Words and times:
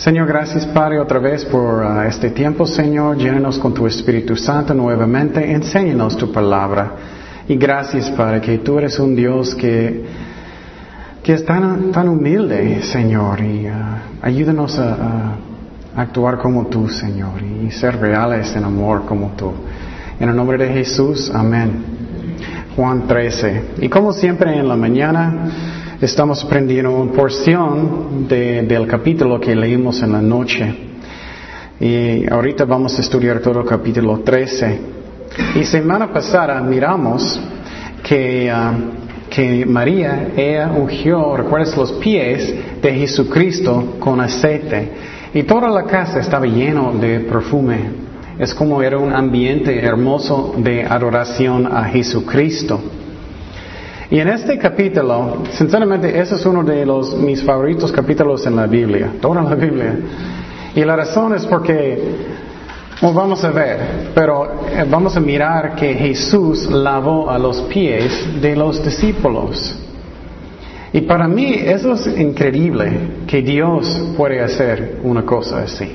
Señor, 0.00 0.26
gracias 0.26 0.64
Padre 0.64 0.98
otra 0.98 1.18
vez 1.18 1.44
por 1.44 1.84
uh, 1.84 2.00
este 2.08 2.30
tiempo, 2.30 2.66
Señor. 2.66 3.18
Llénanos 3.18 3.58
con 3.58 3.74
tu 3.74 3.86
Espíritu 3.86 4.34
Santo 4.34 4.72
nuevamente. 4.72 5.52
Enséñanos 5.52 6.16
tu 6.16 6.32
palabra. 6.32 6.92
Y 7.46 7.56
gracias 7.56 8.08
Padre 8.12 8.40
que 8.40 8.56
tú 8.60 8.78
eres 8.78 8.98
un 8.98 9.14
Dios 9.14 9.54
que, 9.54 10.02
que 11.22 11.34
es 11.34 11.44
tan, 11.44 11.92
tan 11.92 12.08
humilde, 12.08 12.80
Señor. 12.80 13.42
Y 13.42 13.66
uh, 13.66 13.72
ayúdanos 14.22 14.78
a, 14.78 14.94
a 15.94 16.00
actuar 16.00 16.38
como 16.38 16.68
tú, 16.68 16.88
Señor. 16.88 17.42
Y 17.42 17.70
ser 17.70 18.00
reales 18.00 18.56
en 18.56 18.64
amor 18.64 19.04
como 19.04 19.32
tú. 19.36 19.52
En 20.18 20.30
el 20.30 20.34
nombre 20.34 20.56
de 20.56 20.72
Jesús, 20.72 21.30
amén. 21.34 21.72
Juan 22.74 23.06
13. 23.06 23.64
Y 23.82 23.90
como 23.90 24.14
siempre 24.14 24.58
en 24.58 24.66
la 24.66 24.76
mañana 24.76 25.79
estamos 26.00 26.42
aprendiendo 26.42 26.90
una 26.92 27.12
porción 27.12 28.26
de, 28.26 28.62
del 28.62 28.86
capítulo 28.86 29.38
que 29.38 29.54
leímos 29.54 30.02
en 30.02 30.12
la 30.12 30.22
noche. 30.22 30.74
Y 31.78 32.30
ahorita 32.30 32.64
vamos 32.64 32.98
a 32.98 33.02
estudiar 33.02 33.40
todo 33.40 33.60
el 33.60 33.66
capítulo 33.66 34.20
13. 34.20 34.78
Y 35.56 35.64
semana 35.64 36.10
pasada 36.10 36.60
miramos 36.62 37.38
que, 38.02 38.50
uh, 38.50 39.28
que 39.28 39.66
María 39.66 40.28
ella 40.36 40.72
ungió, 40.74 41.36
recuerdas, 41.36 41.76
los 41.76 41.92
pies 41.92 42.54
de 42.80 42.94
Jesucristo 42.94 43.96
con 44.00 44.20
aceite. 44.20 44.92
Y 45.34 45.42
toda 45.42 45.68
la 45.68 45.84
casa 45.84 46.20
estaba 46.20 46.46
lleno 46.46 46.92
de 46.92 47.20
perfume. 47.20 47.78
Es 48.38 48.54
como 48.54 48.82
era 48.82 48.96
un 48.96 49.12
ambiente 49.12 49.78
hermoso 49.78 50.54
de 50.56 50.82
adoración 50.82 51.66
a 51.66 51.84
Jesucristo. 51.84 52.80
Y 54.10 54.18
en 54.18 54.28
este 54.28 54.58
capítulo, 54.58 55.44
sinceramente, 55.52 56.18
ese 56.18 56.34
es 56.34 56.44
uno 56.44 56.64
de 56.64 56.84
los, 56.84 57.14
mis 57.14 57.44
favoritos 57.44 57.92
capítulos 57.92 58.44
en 58.44 58.56
la 58.56 58.66
Biblia, 58.66 59.12
toda 59.20 59.40
la 59.40 59.54
Biblia. 59.54 59.96
Y 60.74 60.84
la 60.84 60.96
razón 60.96 61.32
es 61.36 61.46
porque, 61.46 62.16
bueno, 63.00 63.16
vamos 63.16 63.44
a 63.44 63.50
ver, 63.50 64.10
pero 64.12 64.66
eh, 64.68 64.84
vamos 64.90 65.16
a 65.16 65.20
mirar 65.20 65.76
que 65.76 65.94
Jesús 65.94 66.68
lavó 66.68 67.30
a 67.30 67.38
los 67.38 67.60
pies 67.62 68.42
de 68.42 68.56
los 68.56 68.84
discípulos. 68.84 69.78
Y 70.92 71.02
para 71.02 71.28
mí 71.28 71.54
eso 71.54 71.92
es 71.92 72.08
increíble 72.18 72.90
que 73.28 73.42
Dios 73.42 74.12
puede 74.16 74.40
hacer 74.40 74.98
una 75.04 75.24
cosa 75.24 75.62
así. 75.62 75.88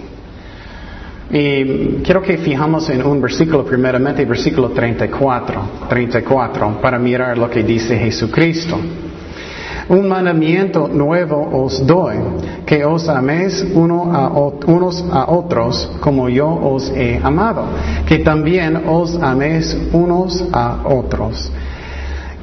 Y 1.32 2.04
quiero 2.04 2.22
que 2.22 2.38
fijamos 2.38 2.90
en 2.90 3.06
un 3.06 3.20
versículo, 3.20 3.66
primeramente 3.66 4.26
versículo 4.26 4.70
34, 4.70 5.62
34, 5.90 6.82
para 6.82 7.00
mirar 7.00 7.38
lo 7.38 7.50
que 7.50 7.64
dice 7.64 7.98
Jesucristo. 7.98 8.80
Un 9.88 10.08
mandamiento 10.08 10.88
nuevo 10.88 11.64
os 11.64 11.86
doy, 11.86 12.16
que 12.66 12.84
os 12.84 13.08
améis 13.08 13.64
uno 13.74 14.60
unos 14.66 15.06
a 15.12 15.30
otros 15.30 15.92
como 16.00 16.28
yo 16.28 16.50
os 16.50 16.90
he 16.90 17.20
amado, 17.22 17.66
que 18.08 18.20
también 18.20 18.82
os 18.88 19.16
améis 19.22 19.78
unos 19.94 20.44
a 20.52 20.82
otros. 20.86 21.52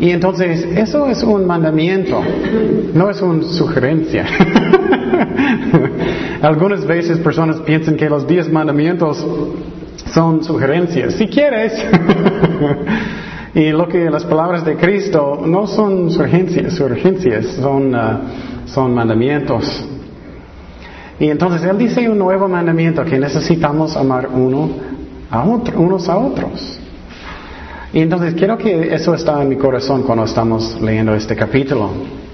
Y 0.03 0.11
entonces, 0.11 0.67
eso 0.75 1.09
es 1.09 1.23
un 1.23 1.47
mandamiento, 1.47 2.21
no 2.93 3.09
es 3.09 3.23
una 3.23 3.45
sugerencia. 3.45 4.27
Algunas 6.43 6.85
veces 6.85 7.19
personas 7.19 7.61
piensan 7.61 7.95
que 7.95 8.11
los 8.11 8.27
diez 8.27 8.51
mandamientos 8.51 9.25
son 10.13 10.43
sugerencias. 10.43 11.15
Si 11.15 11.29
quieres. 11.29 11.73
y 13.55 13.71
lo 13.71 13.87
que 13.87 14.11
las 14.11 14.25
palabras 14.25 14.65
de 14.65 14.75
Cristo 14.75 15.41
no 15.47 15.69
son 15.69 16.11
sugerencias, 16.11 17.47
son, 17.61 17.95
uh, 17.95 18.19
son 18.67 18.93
mandamientos. 18.93 19.85
Y 21.21 21.29
entonces 21.29 21.63
Él 21.63 21.79
dice 21.79 22.11
un 22.11 22.19
nuevo 22.19 22.49
mandamiento 22.49 23.05
que 23.05 23.21
necesitamos 23.21 23.97
amar 23.97 24.29
uno 24.35 24.69
a 25.31 25.45
otro, 25.45 25.79
unos 25.79 26.09
a 26.09 26.17
otros. 26.17 26.82
Y 27.95 28.01
entonces 28.01 28.33
quiero 28.35 28.57
que 28.57 28.95
eso 28.95 29.15
está 29.15 29.43
en 29.43 29.51
mi 29.51 29.57
corazón 29.57 30.03
cuando 30.03 30.25
estamos 30.25 30.81
leyendo 30.81 31.15
este 31.15 31.37
capítulo. 31.37 31.91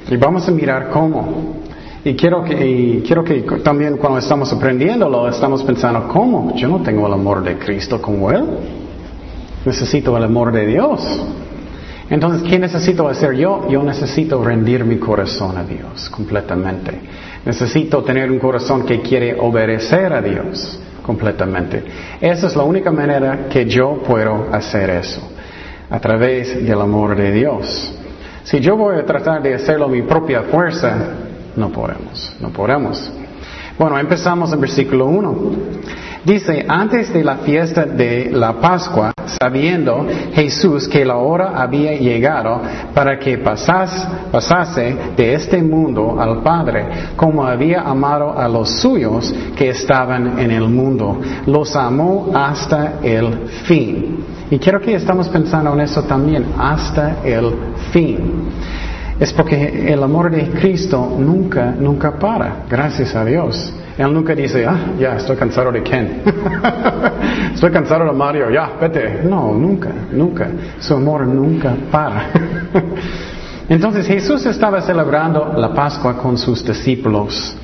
Y 0.08 0.16
vamos 0.16 0.46
a 0.46 0.52
mirar 0.52 0.88
cómo. 0.91 1.56
Y 2.04 2.14
quiero 2.14 2.44
que, 2.44 3.02
quiero 3.04 3.24
que 3.24 3.42
también 3.64 3.96
cuando 3.96 4.20
estamos 4.20 4.52
aprendiéndolo, 4.52 5.28
estamos 5.28 5.64
pensando, 5.64 6.06
¿cómo? 6.06 6.54
Yo 6.54 6.69
no 6.69 6.80
tengo 6.80 7.08
el 7.08 7.12
amor 7.12 7.42
de 7.42 7.58
Cristo 7.58 8.00
como 8.00 8.30
Él. 8.30 8.44
Necesito 9.64 10.16
el 10.16 10.22
amor 10.22 10.52
de 10.52 10.64
Dios. 10.64 11.00
Entonces, 12.08 12.48
¿qué 12.48 12.56
necesito 12.60 13.08
hacer 13.08 13.34
yo? 13.34 13.69
Yo 13.69 13.82
necesito 13.82 14.42
rendir 14.42 14.84
mi 14.84 14.98
corazón 14.98 15.58
a 15.58 15.64
Dios 15.64 16.08
completamente. 16.08 17.00
Necesito 17.44 18.04
tener 18.04 18.30
un 18.30 18.38
corazón 18.38 18.86
que 18.86 19.00
quiere 19.00 19.36
obedecer 19.40 20.12
a 20.12 20.22
Dios 20.22 20.80
completamente. 21.02 21.82
Esa 22.20 22.46
es 22.46 22.54
la 22.54 22.62
única 22.62 22.92
manera 22.92 23.48
que 23.50 23.66
yo 23.66 24.00
puedo 24.06 24.46
hacer 24.52 24.88
eso 24.90 25.38
a 25.91 26.00
través 26.00 26.65
del 26.65 26.81
amor 26.81 27.16
de 27.16 27.32
Dios. 27.32 27.94
Si 28.44 28.60
yo 28.60 28.76
voy 28.76 28.97
a 28.97 29.04
tratar 29.04 29.43
de 29.43 29.54
hacerlo 29.54 29.87
a 29.87 29.88
mi 29.88 30.03
propia 30.03 30.43
fuerza, 30.43 30.97
no 31.56 31.71
podemos, 31.71 32.34
no 32.41 32.50
podemos. 32.50 33.12
Bueno, 33.78 33.99
empezamos 33.99 34.53
en 34.53 34.60
versículo 34.60 35.06
1. 35.06 35.53
Dice, 36.28 36.62
antes 36.68 37.10
de 37.10 37.24
la 37.24 37.36
fiesta 37.36 37.86
de 37.86 38.28
la 38.30 38.60
Pascua, 38.60 39.14
sabiendo 39.40 40.06
Jesús 40.34 40.86
que 40.86 41.02
la 41.02 41.16
hora 41.16 41.54
había 41.56 41.94
llegado 41.94 42.60
para 42.92 43.18
que 43.18 43.38
pasase 43.38 44.96
de 45.16 45.32
este 45.32 45.62
mundo 45.62 46.20
al 46.20 46.42
Padre, 46.42 46.84
como 47.16 47.46
había 47.46 47.80
amado 47.80 48.38
a 48.38 48.46
los 48.46 48.68
suyos 48.68 49.34
que 49.56 49.70
estaban 49.70 50.38
en 50.38 50.50
el 50.50 50.68
mundo, 50.68 51.18
los 51.46 51.74
amó 51.74 52.30
hasta 52.34 53.00
el 53.02 53.48
fin. 53.64 54.22
Y 54.50 54.58
quiero 54.58 54.82
que 54.82 54.96
estamos 54.96 55.30
pensando 55.30 55.72
en 55.72 55.80
eso 55.80 56.02
también, 56.02 56.44
hasta 56.58 57.22
el 57.24 57.54
fin. 57.90 58.50
Es 59.18 59.32
porque 59.32 59.90
el 59.90 60.02
amor 60.02 60.30
de 60.30 60.50
Cristo 60.50 61.16
nunca, 61.18 61.70
nunca 61.70 62.18
para, 62.18 62.66
gracias 62.68 63.16
a 63.16 63.24
Dios. 63.24 63.72
Él 63.98 64.14
nunca 64.14 64.32
dice, 64.32 64.64
ah, 64.64 64.92
ya, 64.97 65.16
estoy 65.16 65.36
cansado 65.36 65.72
de 65.72 65.82
Ken. 65.82 66.22
estoy 67.53 67.72
cansado 67.72 68.04
de 68.04 68.12
Mario, 68.12 68.48
ya, 68.48 68.70
vete. 68.81 69.22
No, 69.25 69.53
nunca, 69.53 69.91
nunca. 70.12 70.48
Su 70.78 70.94
amor 70.94 71.26
nunca 71.26 71.75
para. 71.91 72.31
entonces 73.69 74.06
Jesús 74.06 74.47
estaba 74.47 74.81
celebrando 74.82 75.53
la 75.56 75.75
Pascua 75.75 76.16
con 76.16 76.38
sus 76.38 76.64
discípulos. 76.64 77.56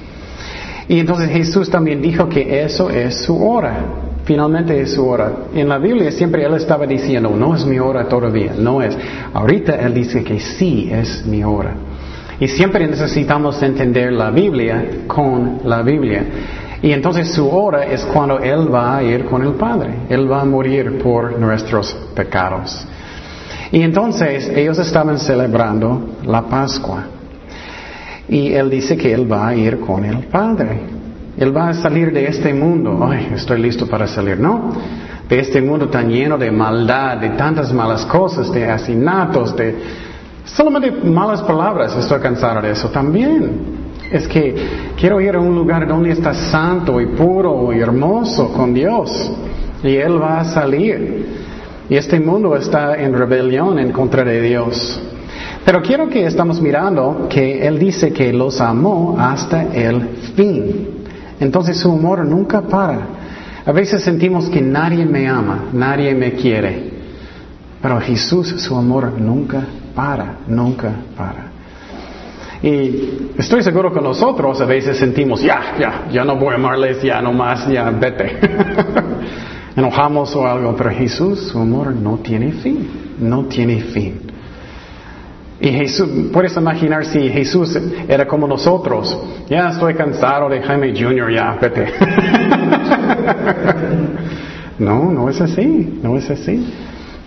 Y 0.88 0.98
entonces 0.98 1.30
Jesús 1.30 1.70
también 1.70 2.02
dijo 2.02 2.28
que 2.28 2.64
eso 2.64 2.90
es 2.90 3.22
su 3.22 3.40
hora. 3.40 3.76
Finalmente 4.24 4.80
es 4.80 4.92
su 4.92 5.06
hora. 5.06 5.30
En 5.54 5.68
la 5.68 5.78
Biblia 5.78 6.10
siempre 6.10 6.44
Él 6.44 6.54
estaba 6.54 6.84
diciendo, 6.84 7.30
no 7.30 7.54
es 7.54 7.64
mi 7.64 7.78
hora 7.78 8.08
todavía, 8.08 8.54
no 8.58 8.82
es. 8.82 8.98
Ahorita 9.32 9.76
Él 9.76 9.94
dice 9.94 10.24
que 10.24 10.40
sí 10.40 10.88
es 10.90 11.24
mi 11.24 11.44
hora. 11.44 11.74
Y 12.44 12.48
siempre 12.48 12.86
necesitamos 12.86 13.62
entender 13.62 14.12
la 14.12 14.30
Biblia 14.30 14.84
con 15.06 15.60
la 15.64 15.80
Biblia. 15.80 16.22
Y 16.82 16.92
entonces 16.92 17.32
su 17.32 17.48
hora 17.48 17.86
es 17.86 18.04
cuando 18.04 18.38
Él 18.38 18.68
va 18.70 18.98
a 18.98 19.02
ir 19.02 19.24
con 19.24 19.40
el 19.40 19.54
Padre. 19.54 20.00
Él 20.10 20.30
va 20.30 20.42
a 20.42 20.44
morir 20.44 20.98
por 20.98 21.38
nuestros 21.38 21.96
pecados. 22.14 22.86
Y 23.72 23.80
entonces 23.80 24.46
ellos 24.54 24.78
estaban 24.78 25.18
celebrando 25.18 26.16
la 26.26 26.42
Pascua. 26.42 27.04
Y 28.28 28.52
Él 28.52 28.68
dice 28.68 28.94
que 28.94 29.14
Él 29.14 29.24
va 29.32 29.48
a 29.48 29.54
ir 29.54 29.80
con 29.80 30.04
el 30.04 30.24
Padre. 30.26 30.80
Él 31.38 31.56
va 31.56 31.70
a 31.70 31.72
salir 31.72 32.12
de 32.12 32.26
este 32.26 32.52
mundo. 32.52 33.08
Ay, 33.10 33.32
estoy 33.34 33.62
listo 33.62 33.86
para 33.86 34.06
salir. 34.06 34.38
No. 34.38 34.70
De 35.30 35.38
este 35.38 35.62
mundo 35.62 35.88
tan 35.88 36.10
lleno 36.10 36.36
de 36.36 36.50
maldad, 36.50 37.16
de 37.16 37.30
tantas 37.30 37.72
malas 37.72 38.04
cosas, 38.04 38.52
de 38.52 38.70
asesinatos, 38.70 39.56
de 39.56 40.04
solamente 40.44 40.90
malas 40.90 41.42
palabras. 41.42 41.96
Estoy 41.96 42.20
cansado 42.20 42.62
de 42.62 42.70
eso 42.72 42.88
también. 42.90 43.84
Es 44.10 44.28
que 44.28 44.54
quiero 44.98 45.20
ir 45.20 45.34
a 45.34 45.40
un 45.40 45.54
lugar 45.54 45.88
donde 45.88 46.12
está 46.12 46.34
santo 46.34 47.00
y 47.00 47.06
puro 47.06 47.72
y 47.72 47.80
hermoso 47.80 48.52
con 48.52 48.74
Dios. 48.74 49.32
Y 49.82 49.96
Él 49.96 50.20
va 50.20 50.40
a 50.40 50.44
salir. 50.44 51.44
Y 51.88 51.96
este 51.96 52.18
mundo 52.20 52.56
está 52.56 52.96
en 52.96 53.12
rebelión 53.12 53.78
en 53.78 53.92
contra 53.92 54.24
de 54.24 54.40
Dios. 54.40 55.00
Pero 55.64 55.82
quiero 55.82 56.08
que 56.08 56.26
estamos 56.26 56.60
mirando 56.60 57.26
que 57.28 57.66
Él 57.66 57.78
dice 57.78 58.12
que 58.12 58.32
los 58.32 58.60
amó 58.60 59.16
hasta 59.18 59.62
el 59.74 60.08
fin. 60.36 60.88
Entonces 61.40 61.78
su 61.78 61.90
amor 61.90 62.24
nunca 62.24 62.62
para. 62.62 62.98
A 63.66 63.72
veces 63.72 64.02
sentimos 64.02 64.48
que 64.50 64.60
nadie 64.60 65.06
me 65.06 65.26
ama, 65.26 65.70
nadie 65.72 66.14
me 66.14 66.32
quiere. 66.32 66.93
Pero 67.84 68.00
Jesús, 68.00 68.48
su 68.62 68.74
amor 68.74 69.12
nunca 69.20 69.62
para, 69.94 70.38
nunca 70.46 70.90
para. 71.14 71.50
Y 72.62 73.28
estoy 73.36 73.62
seguro 73.62 73.92
que 73.92 74.00
nosotros 74.00 74.58
a 74.62 74.64
veces 74.64 74.96
sentimos, 74.96 75.42
ya, 75.42 75.76
ya, 75.78 76.06
ya 76.10 76.24
no 76.24 76.36
voy 76.36 76.54
a 76.54 76.54
amarles, 76.54 77.02
ya 77.02 77.20
no 77.20 77.34
más, 77.34 77.68
ya 77.68 77.90
vete. 77.90 78.38
Enojamos 79.76 80.34
o 80.34 80.46
algo, 80.46 80.74
pero 80.74 80.92
Jesús, 80.92 81.48
su 81.48 81.58
amor 81.58 81.94
no 81.94 82.20
tiene 82.20 82.52
fin, 82.52 82.88
no 83.20 83.44
tiene 83.44 83.82
fin. 83.82 84.18
Y 85.60 85.68
Jesús, 85.68 86.08
puedes 86.32 86.56
imaginar 86.56 87.04
si 87.04 87.28
Jesús 87.28 87.78
era 88.08 88.26
como 88.26 88.48
nosotros. 88.48 89.14
Ya 89.46 89.68
estoy 89.68 89.92
cansado 89.92 90.48
de 90.48 90.62
Jaime 90.62 90.98
Jr., 90.98 91.34
ya, 91.34 91.58
vete. 91.60 91.92
no, 94.78 95.12
no 95.12 95.28
es 95.28 95.38
así, 95.42 96.00
no 96.02 96.16
es 96.16 96.30
así. 96.30 96.66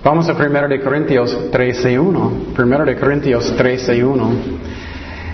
Vamos 0.07 0.29
a 0.29 0.35
1 0.35 0.69
de 0.69 0.79
Corintios 0.79 1.51
13.1. 1.51 2.31
1 2.57 2.85
de 2.85 2.95
Corintios 2.95 3.53
13.1. 3.57 4.29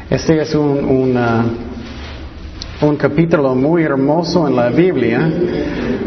Este 0.09 0.41
es 0.41 0.55
un, 0.55 0.83
un, 0.83 1.15
uh, 1.15 2.87
un 2.87 2.95
capítulo 2.95 3.53
muy 3.53 3.83
hermoso 3.83 4.47
en 4.47 4.55
la 4.55 4.69
Biblia 4.69 5.31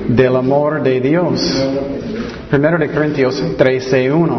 del 0.08 0.34
amor 0.34 0.82
de 0.82 1.00
Dios. 1.00 1.64
1 2.52 2.78
de 2.78 2.88
Corintios 2.88 3.40
13.1. 3.56 4.38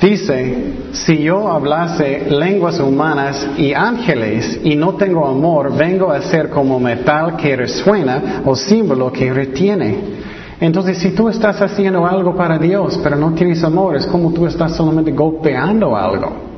Dice, 0.00 0.64
si 0.90 1.22
yo 1.22 1.46
hablase 1.46 2.26
lenguas 2.28 2.80
humanas 2.80 3.50
y 3.56 3.72
ángeles 3.72 4.58
y 4.64 4.74
no 4.74 4.96
tengo 4.96 5.28
amor, 5.28 5.76
vengo 5.76 6.10
a 6.10 6.22
ser 6.22 6.48
como 6.48 6.80
metal 6.80 7.36
que 7.36 7.54
resuena 7.54 8.42
o 8.44 8.56
símbolo 8.56 9.12
que 9.12 9.32
retiene. 9.32 10.21
Entonces, 10.62 10.98
si 10.98 11.10
tú 11.10 11.28
estás 11.28 11.60
haciendo 11.60 12.06
algo 12.06 12.36
para 12.36 12.56
Dios, 12.56 13.00
pero 13.02 13.16
no 13.16 13.32
tienes 13.34 13.64
amor, 13.64 13.96
es 13.96 14.06
como 14.06 14.32
tú 14.32 14.46
estás 14.46 14.76
solamente 14.76 15.10
golpeando 15.10 15.96
algo. 15.96 16.52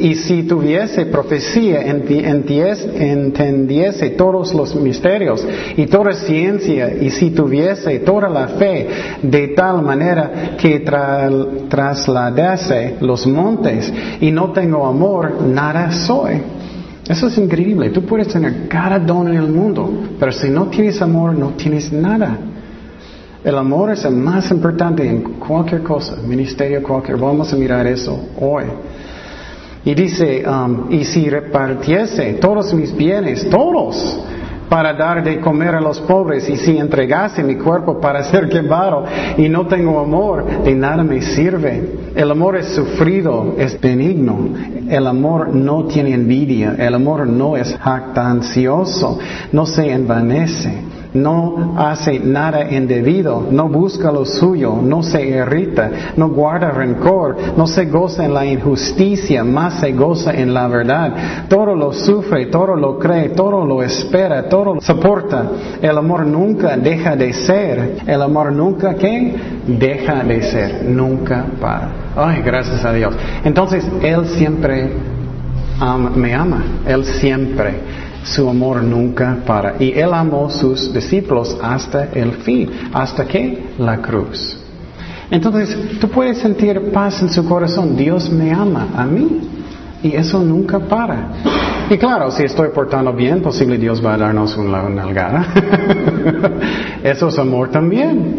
Y 0.00 0.14
si 0.14 0.44
tuviese 0.44 1.04
profecía, 1.04 1.82
entendiese 1.82 2.88
todos 4.16 4.54
los 4.54 4.74
misterios 4.74 5.46
y 5.76 5.84
toda 5.84 6.14
ciencia, 6.14 6.94
y 6.98 7.10
si 7.10 7.30
tuviese 7.32 7.98
toda 7.98 8.30
la 8.30 8.48
fe 8.48 8.88
de 9.22 9.48
tal 9.48 9.82
manera 9.82 10.56
que 10.58 10.80
trasladase 11.68 12.96
los 13.02 13.26
montes 13.26 13.92
y 14.18 14.30
no 14.30 14.50
tengo 14.52 14.86
amor, 14.86 15.42
nada 15.42 15.92
soy. 15.92 16.40
Eso 17.06 17.26
es 17.26 17.36
increíble. 17.36 17.90
Tú 17.90 18.00
puedes 18.06 18.28
tener 18.28 18.66
cada 18.66 18.98
don 18.98 19.28
en 19.28 19.34
el 19.34 19.48
mundo, 19.48 19.92
pero 20.18 20.32
si 20.32 20.48
no 20.48 20.68
tienes 20.68 21.02
amor, 21.02 21.34
no 21.34 21.48
tienes 21.50 21.92
nada. 21.92 22.38
El 23.42 23.56
amor 23.56 23.90
es 23.90 24.04
el 24.04 24.16
más 24.16 24.50
importante 24.50 25.08
en 25.08 25.22
cualquier 25.38 25.82
cosa, 25.82 26.16
ministerio, 26.16 26.82
cualquier. 26.82 27.16
Vamos 27.16 27.50
a 27.52 27.56
mirar 27.56 27.86
eso 27.86 28.20
hoy. 28.38 28.64
Y 29.82 29.94
dice, 29.94 30.44
um, 30.46 30.92
y 30.92 31.04
si 31.04 31.30
repartiese 31.30 32.34
todos 32.34 32.74
mis 32.74 32.94
bienes, 32.94 33.48
todos, 33.48 34.20
para 34.68 34.92
dar 34.92 35.24
de 35.24 35.40
comer 35.40 35.74
a 35.74 35.80
los 35.80 36.00
pobres, 36.00 36.50
y 36.50 36.56
si 36.56 36.76
entregase 36.76 37.42
mi 37.42 37.56
cuerpo 37.56 37.98
para 37.98 38.22
ser 38.24 38.46
quemado 38.50 39.04
y 39.38 39.48
no 39.48 39.66
tengo 39.66 40.00
amor, 40.00 40.44
de 40.62 40.74
nada 40.74 41.02
me 41.02 41.22
sirve. 41.22 42.10
El 42.14 42.30
amor 42.30 42.56
es 42.56 42.66
sufrido, 42.74 43.54
es 43.56 43.80
benigno. 43.80 44.50
El 44.86 45.06
amor 45.06 45.48
no 45.54 45.84
tiene 45.84 46.12
envidia. 46.12 46.76
El 46.78 46.94
amor 46.94 47.26
no 47.26 47.56
es 47.56 47.74
jactancioso, 47.74 49.18
no 49.50 49.64
se 49.64 49.90
envanece 49.90 50.89
no 51.14 51.74
hace 51.76 52.20
nada 52.20 52.70
indebido, 52.70 53.46
no 53.50 53.68
busca 53.68 54.12
lo 54.12 54.24
suyo, 54.24 54.76
no 54.82 55.02
se 55.02 55.26
irrita, 55.26 55.90
no 56.16 56.28
guarda 56.28 56.70
rencor, 56.70 57.36
no 57.56 57.66
se 57.66 57.86
goza 57.86 58.24
en 58.24 58.34
la 58.34 58.46
injusticia, 58.46 59.44
más 59.44 59.80
se 59.80 59.92
goza 59.92 60.32
en 60.32 60.54
la 60.54 60.68
verdad. 60.68 61.46
Todo 61.48 61.74
lo 61.74 61.92
sufre, 61.92 62.46
todo 62.46 62.76
lo 62.76 62.98
cree, 62.98 63.30
todo 63.30 63.64
lo 63.64 63.82
espera, 63.82 64.48
todo 64.48 64.74
lo 64.74 64.80
soporta. 64.80 65.50
El 65.82 65.96
amor 65.98 66.26
nunca 66.26 66.76
deja 66.76 67.16
de 67.16 67.32
ser. 67.32 67.98
El 68.06 68.22
amor 68.22 68.52
nunca, 68.52 68.94
¿qué? 68.94 69.34
Deja 69.66 70.22
de 70.22 70.42
ser. 70.42 70.84
Nunca 70.84 71.44
para. 71.60 71.88
Ay, 72.16 72.42
gracias 72.42 72.84
a 72.84 72.92
Dios. 72.92 73.14
Entonces, 73.44 73.86
Él 74.02 74.26
siempre 74.26 74.90
me 76.14 76.34
ama. 76.34 76.64
Él 76.86 77.04
siempre 77.04 77.74
su 78.24 78.48
amor 78.48 78.82
nunca 78.82 79.38
para. 79.46 79.76
Y 79.78 79.92
Él 79.92 80.12
amó 80.12 80.50
sus 80.50 80.92
discípulos 80.92 81.56
hasta 81.62 82.04
el 82.12 82.32
fin, 82.32 82.70
hasta 82.92 83.24
que 83.24 83.70
la 83.78 83.98
cruz. 83.98 84.56
Entonces, 85.30 85.98
tú 86.00 86.08
puedes 86.08 86.38
sentir 86.38 86.90
paz 86.92 87.22
en 87.22 87.30
su 87.30 87.44
corazón. 87.44 87.96
Dios 87.96 88.30
me 88.30 88.52
ama 88.52 88.88
a 88.96 89.04
mí. 89.04 89.48
Y 90.02 90.14
eso 90.14 90.40
nunca 90.40 90.78
para. 90.78 91.28
Y 91.90 91.98
claro, 91.98 92.30
si 92.30 92.44
estoy 92.44 92.68
portando 92.70 93.12
bien, 93.12 93.42
posible 93.42 93.76
Dios 93.76 94.04
va 94.04 94.14
a 94.14 94.18
darnos 94.18 94.56
una 94.56 94.88
nalgada. 94.88 95.46
eso 97.04 97.28
es 97.28 97.38
amor 97.38 97.70
también. 97.70 98.36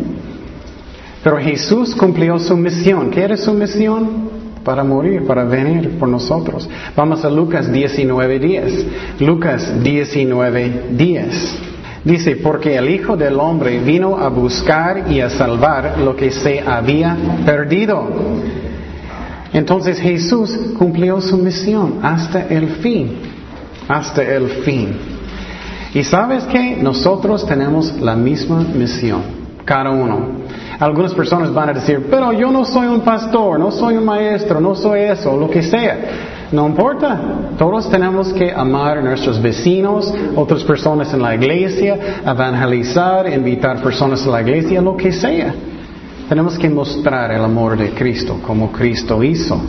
Pero 1.23 1.37
Jesús 1.37 1.95
cumplió 1.95 2.39
su 2.39 2.57
misión. 2.57 3.11
¿Qué 3.11 3.21
era 3.21 3.37
su 3.37 3.53
misión? 3.53 4.40
Para 4.63 4.83
morir, 4.83 5.25
para 5.25 5.43
venir 5.43 5.97
por 5.99 6.07
nosotros. 6.07 6.69
Vamos 6.95 7.23
a 7.25 7.29
Lucas 7.29 7.71
19.10. 7.71 9.19
Lucas 9.19 9.73
19.10. 9.83 11.71
Dice, 12.03 12.37
porque 12.37 12.75
el 12.75 12.89
Hijo 12.89 13.15
del 13.15 13.39
Hombre 13.39 13.79
vino 13.79 14.17
a 14.17 14.29
buscar 14.29 15.11
y 15.11 15.21
a 15.21 15.29
salvar 15.29 15.99
lo 15.99 16.15
que 16.15 16.31
se 16.31 16.59
había 16.59 17.15
perdido. 17.45 18.07
Entonces 19.53 19.99
Jesús 19.99 20.57
cumplió 20.77 21.21
su 21.21 21.37
misión 21.37 21.99
hasta 22.01 22.47
el 22.47 22.67
fin, 22.77 23.17
hasta 23.87 24.23
el 24.23 24.47
fin. 24.63 24.95
Y 25.93 26.03
sabes 26.03 26.45
que 26.45 26.77
nosotros 26.77 27.45
tenemos 27.45 27.99
la 27.99 28.15
misma 28.15 28.63
misión, 28.63 29.21
cada 29.65 29.91
uno. 29.91 30.41
Algunas 30.81 31.13
personas 31.13 31.53
van 31.53 31.69
a 31.69 31.73
decir, 31.73 32.07
pero 32.09 32.33
yo 32.33 32.49
no 32.49 32.65
soy 32.65 32.87
un 32.87 33.01
pastor, 33.01 33.59
no 33.59 33.69
soy 33.69 33.97
un 33.97 34.03
maestro, 34.03 34.59
no 34.59 34.73
soy 34.73 35.01
eso, 35.01 35.37
lo 35.37 35.47
que 35.47 35.61
sea. 35.61 36.47
No 36.51 36.65
importa, 36.65 37.51
todos 37.55 37.87
tenemos 37.87 38.33
que 38.33 38.51
amar 38.51 38.97
a 38.97 39.01
nuestros 39.03 39.39
vecinos, 39.39 40.11
otras 40.35 40.63
personas 40.63 41.13
en 41.13 41.21
la 41.21 41.35
iglesia, 41.35 42.23
evangelizar, 42.25 43.31
invitar 43.31 43.79
personas 43.83 44.25
a 44.25 44.31
la 44.31 44.41
iglesia, 44.41 44.81
lo 44.81 44.97
que 44.97 45.11
sea. 45.11 45.53
Tenemos 46.27 46.57
que 46.57 46.67
mostrar 46.67 47.31
el 47.31 47.43
amor 47.43 47.77
de 47.77 47.91
Cristo 47.91 48.39
como 48.41 48.71
Cristo 48.71 49.23
hizo. 49.23 49.61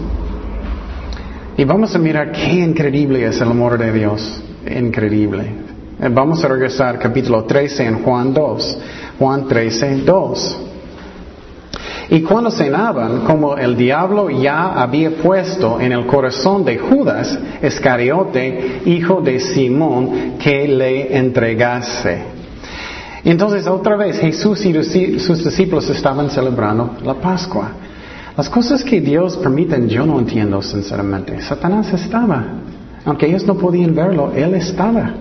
Y 1.58 1.64
vamos 1.64 1.94
a 1.94 1.98
mirar 1.98 2.32
qué 2.32 2.54
increíble 2.54 3.26
es 3.26 3.38
el 3.38 3.50
amor 3.50 3.76
de 3.76 3.92
Dios. 3.92 4.42
Increíble. 4.66 5.44
Vamos 6.10 6.42
a 6.42 6.48
regresar 6.48 6.98
capítulo 6.98 7.44
13 7.44 7.84
en 7.84 8.02
Juan 8.02 8.32
2. 8.32 8.78
Juan 9.18 9.46
13, 9.46 9.96
2. 10.06 10.71
Y 12.12 12.20
cuando 12.20 12.50
cenaban, 12.50 13.20
como 13.20 13.56
el 13.56 13.74
diablo 13.74 14.28
ya 14.28 14.74
había 14.82 15.12
puesto 15.12 15.80
en 15.80 15.92
el 15.92 16.04
corazón 16.04 16.62
de 16.62 16.76
Judas 16.76 17.38
Iscariote, 17.62 18.82
hijo 18.84 19.22
de 19.22 19.40
Simón, 19.40 20.34
que 20.38 20.68
le 20.68 21.16
entregase. 21.16 22.18
Entonces 23.24 23.66
otra 23.66 23.96
vez 23.96 24.18
Jesús 24.18 24.62
y 24.66 25.18
sus 25.18 25.42
discípulos 25.42 25.88
estaban 25.88 26.28
celebrando 26.28 26.98
la 27.02 27.14
Pascua. 27.14 27.70
Las 28.36 28.50
cosas 28.50 28.84
que 28.84 29.00
Dios 29.00 29.38
permite 29.38 29.88
yo 29.88 30.04
no 30.04 30.18
entiendo 30.18 30.60
sinceramente. 30.60 31.40
Satanás 31.40 31.94
estaba. 31.94 32.44
Aunque 33.06 33.24
ellos 33.24 33.46
no 33.46 33.54
podían 33.54 33.94
verlo, 33.94 34.32
Él 34.36 34.52
estaba. 34.52 35.14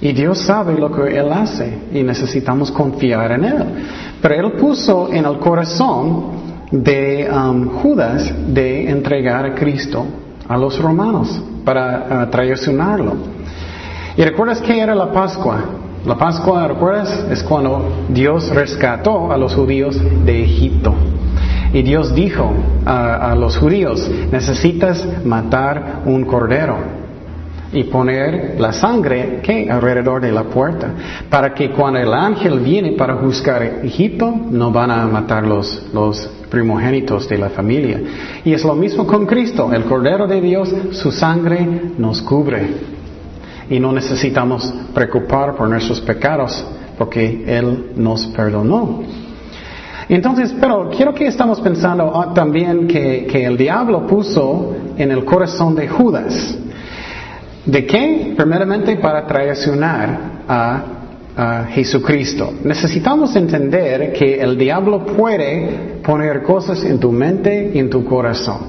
Y 0.00 0.12
Dios 0.12 0.38
sabe 0.38 0.78
lo 0.78 0.90
que 0.90 1.16
Él 1.16 1.32
hace 1.32 1.78
y 1.92 2.02
necesitamos 2.02 2.70
confiar 2.70 3.32
en 3.32 3.44
Él. 3.44 3.64
Pero 4.20 4.34
Él 4.34 4.52
puso 4.52 5.12
en 5.12 5.24
el 5.24 5.38
corazón 5.38 6.44
de 6.70 7.28
um, 7.30 7.68
Judas 7.80 8.32
de 8.48 8.90
entregar 8.90 9.44
a 9.46 9.54
Cristo 9.54 10.04
a 10.48 10.56
los 10.56 10.80
romanos 10.80 11.42
para 11.64 12.26
uh, 12.26 12.30
traicionarlo. 12.30 13.14
¿Y 14.16 14.22
recuerdas 14.22 14.60
qué 14.60 14.80
era 14.80 14.94
la 14.94 15.12
Pascua? 15.12 15.64
La 16.04 16.16
Pascua, 16.16 16.68
¿recuerdas? 16.68 17.26
Es 17.30 17.42
cuando 17.42 18.06
Dios 18.08 18.50
rescató 18.50 19.32
a 19.32 19.38
los 19.38 19.54
judíos 19.54 19.98
de 20.24 20.44
Egipto. 20.44 20.94
Y 21.72 21.82
Dios 21.82 22.14
dijo 22.14 22.52
a 22.86 23.34
los 23.34 23.56
judíos, 23.56 24.08
necesitas 24.30 25.04
matar 25.24 26.02
un 26.04 26.24
cordero 26.24 26.93
y 27.74 27.84
poner 27.84 28.54
la 28.58 28.72
sangre 28.72 29.40
que 29.42 29.68
alrededor 29.68 30.22
de 30.22 30.30
la 30.30 30.44
puerta 30.44 30.90
para 31.28 31.52
que 31.52 31.70
cuando 31.70 31.98
el 31.98 32.14
ángel 32.14 32.60
viene 32.60 32.92
para 32.92 33.16
juzgar 33.16 33.62
Egipto 33.82 34.32
no 34.50 34.70
van 34.70 34.92
a 34.92 35.06
matar 35.06 35.44
los, 35.44 35.88
los 35.92 36.26
primogénitos 36.48 37.28
de 37.28 37.36
la 37.36 37.50
familia. 37.50 38.00
Y 38.44 38.52
es 38.52 38.64
lo 38.64 38.74
mismo 38.74 39.06
con 39.06 39.26
Cristo, 39.26 39.72
el 39.72 39.84
Cordero 39.84 40.26
de 40.28 40.40
Dios, 40.40 40.72
su 40.92 41.10
sangre 41.10 41.66
nos 41.98 42.22
cubre 42.22 42.94
y 43.68 43.80
no 43.80 43.92
necesitamos 43.92 44.72
preocupar 44.94 45.56
por 45.56 45.68
nuestros 45.68 46.00
pecados 46.00 46.64
porque 46.96 47.44
Él 47.46 47.90
nos 47.96 48.26
perdonó. 48.28 49.02
Entonces, 50.08 50.54
pero 50.60 50.90
quiero 50.94 51.14
que 51.14 51.26
estamos 51.26 51.60
pensando 51.60 52.12
ah, 52.14 52.32
también 52.34 52.86
que, 52.86 53.26
que 53.26 53.44
el 53.46 53.56
diablo 53.56 54.06
puso 54.06 54.76
en 54.96 55.10
el 55.10 55.24
corazón 55.24 55.74
de 55.74 55.88
Judas 55.88 56.58
¿De 57.66 57.86
qué? 57.86 58.34
Primeramente 58.36 58.96
para 58.96 59.26
traicionar 59.26 60.18
a, 60.48 60.84
Jesucristo. 61.70 62.52
Necesitamos 62.62 63.34
entender 63.34 64.12
que 64.12 64.40
el 64.40 64.56
diablo 64.56 65.04
puede 65.04 65.98
poner 66.04 66.44
cosas 66.44 66.84
en 66.84 67.00
tu 67.00 67.10
mente 67.10 67.72
y 67.74 67.80
en 67.80 67.90
tu 67.90 68.04
corazón. 68.04 68.68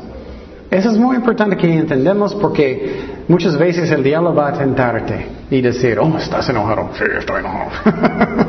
Eso 0.72 0.90
es 0.90 0.98
muy 0.98 1.16
importante 1.16 1.58
que 1.58 1.72
entendamos 1.72 2.34
porque 2.34 3.24
muchas 3.28 3.56
veces 3.56 3.92
el 3.92 4.02
diablo 4.02 4.34
va 4.34 4.48
a 4.48 4.54
tentarte 4.54 5.28
y 5.52 5.62
decir, 5.62 6.00
oh, 6.00 6.18
estás 6.18 6.50
enojado. 6.50 6.90
Sí, 6.98 7.04
estoy 7.20 7.42
enojado. 7.42 7.70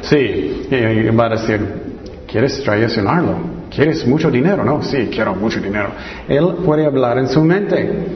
sí, 0.00 0.66
y 0.68 1.10
va 1.14 1.26
a 1.26 1.28
decir, 1.28 1.60
¿quieres 2.26 2.60
traicionarlo? 2.64 3.36
¿Quieres 3.70 4.04
mucho 4.08 4.28
dinero? 4.28 4.64
No, 4.64 4.82
sí, 4.82 5.08
quiero 5.08 5.36
mucho 5.36 5.60
dinero. 5.60 5.90
Él 6.26 6.56
puede 6.64 6.84
hablar 6.84 7.18
en 7.18 7.28
su 7.28 7.44
mente. 7.44 8.06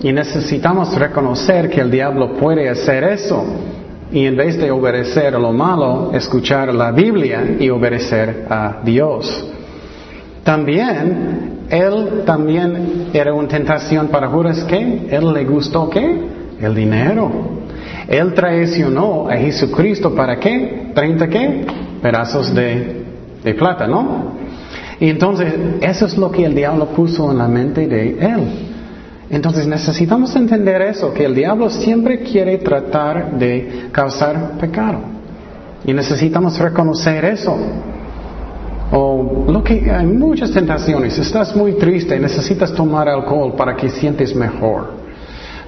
Y 0.00 0.12
necesitamos 0.12 0.94
reconocer 0.96 1.68
que 1.70 1.80
el 1.80 1.90
diablo 1.90 2.34
puede 2.34 2.68
hacer 2.68 3.04
eso. 3.04 3.44
Y 4.12 4.24
en 4.24 4.36
vez 4.36 4.56
de 4.58 4.70
obedecer 4.70 5.34
a 5.34 5.38
lo 5.38 5.52
malo, 5.52 6.12
escuchar 6.14 6.72
la 6.72 6.92
Biblia 6.92 7.56
y 7.58 7.68
obedecer 7.68 8.46
a 8.48 8.80
Dios. 8.84 9.46
También 10.44 11.58
él 11.70 12.22
también 12.24 13.08
era 13.12 13.34
una 13.34 13.48
tentación 13.48 14.08
para 14.08 14.28
Judas 14.28 14.64
¿qué? 14.64 15.08
Él 15.10 15.32
le 15.32 15.44
gustó 15.44 15.90
qué? 15.90 16.18
El 16.60 16.74
dinero. 16.74 17.30
Él 18.08 18.32
traicionó 18.32 19.28
a 19.28 19.36
Jesucristo 19.36 20.14
para 20.14 20.36
qué? 20.36 20.90
¿Treinta 20.94 21.28
qué? 21.28 21.66
Pedazos 22.00 22.54
de, 22.54 23.04
de 23.44 23.54
plata, 23.54 23.86
¿no? 23.86 24.38
Y 24.98 25.10
entonces, 25.10 25.52
eso 25.82 26.06
es 26.06 26.16
lo 26.16 26.32
que 26.32 26.44
el 26.44 26.54
diablo 26.54 26.86
puso 26.86 27.30
en 27.30 27.38
la 27.38 27.46
mente 27.46 27.86
de 27.86 28.18
él. 28.18 28.40
Entonces 29.30 29.66
necesitamos 29.66 30.34
entender 30.36 30.80
eso, 30.82 31.12
que 31.12 31.24
el 31.24 31.34
diablo 31.34 31.68
siempre 31.68 32.20
quiere 32.20 32.58
tratar 32.58 33.38
de 33.38 33.88
causar 33.92 34.52
pecado. 34.58 35.00
Y 35.84 35.92
necesitamos 35.92 36.58
reconocer 36.58 37.24
eso. 37.24 37.56
O 38.90 39.44
lo 39.48 39.62
que 39.62 39.90
hay 39.90 40.06
muchas 40.06 40.50
tentaciones. 40.50 41.18
Estás 41.18 41.54
muy 41.54 41.74
triste, 41.74 42.18
necesitas 42.18 42.72
tomar 42.72 43.08
alcohol 43.08 43.52
para 43.54 43.76
que 43.76 43.90
sientes 43.90 44.34
mejor. 44.34 44.96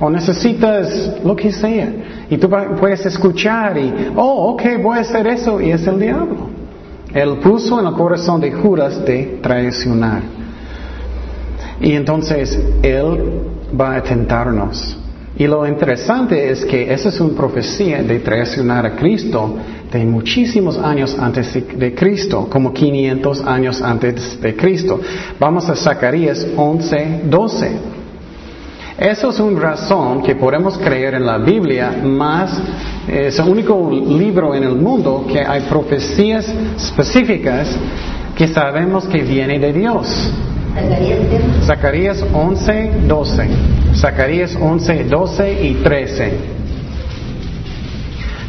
O 0.01 0.09
necesitas 0.09 1.21
lo 1.23 1.37
que 1.37 1.53
sea. 1.53 1.93
Y 2.31 2.39
tú 2.39 2.49
puedes 2.79 3.05
escuchar 3.05 3.77
y, 3.77 4.11
oh, 4.17 4.53
ok, 4.53 4.63
voy 4.83 4.97
a 4.97 5.01
hacer 5.03 5.27
eso. 5.27 5.61
Y 5.61 5.71
es 5.71 5.87
el 5.87 6.01
diablo. 6.01 6.49
Él 7.13 7.39
puso 7.43 7.79
en 7.79 7.87
el 7.87 7.93
corazón 7.93 8.41
de 8.41 8.53
Judas 8.53 9.05
de 9.05 9.39
traicionar. 9.43 10.23
Y 11.81 11.93
entonces 11.93 12.59
Él 12.83 13.50
va 13.79 13.97
a 13.97 14.03
tentarnos. 14.03 14.97
Y 15.37 15.47
lo 15.47 15.67
interesante 15.67 16.51
es 16.51 16.65
que 16.65 16.93
esa 16.93 17.09
es 17.09 17.21
una 17.21 17.35
profecía 17.35 18.03
de 18.03 18.19
traicionar 18.19 18.85
a 18.85 18.97
Cristo 18.97 19.57
de 19.91 20.05
muchísimos 20.05 20.77
años 20.77 21.17
antes 21.19 21.55
de 21.79 21.95
Cristo, 21.95 22.47
como 22.51 22.73
500 22.73 23.45
años 23.47 23.81
antes 23.81 24.41
de 24.41 24.55
Cristo. 24.55 25.01
Vamos 25.39 25.69
a 25.69 25.77
Zacarías 25.77 26.47
11, 26.57 27.23
12. 27.25 27.71
Eso 28.99 29.31
es 29.31 29.41
una 29.41 29.59
razón 29.61 30.23
que 30.23 30.35
podemos 30.35 30.77
creer 30.77 31.15
en 31.15 31.25
la 31.25 31.39
Biblia 31.39 31.91
más, 32.05 32.61
es 33.09 33.39
el 33.39 33.49
único 33.49 33.91
libro 33.91 34.55
en 34.55 34.65
el 34.65 34.75
mundo 34.77 35.25
que 35.27 35.41
hay 35.41 35.63
profecías 35.63 36.47
específicas 36.77 37.75
que 38.37 38.47
sabemos 38.49 39.07
que 39.07 39.23
viene 39.23 39.59
de 39.59 39.73
Dios. 39.73 40.31
Zacarías 41.65 42.25
11, 42.33 42.91
12. 43.07 43.49
Zacarías 43.95 44.57
11, 44.61 45.05
12 45.05 45.65
y 45.65 45.75
13. 45.75 46.61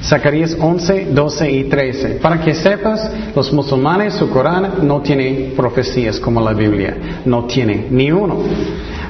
Zacarías 0.04 0.58
11, 0.60 1.08
12 1.12 1.51
y 1.51 1.63
13. 1.66 2.10
Para 2.22 2.42
que 2.42 2.54
sepas, 2.54 3.12
los 3.36 3.54
musulmanes, 3.54 4.16
su 4.16 4.30
Corán 4.30 4.88
no 4.88 5.01
tiene 5.01 5.54
profecías 5.56 6.20
como 6.20 6.42
la 6.42 6.54
Biblia. 6.54 7.22
No 7.25 7.46
tiene 7.46 7.88
ni 7.90 8.12
uno. 8.12 8.38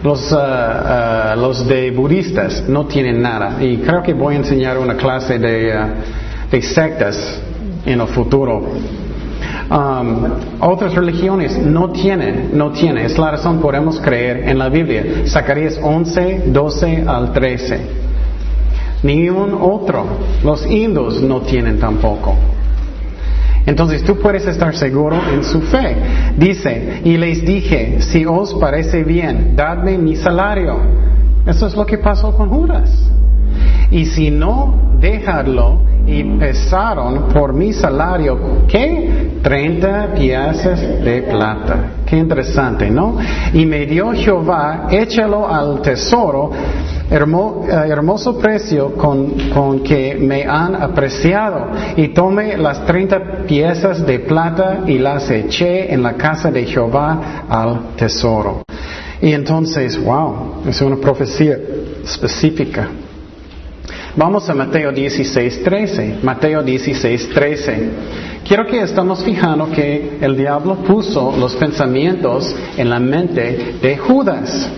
Los, 0.04 0.32
uh, 0.32 0.36
uh, 0.36 1.40
los 1.40 1.68
de 1.68 1.92
budistas 1.92 2.64
no 2.68 2.86
tienen 2.88 3.22
nada. 3.22 3.64
Y 3.64 3.78
creo 3.78 4.02
que 4.04 4.14
voy 4.14 4.36
a 4.36 4.38
enseñar 4.38 4.78
una 4.78 4.96
clase 4.96 5.40
de, 5.40 5.74
uh, 5.76 6.52
de 6.52 6.62
sectas 6.62 7.42
en 7.86 8.02
el 8.02 8.08
futuro. 8.08 8.62
Um, 9.72 10.26
otras 10.60 10.94
religiones 10.94 11.58
no 11.58 11.92
tienen, 11.92 12.50
no 12.52 12.72
tienen. 12.72 13.06
Es 13.06 13.18
la 13.18 13.32
razón 13.32 13.62
podemos 13.62 14.02
creer 14.02 14.50
en 14.50 14.60
la 14.60 14.68
Biblia. 14.68 15.24
Zacarías 15.28 15.80
11, 15.82 16.44
12 16.48 17.06
al 17.08 17.32
13. 17.32 17.80
Ni 19.04 19.30
un 19.30 19.54
otro. 19.54 20.06
Los 20.44 20.70
indos 20.70 21.22
no 21.22 21.40
tienen 21.42 21.80
tampoco. 21.80 22.36
Entonces 23.66 24.04
tú 24.04 24.18
puedes 24.18 24.46
estar 24.46 24.76
seguro 24.76 25.18
en 25.32 25.42
su 25.46 25.62
fe. 25.62 25.96
Dice, 26.36 27.02
y 27.06 27.16
les 27.16 27.46
dije, 27.46 28.02
si 28.02 28.26
os 28.26 28.54
parece 28.56 29.06
bien, 29.06 29.56
dadme 29.56 29.98
mi 29.98 30.18
salario. 30.18 30.80
Eso 31.48 31.68
es 31.68 31.76
lo 31.78 31.86
que 31.86 31.98
pasó 31.98 32.36
con 32.36 32.50
Judas. 32.50 32.92
Y 33.92 34.06
si 34.06 34.32
no, 34.32 34.98
dejadlo 35.00 35.82
y 36.06 36.24
pesaron 36.24 37.28
por 37.34 37.54
mi 37.54 37.74
salario, 37.74 38.66
¿qué? 38.68 39.40
Treinta 39.42 40.14
piezas 40.16 40.80
de 41.04 41.24
plata. 41.24 41.92
Qué 42.06 42.18
interesante, 42.18 42.90
¿no? 42.90 43.18
Y 43.54 43.66
me 43.66 43.86
dio 43.86 44.12
Jehová, 44.14 44.88
échalo 44.90 45.48
al 45.48 45.82
tesoro 45.82 46.52
eh, 47.12 47.16
hermoso 47.16 48.40
precio 48.40 48.94
con, 48.96 49.84
que 49.84 50.16
me 50.16 50.46
han 50.46 50.76
apreciado. 50.76 51.68
Y 51.98 52.10
tomé 52.10 52.56
las 52.56 52.86
treinta 52.86 53.44
piezas 53.46 54.06
de 54.06 54.20
plata 54.20 54.84
y 54.88 54.98
las 54.98 55.30
eché 55.30 55.94
en 55.94 56.04
la 56.04 56.14
casa 56.14 56.50
de 56.52 56.64
Jehová 56.66 57.46
al 57.50 57.96
tesoro. 57.98 58.64
Y 59.22 59.34
entonces, 59.34 60.02
wow, 60.02 60.64
es 60.66 60.82
una 60.82 60.96
profecía 60.96 61.58
específica. 62.02 62.88
Vamos 64.16 64.50
a 64.50 64.54
Mateo 64.54 64.92
16, 64.92 65.64
13. 65.64 66.18
Mateo 66.22 66.62
16, 66.62 67.30
13. 67.30 67.90
Quiero 68.46 68.68
que 68.68 68.82
estamos 68.82 69.24
fijando 69.24 69.72
que 69.72 70.18
el 70.20 70.36
diablo 70.36 70.76
puso 70.84 71.34
los 71.38 71.56
pensamientos 71.56 72.54
en 72.76 72.90
la 72.90 73.00
mente 73.00 73.76
de 73.82 73.98
Judas. 73.98 74.70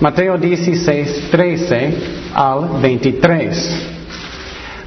Mateo 0.00 0.38
16, 0.38 1.28
13 1.30 1.94
al 2.34 2.80
23. 2.80 3.86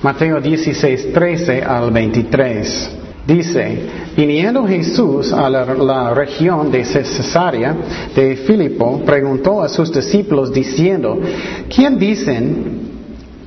Mateo 0.01 0.41
16, 0.41 1.13
13 1.13 1.61
al 1.61 1.91
23. 1.91 2.89
Dice, 3.27 3.77
viniendo 4.17 4.67
Jesús 4.67 5.31
a 5.31 5.47
la, 5.47 6.13
región 6.13 6.71
de 6.71 6.83
Cesarea 6.83 7.75
de 8.15 8.35
Filipo, 8.35 9.01
preguntó 9.05 9.61
a 9.61 9.69
sus 9.69 9.93
discípulos 9.93 10.51
diciendo, 10.51 11.21
¿quién 11.69 11.99
dicen 11.99 12.92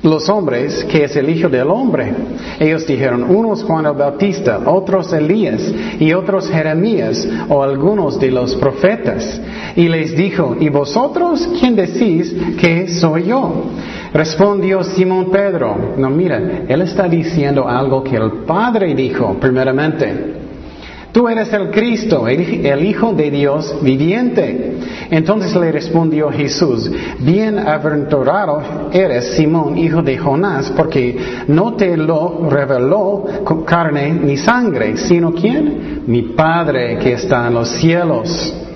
los 0.07 0.29
hombres 0.29 0.83
que 0.85 1.03
es 1.03 1.15
el 1.15 1.29
Hijo 1.29 1.49
del 1.49 1.69
Hombre. 1.69 2.13
Ellos 2.59 2.87
dijeron, 2.87 3.23
unos 3.23 3.63
Juan 3.63 3.85
el 3.85 3.93
Bautista, 3.93 4.61
otros 4.65 5.11
Elías 5.13 5.61
y 5.99 6.13
otros 6.13 6.49
Jeremías 6.49 7.27
o 7.49 7.61
algunos 7.61 8.19
de 8.19 8.31
los 8.31 8.55
profetas. 8.55 9.41
Y 9.75 9.87
les 9.87 10.15
dijo, 10.15 10.55
¿y 10.59 10.69
vosotros 10.69 11.47
quién 11.59 11.75
decís 11.75 12.35
que 12.59 12.87
soy 12.87 13.25
yo? 13.25 13.65
Respondió 14.13 14.83
Simón 14.83 15.29
Pedro, 15.31 15.93
no 15.97 16.09
mira, 16.09 16.63
él 16.67 16.81
está 16.81 17.07
diciendo 17.07 17.67
algo 17.67 18.03
que 18.03 18.15
el 18.15 18.31
Padre 18.45 18.95
dijo 18.95 19.35
primeramente. 19.39 20.46
Tú 21.11 21.27
eres 21.27 21.51
el 21.53 21.71
Cristo, 21.71 22.27
el, 22.27 22.85
Hijo 22.85 23.13
de 23.13 23.31
Dios 23.31 23.77
viviente. 23.81 24.77
Entonces 25.09 25.55
le 25.55 25.71
respondió 25.71 26.29
Jesús, 26.29 26.91
bienaventurado 27.19 28.89
eres 28.91 29.35
Simón, 29.35 29.77
hijo 29.77 30.01
de 30.01 30.17
Jonás, 30.17 30.71
porque 30.75 31.17
no 31.47 31.73
te 31.75 31.97
lo 31.97 32.49
reveló 32.49 33.25
carne 33.65 34.11
ni 34.11 34.37
sangre, 34.37 34.97
sino 34.97 35.33
quién? 35.33 36.03
Mi 36.07 36.21
Padre 36.21 36.97
que 36.99 37.13
está 37.13 37.47
en 37.47 37.53
los 37.53 37.69
cielos. 37.69 38.66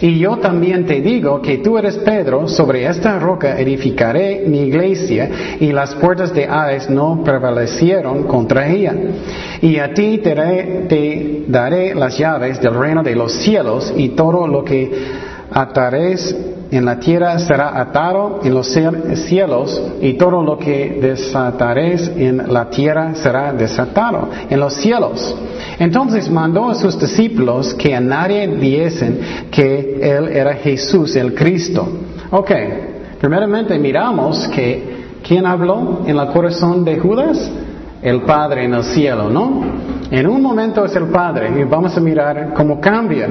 Y 0.00 0.18
yo 0.18 0.36
también 0.36 0.86
te 0.86 1.00
digo 1.00 1.42
que 1.42 1.58
tú 1.58 1.76
eres 1.76 1.96
Pedro, 1.98 2.46
sobre 2.48 2.86
esta 2.86 3.18
roca 3.18 3.58
edificaré 3.58 4.44
mi 4.46 4.60
iglesia, 4.60 5.56
y 5.58 5.72
las 5.72 5.94
puertas 5.96 6.32
de 6.32 6.46
Hades 6.46 6.88
no 6.88 7.22
prevalecieron 7.24 8.24
contra 8.24 8.68
ella. 8.68 8.94
Y 9.60 9.78
a 9.78 9.92
ti 9.92 10.18
te, 10.18 11.44
daré 11.48 11.94
las 11.94 12.16
llaves 12.16 12.60
del 12.60 12.74
reino 12.74 13.02
de 13.02 13.16
los 13.16 13.32
cielos, 13.32 13.92
y 13.96 14.10
todo 14.10 14.46
lo 14.46 14.64
que 14.64 14.90
atares 15.50 16.36
en 16.70 16.84
la 16.84 16.98
tierra 16.98 17.38
será 17.38 17.80
atado 17.80 18.40
en 18.42 18.54
los 18.54 18.68
cielos 18.68 19.82
y 20.00 20.14
todo 20.14 20.42
lo 20.42 20.58
que 20.58 20.98
desatares 21.00 22.10
en 22.14 22.52
la 22.52 22.68
tierra 22.68 23.14
será 23.14 23.52
desatado 23.52 24.28
en 24.50 24.60
los 24.60 24.74
cielos. 24.74 25.34
Entonces 25.78 26.30
mandó 26.30 26.68
a 26.68 26.74
sus 26.74 26.98
discípulos 26.98 27.74
que 27.74 27.94
a 27.94 28.00
nadie 28.00 28.46
diesen 28.48 29.20
que 29.50 29.98
él 30.02 30.28
era 30.28 30.54
Jesús, 30.54 31.16
el 31.16 31.34
Cristo. 31.34 31.88
Ok, 32.30 32.50
primeramente 33.20 33.78
miramos 33.78 34.46
que 34.48 34.98
¿quién 35.26 35.46
habló 35.46 36.02
en 36.06 36.18
el 36.18 36.26
corazón 36.28 36.84
de 36.84 36.98
Judas? 36.98 37.50
El 38.02 38.22
Padre 38.22 38.64
en 38.64 38.74
el 38.74 38.84
cielo, 38.84 39.28
¿no? 39.28 39.62
En 40.10 40.26
un 40.26 40.40
momento 40.40 40.84
es 40.84 40.94
el 40.94 41.06
Padre 41.06 41.50
y 41.58 41.64
vamos 41.64 41.96
a 41.96 42.00
mirar 42.00 42.52
cómo 42.54 42.80
cambia. 42.80 43.28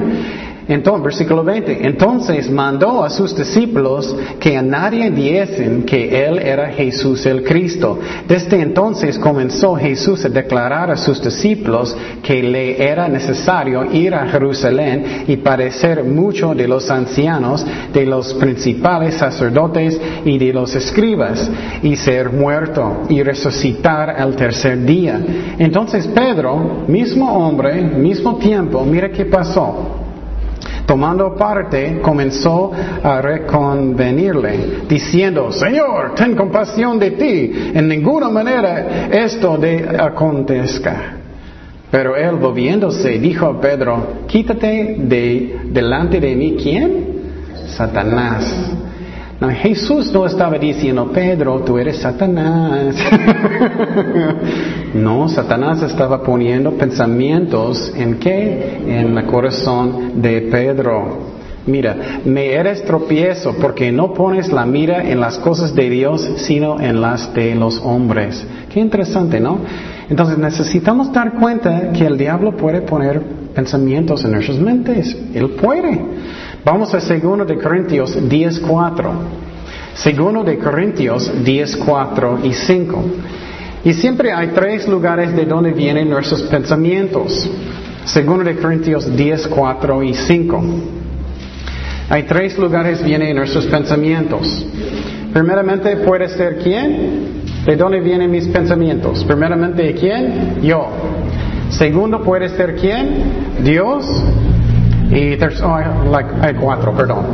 Entonces, 0.68 1.04
versículo 1.04 1.44
20, 1.44 1.86
entonces 1.88 2.50
mandó 2.50 3.04
a 3.04 3.10
sus 3.10 3.36
discípulos 3.36 4.14
que 4.40 4.58
a 4.58 4.62
nadie 4.62 5.10
diesen 5.12 5.84
que 5.84 6.26
Él 6.26 6.40
era 6.40 6.70
Jesús 6.70 7.26
el 7.26 7.44
Cristo. 7.44 7.98
Desde 8.28 8.62
entonces 8.62 9.18
comenzó 9.18 9.76
Jesús 9.76 10.26
a 10.26 10.30
declarar 10.30 10.92
a 10.92 10.98
sus 10.98 11.24
discípulos 11.24 11.96
que 12.22 12.44
le 12.44 12.84
era 12.84 13.08
necesario 13.08 13.92
ir 13.94 14.14
a 14.14 14.28
Jerusalén 14.28 15.24
y 15.28 15.38
padecer 15.38 16.04
mucho 16.04 16.54
de 16.54 16.68
los 16.68 16.92
ancianos, 16.92 17.66
de 17.94 18.06
los 18.06 18.34
principales 18.34 19.16
sacerdotes 19.16 20.00
y 20.26 20.38
de 20.38 20.52
los 20.52 20.76
escribas, 20.76 21.50
y 21.82 21.96
ser 21.96 22.32
muerto 22.32 23.04
y 23.08 23.24
resucitar 23.24 24.10
al 24.10 24.36
tercer 24.36 24.84
día. 24.84 25.20
Entonces 25.58 26.08
Pedro, 26.08 26.84
mismo 26.88 27.32
hombre, 27.32 27.82
mismo 27.82 28.36
tiempo, 28.38 28.84
mira 28.84 29.10
qué 29.10 29.26
pasó. 29.26 29.97
Tomando 30.86 31.36
parte, 31.36 32.00
comenzó 32.02 32.72
a 33.04 33.22
reconvenirle, 33.22 34.84
diciendo, 34.88 35.52
Señor, 35.52 36.16
ten 36.16 36.36
compasión 36.36 36.98
de 36.98 37.12
ti, 37.12 37.72
en 37.74 37.88
ninguna 37.88 38.30
manera 38.30 39.08
esto 39.12 39.58
de 39.58 39.98
acontezca. 40.00 41.18
Pero 41.92 42.16
él 42.16 42.36
volviéndose 42.36 43.20
dijo 43.20 43.48
a 43.48 43.60
Pedro, 43.60 44.24
quítate 44.28 44.96
de 45.00 45.60
delante 45.66 46.20
de 46.20 46.36
mí, 46.36 46.58
¿quién? 46.62 47.18
Satanás. 47.68 48.87
No, 49.40 49.50
Jesús 49.50 50.12
no 50.12 50.26
estaba 50.26 50.58
diciendo, 50.58 51.12
Pedro, 51.14 51.60
tú 51.60 51.78
eres 51.78 51.98
Satanás. 51.98 52.96
no, 54.96 55.30
Satanás 55.30 55.84
estaba 55.84 56.24
poniendo 56.24 56.72
pensamientos 56.72 57.94
en 57.96 58.16
qué? 58.16 58.82
En 58.88 59.16
el 59.16 59.26
corazón 59.28 60.22
de 60.22 60.42
Pedro. 60.42 61.38
Mira, 61.68 62.22
me 62.26 62.54
eres 62.54 62.84
tropiezo 62.86 63.54
porque 63.62 63.92
no 63.92 64.14
pones 64.14 64.52
la 64.52 64.66
mira 64.66 65.04
en 65.04 65.20
las 65.20 65.38
cosas 65.38 65.76
de 65.76 65.90
Dios, 65.90 66.28
sino 66.38 66.80
en 66.80 67.00
las 67.02 67.34
de 67.34 67.54
los 67.54 67.80
hombres. 67.84 68.44
Qué 68.74 68.80
interesante, 68.80 69.40
¿no? 69.40 69.60
Entonces 70.10 70.38
necesitamos 70.38 71.12
dar 71.12 71.34
cuenta 71.34 71.92
que 71.92 72.06
el 72.06 72.18
diablo 72.18 72.56
puede 72.56 72.82
poner 72.82 73.22
pensamientos 73.54 74.24
en 74.24 74.32
nuestras 74.32 74.58
mentes. 74.58 75.16
Él 75.34 75.50
puede. 75.62 76.00
Vamos 76.68 76.94
a 76.94 77.00
2 77.00 77.48
de 77.48 77.58
Corintios 77.60 78.18
10.4. 78.18 79.12
2 80.04 80.46
de 80.46 80.58
Corintios 80.58 81.32
10.4 81.46 82.44
y 82.44 82.52
5. 82.52 83.06
Y 83.86 83.94
siempre 83.94 84.34
hay 84.34 84.50
tres 84.50 84.86
lugares 84.86 85.34
de 85.34 85.46
donde 85.46 85.72
vienen 85.72 86.10
nuestros 86.10 86.42
pensamientos. 86.42 87.50
2 88.14 88.44
de 88.44 88.58
Corintios 88.58 89.10
10.4 89.10 90.10
y 90.10 90.14
5. 90.14 90.64
Hay 92.10 92.24
tres 92.24 92.58
lugares 92.58 93.02
vienen 93.02 93.38
nuestros 93.38 93.66
pensamientos. 93.68 94.66
Primeramente 95.32 95.96
puede 95.96 96.28
ser 96.28 96.58
quién? 96.58 97.44
¿De 97.66 97.78
dónde 97.78 98.02
vienen 98.02 98.30
mis 98.30 98.46
pensamientos? 98.50 99.24
Primeramente 99.24 99.94
quién? 99.94 100.62
Yo. 100.62 100.90
Segundo 101.70 102.22
puede 102.22 102.50
ser 102.50 102.76
quién? 102.76 103.64
Dios. 103.64 104.06
Y 105.10 105.38
tercero, 105.38 105.74
oh, 105.74 105.78
hay 106.42 106.54
cuatro, 106.56 106.94
perdón. 106.94 107.28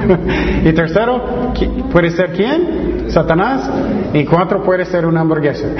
y 0.64 0.72
tercero, 0.72 1.52
¿puede 1.92 2.10
ser 2.10 2.32
quién? 2.32 3.10
Satanás. 3.10 3.70
Y 4.14 4.24
cuatro 4.24 4.62
puede 4.62 4.86
ser 4.86 5.04
una 5.04 5.20
hamburguesa. 5.20 5.68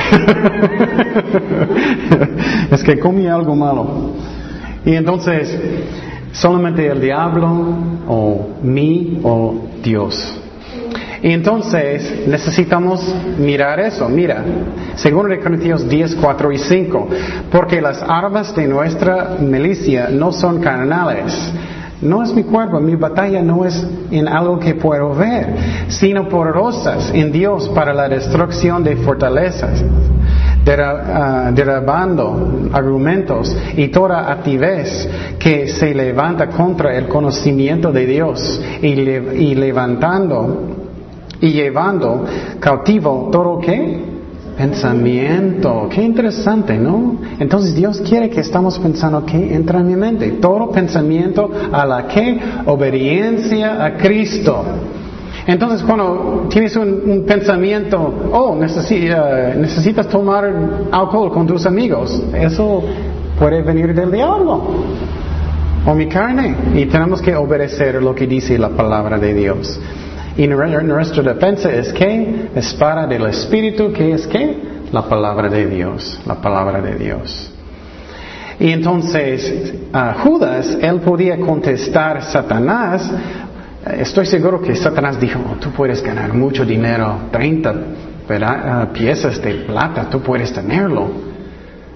es 2.70 2.83
que 2.83 2.98
comí 2.98 3.26
algo 3.26 3.57
malo. 3.57 4.11
Y 4.85 4.94
entonces, 4.94 5.59
solamente 6.33 6.87
el 6.87 7.00
diablo, 7.00 7.48
o 8.07 8.48
mí, 8.62 9.20
o 9.22 9.62
Dios. 9.83 10.39
Entonces 11.22 12.26
necesitamos 12.26 13.14
mirar 13.38 13.78
eso. 13.80 14.09
Mira, 14.09 14.42
según 14.94 15.28
de 15.28 15.40
Corintios 15.40 15.88
10, 15.88 16.16
4 16.16 16.52
y 16.52 16.59
5, 16.59 17.09
porque 17.50 17.80
las 17.80 18.02
armas 18.02 18.54
de 18.54 18.66
nuestra 18.66 19.37
milicia 19.38 20.09
no 20.09 20.33
son 20.33 20.61
carnales. 20.61 21.52
No 22.00 22.22
es 22.22 22.33
mi 22.33 22.44
cuerpo, 22.44 22.80
mi 22.80 22.94
batalla 22.94 23.42
no 23.42 23.66
es 23.66 23.87
en 24.11 24.26
algo 24.26 24.59
que 24.59 24.74
puedo 24.74 25.14
ver, 25.14 25.54
sino 25.88 26.30
poderosas 26.30 27.11
en 27.12 27.30
Dios 27.30 27.68
para 27.74 27.92
la 27.92 28.09
destrucción 28.09 28.83
de 28.83 28.96
fortalezas, 28.96 29.85
ah, 30.66 31.50
derribando 31.52 32.70
argumentos 32.72 33.54
y 33.76 33.88
toda 33.88 34.33
actividad 34.33 34.87
que 35.38 35.68
se 35.68 35.94
levanta 35.94 36.46
contra 36.46 36.96
el 36.96 37.06
conocimiento 37.06 37.92
de 37.92 38.06
Dios 38.06 38.62
y 38.80 39.54
levantando 39.54 40.80
y 41.40 41.50
llevando 41.50 42.24
cautivo 42.59 43.29
todo 43.33 43.59
qué? 43.59 44.20
Pensamiento. 44.57 45.88
Qué 45.90 46.03
interesante, 46.03 46.76
¿no? 46.76 47.16
Entonces 47.38 47.74
Dios 47.74 48.03
quiere 48.07 48.29
que 48.29 48.40
estamos 48.40 48.79
pensando 48.79 49.24
que 49.24 49.55
entra 49.55 49.81
en 49.81 49.87
mi 49.87 49.96
mente. 49.96 50.33
Todo 50.33 50.70
pensamiento 50.70 51.50
a 51.72 51.87
la 51.87 52.07
que 52.07 52.38
obediencia 52.66 53.83
a 53.83 53.96
Cristo. 53.96 54.62
Entonces 55.46 55.83
cuando 55.83 56.46
tienes 56.50 56.76
un, 56.76 57.24
pensamiento, 57.26 57.96
oh, 58.33 58.59
eh, 58.62 59.55
necesitas 59.59 60.09
tomar 60.09 60.53
alcohol 60.90 61.33
con 61.33 61.46
tus 61.46 61.64
amigos, 61.64 62.22
eso 62.35 62.83
puede 63.38 63.62
venir 63.62 63.94
del 63.94 64.12
diablo 64.12 64.62
o 65.87 65.94
mi 65.94 66.07
carne. 66.07 66.55
Y 66.74 66.85
tenemos 66.87 67.22
que 67.22 67.35
obedecer 67.35 68.03
lo 68.03 68.14
que 68.14 68.26
dice 68.26 68.59
la 68.59 68.68
palabra 68.68 69.18
de 69.18 69.33
Dios. 69.33 69.81
Y 70.40 70.48
nuestra 70.48 71.22
defensa 71.22 71.70
es 71.70 71.92
que 71.92 72.48
espada 72.55 73.07
del 73.07 73.26
Espíritu, 73.26 73.92
que 73.92 74.12
es 74.12 74.26
que 74.26 74.57
la 74.90 75.03
palabra 75.03 75.50
de 75.50 75.66
Dios, 75.66 76.18
la 76.26 76.37
palabra 76.37 76.81
de 76.81 76.94
Dios. 76.94 77.53
Y 78.59 78.70
entonces 78.70 79.74
Judas, 80.24 80.79
él 80.81 81.00
podía 81.00 81.38
contestar 81.38 82.16
a 82.16 82.22
Satanás, 82.22 83.12
estoy 83.98 84.24
seguro 84.24 84.62
que 84.62 84.74
Satanás 84.76 85.20
dijo, 85.20 85.38
oh, 85.46 85.57
tú 85.57 85.72
puedes 85.72 86.03
ganar 86.03 86.33
mucho 86.33 86.64
dinero, 86.64 87.18
30 87.31 87.74
ah, 88.40 88.88
piezas 88.94 89.42
de 89.42 89.53
plata, 89.66 90.09
tú 90.09 90.22
puedes 90.22 90.50
tenerlo. 90.55 91.30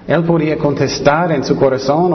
Él 0.07 0.23
podía 0.23 0.57
contestar 0.57 1.31
en 1.31 1.43
su 1.43 1.55
corazón 1.55 2.11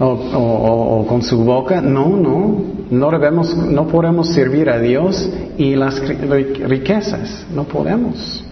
o, 0.00 1.06
con 1.06 1.22
su 1.22 1.44
boca, 1.44 1.80
no, 1.80 2.16
no, 2.16 2.62
no 2.90 3.10
debemos, 3.10 3.54
no 3.54 3.86
podemos 3.86 4.28
servir 4.28 4.70
a 4.70 4.78
Dios 4.78 5.28
y 5.58 5.74
las 5.74 6.00
riquezas, 6.00 7.46
no 7.54 7.64
podemos. 7.64 8.44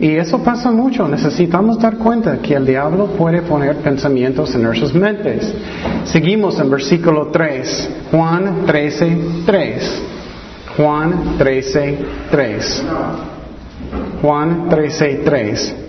Y 0.00 0.16
eso 0.16 0.42
pasa 0.42 0.70
mucho, 0.70 1.06
necesitamos 1.06 1.78
dar 1.78 1.98
cuenta 1.98 2.38
que 2.38 2.54
el 2.54 2.64
diablo 2.64 3.08
puede 3.08 3.42
poner 3.42 3.76
pensamientos 3.76 4.54
en 4.54 4.62
nuestras 4.62 4.94
mentes. 4.94 5.54
Seguimos 6.04 6.58
en 6.58 6.70
versículo 6.70 7.28
3, 7.28 7.90
Juan 8.10 8.64
13, 8.66 9.18
3. 9.44 10.02
Juan 10.76 11.36
13, 11.36 11.98
3. 12.30 12.84
Juan 14.22 14.68
13, 14.70 15.20
3. 15.24 15.81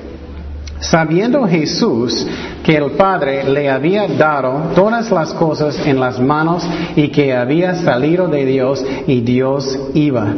Sabiendo 0.83 1.47
Jesús 1.47 2.27
que 2.61 2.75
el 2.75 2.91
Padre 2.91 3.45
le 3.45 3.69
había 3.69 4.05
dado 4.05 4.71
todas 4.75 5.09
las 5.11 5.33
cosas 5.33 5.79
en 5.87 5.97
las 5.97 6.19
manos 6.19 6.67
y 6.97 7.07
que 7.07 7.33
había 7.33 7.75
salido 7.75 8.27
de 8.27 8.45
Dios 8.45 8.85
y 9.07 9.21
Dios 9.21 9.79
iba. 9.93 10.33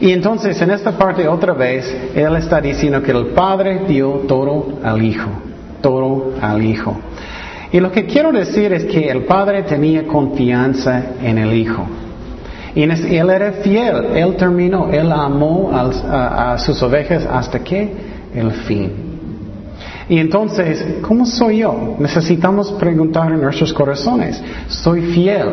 Y 0.00 0.12
entonces 0.12 0.60
en 0.60 0.70
esta 0.70 0.92
parte 0.92 1.26
otra 1.26 1.54
vez 1.54 1.86
Él 2.14 2.36
está 2.36 2.60
diciendo 2.60 3.02
que 3.02 3.12
el 3.12 3.28
Padre 3.28 3.84
dio 3.88 4.24
todo 4.28 4.80
al 4.82 5.02
Hijo, 5.02 5.30
todo 5.80 6.34
al 6.42 6.62
Hijo. 6.62 6.98
Y 7.72 7.80
lo 7.80 7.90
que 7.90 8.04
quiero 8.04 8.32
decir 8.32 8.70
es 8.74 8.84
que 8.84 9.08
el 9.08 9.24
Padre 9.24 9.62
tenía 9.62 10.06
confianza 10.06 11.02
en 11.22 11.38
el 11.38 11.54
Hijo. 11.54 11.86
Y 12.74 12.82
Él 12.82 13.30
era 13.30 13.52
fiel, 13.52 14.14
Él 14.14 14.36
terminó, 14.36 14.90
Él 14.92 15.10
amó 15.10 15.70
a, 15.72 16.52
a 16.52 16.58
sus 16.58 16.82
ovejas 16.82 17.24
hasta 17.24 17.60
que 17.60 17.90
el 18.34 18.50
fin. 18.50 19.13
Y 20.08 20.18
entonces, 20.18 20.98
¿cómo 21.00 21.24
soy 21.24 21.58
yo? 21.58 21.96
Necesitamos 21.98 22.72
preguntar 22.72 23.32
en 23.32 23.40
nuestros 23.40 23.72
corazones. 23.72 24.42
¿Soy 24.68 25.00
fiel? 25.12 25.48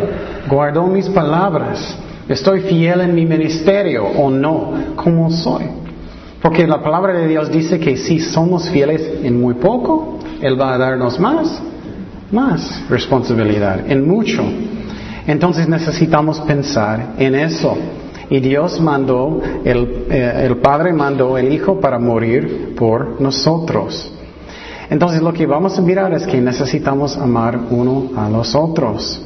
¿Guardo 0.49 0.87
mis 0.87 1.07
palabras? 1.07 1.97
¿Estoy 2.27 2.61
fiel 2.61 3.01
en 3.01 3.15
mi 3.15 3.25
ministerio 3.25 4.05
o 4.05 4.29
no? 4.29 4.73
¿Cómo 4.95 5.31
soy? 5.31 5.63
Porque 6.41 6.67
la 6.67 6.81
palabra 6.81 7.13
de 7.13 7.27
Dios 7.27 7.51
dice 7.51 7.79
que 7.79 7.95
si 7.95 8.19
somos 8.19 8.69
fieles 8.69 9.01
en 9.23 9.39
muy 9.39 9.53
poco, 9.53 10.19
Él 10.41 10.59
va 10.59 10.73
a 10.73 10.77
darnos 10.77 11.19
más, 11.19 11.61
más 12.31 12.83
responsabilidad, 12.89 13.89
en 13.89 14.07
mucho. 14.07 14.43
Entonces 15.27 15.69
necesitamos 15.69 16.41
pensar 16.41 17.13
en 17.17 17.35
eso. 17.35 17.77
Y 18.29 18.39
Dios 18.39 18.79
mandó, 18.79 19.41
el, 19.63 20.05
eh, 20.09 20.45
el 20.45 20.57
Padre 20.57 20.93
mandó 20.93 21.37
el 21.37 21.53
Hijo 21.53 21.79
para 21.79 21.99
morir 21.99 22.73
por 22.75 23.21
nosotros. 23.21 24.10
Entonces 24.91 25.21
lo 25.21 25.31
que 25.31 25.45
vamos 25.45 25.79
a 25.79 25.81
mirar 25.81 26.13
es 26.13 26.27
que 26.27 26.41
necesitamos 26.41 27.17
amar 27.17 27.57
uno 27.69 28.09
a 28.17 28.29
los 28.29 28.53
otros. 28.53 29.25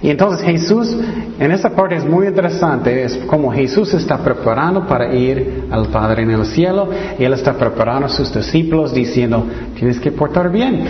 Y 0.00 0.10
entonces 0.10 0.46
Jesús, 0.46 0.96
en 1.40 1.50
esta 1.50 1.70
parte 1.70 1.96
es 1.96 2.04
muy 2.04 2.28
interesante, 2.28 3.02
es 3.02 3.16
como 3.26 3.52
Jesús 3.52 3.92
está 3.94 4.18
preparando 4.18 4.86
para 4.86 5.12
ir 5.12 5.64
al 5.72 5.86
Padre 5.88 6.22
en 6.22 6.30
el 6.30 6.46
cielo 6.46 6.88
y 7.18 7.24
Él 7.24 7.32
está 7.32 7.54
preparando 7.54 8.06
a 8.06 8.08
sus 8.08 8.32
discípulos 8.32 8.94
diciendo, 8.94 9.44
tienes 9.74 9.98
que 9.98 10.12
portar 10.12 10.52
bien, 10.52 10.86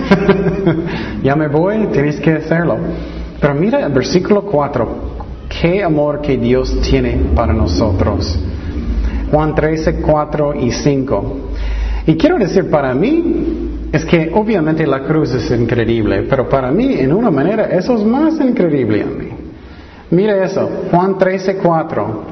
ya 1.22 1.34
me 1.34 1.48
voy, 1.48 1.86
tienes 1.86 2.20
que 2.20 2.34
hacerlo. 2.34 2.76
Pero 3.40 3.54
mira 3.54 3.80
el 3.86 3.92
versículo 3.92 4.42
4, 4.42 4.88
qué 5.48 5.82
amor 5.82 6.20
que 6.20 6.36
Dios 6.36 6.82
tiene 6.82 7.32
para 7.34 7.54
nosotros. 7.54 8.38
Juan 9.32 9.54
13, 9.54 10.02
4 10.02 10.54
y 10.54 10.70
5. 10.70 11.36
Y 12.06 12.16
quiero 12.16 12.38
decir, 12.38 12.68
para 12.70 12.94
mí, 12.94 13.69
es 13.92 14.04
que 14.04 14.30
obviamente 14.34 14.86
la 14.86 15.04
cruz 15.04 15.34
es 15.34 15.50
increíble, 15.50 16.22
pero 16.28 16.48
para 16.48 16.70
mí, 16.70 16.94
en 16.94 17.12
una 17.12 17.30
manera, 17.30 17.64
eso 17.64 17.94
es 17.96 18.04
más 18.04 18.40
increíble 18.40 19.02
a 19.02 19.06
mí. 19.06 19.28
Mira 20.10 20.44
eso, 20.44 20.68
Juan 20.90 21.18
13, 21.18 21.56
4 21.56 22.29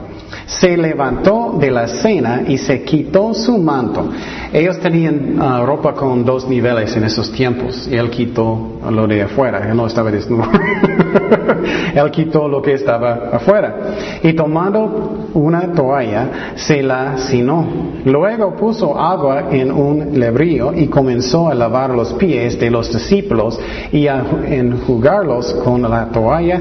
se 0.49 0.79
levantó 0.79 1.57
de 1.61 1.71
la 1.71 1.87
cena 1.87 2.43
y 2.47 2.57
se 2.57 2.83
quitó 2.83 3.35
su 3.35 3.59
manto. 3.59 4.09
Ellos 4.51 4.81
tenían 4.81 5.37
ah, 5.39 5.63
ropa 5.65 5.93
con 5.93 6.25
dos 6.25 6.49
niveles 6.49 6.97
en 6.97 7.05
esos 7.05 7.31
tiempos 7.31 7.87
y 7.87 7.97
él 7.97 8.09
quitó 8.09 8.81
lo 8.91 9.07
de 9.07 9.23
afuera, 9.23 9.69
él 9.69 9.77
no 9.77 9.87
estaba 9.87 10.11
desnudo. 10.11 10.45
él 11.95 12.11
quitó 12.11 12.49
lo 12.49 12.63
que 12.63 12.73
estaba 12.73 13.29
afuera. 13.31 13.77
Y 14.23 14.33
tomando 14.33 15.29
una 15.35 15.71
toalla, 15.73 16.55
se 16.55 16.83
la 16.83 17.19
cinó. 17.19 17.67
Luego 18.07 18.57
puso 18.57 18.99
agua 18.99 19.49
en 19.51 19.71
un 19.71 20.19
lebrío 20.19 20.73
y 20.73 20.87
comenzó 20.87 21.49
a 21.49 21.55
lavar 21.55 21.91
los 21.91 22.15
pies 22.15 22.59
de 22.59 22.71
los 22.71 22.91
discípulos 22.91 23.61
y 23.93 24.07
a 24.07 24.25
enjugarlos 24.47 25.53
con 25.63 25.83
la 25.83 26.07
toalla 26.07 26.61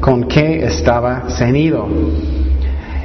con 0.00 0.28
que 0.28 0.64
estaba 0.64 1.24
ceñido. 1.30 1.88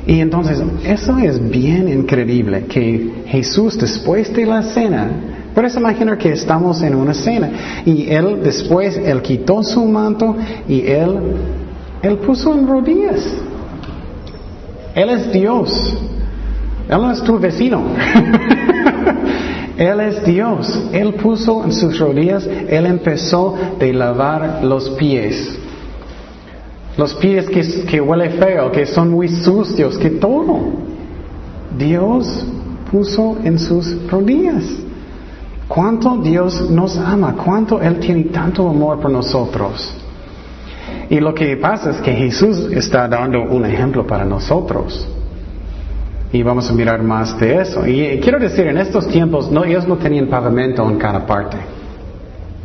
Y 0.10 0.22
entonces, 0.22 0.60
eso 0.84 1.20
es 1.20 1.52
bien 1.52 1.88
increíble, 1.88 2.66
que 2.66 3.26
Jesús 3.28 3.78
después 3.78 4.34
de 4.34 4.44
la 4.44 4.64
cena, 4.64 5.08
puedes 5.54 5.76
imaginar 5.76 6.18
que 6.18 6.32
estamos 6.32 6.82
en 6.82 6.96
una 6.96 7.14
cena, 7.14 7.52
y 7.86 8.10
Él 8.10 8.40
después, 8.44 8.98
Él 8.98 9.22
quitó 9.22 9.62
su 9.62 9.86
manto 9.86 10.36
y 10.68 10.82
Él, 10.82 11.16
Él 12.02 12.18
puso 12.18 12.56
en 12.56 12.66
rodillas. 12.66 13.24
Él 14.96 15.10
es 15.12 15.32
Dios. 15.32 15.96
Él 16.90 16.98
no 17.00 17.12
es 17.12 17.22
tu 17.22 17.38
vecino. 17.38 17.84
Él 19.78 20.00
es 20.00 20.26
Dios. 20.26 20.86
Él 20.92 21.14
puso 21.14 21.64
en 21.64 21.72
sus 21.72 22.00
rodillas, 22.00 22.48
Él 22.48 22.88
empezó 22.88 23.56
de 23.80 23.94
lavar 23.94 24.64
los 24.64 24.90
pies. 24.90 25.59
Los 27.00 27.16
pies 27.16 27.48
que, 27.48 27.62
que 27.86 28.02
huele 28.02 28.32
feo, 28.32 28.70
que 28.74 28.86
son 28.86 29.12
muy 29.12 29.30
sucios, 29.30 29.98
que 29.98 30.10
todo. 30.10 30.60
Dios 31.78 32.46
puso 32.92 33.38
en 33.42 33.58
sus 33.58 34.06
rodillas. 34.12 34.66
Cuánto 35.66 36.18
Dios 36.18 36.70
nos 36.70 36.98
ama, 36.98 37.38
cuánto 37.42 37.82
Él 37.82 38.00
tiene 38.02 38.26
tanto 38.26 38.68
amor 38.68 39.00
por 39.00 39.12
nosotros. 39.12 39.96
Y 41.10 41.22
lo 41.22 41.34
que 41.34 41.56
pasa 41.56 41.92
es 41.92 42.02
que 42.02 42.12
Jesús 42.12 42.68
está 42.70 43.08
dando 43.08 43.44
un 43.44 43.66
ejemplo 43.66 44.06
para 44.06 44.26
nosotros. 44.26 45.08
Y 46.34 46.44
vamos 46.44 46.70
a 46.70 46.74
mirar 46.74 47.02
más 47.02 47.40
de 47.40 47.62
eso. 47.62 47.88
Y 47.88 48.20
quiero 48.20 48.40
decir, 48.40 48.68
en 48.68 48.78
estos 48.78 49.08
tiempos 49.08 49.50
no, 49.50 49.64
ellos 49.64 49.88
no 49.88 49.96
tenían 49.96 50.28
pavimento 50.28 50.84
en 50.90 50.98
cada 50.98 51.26
parte. 51.26 51.79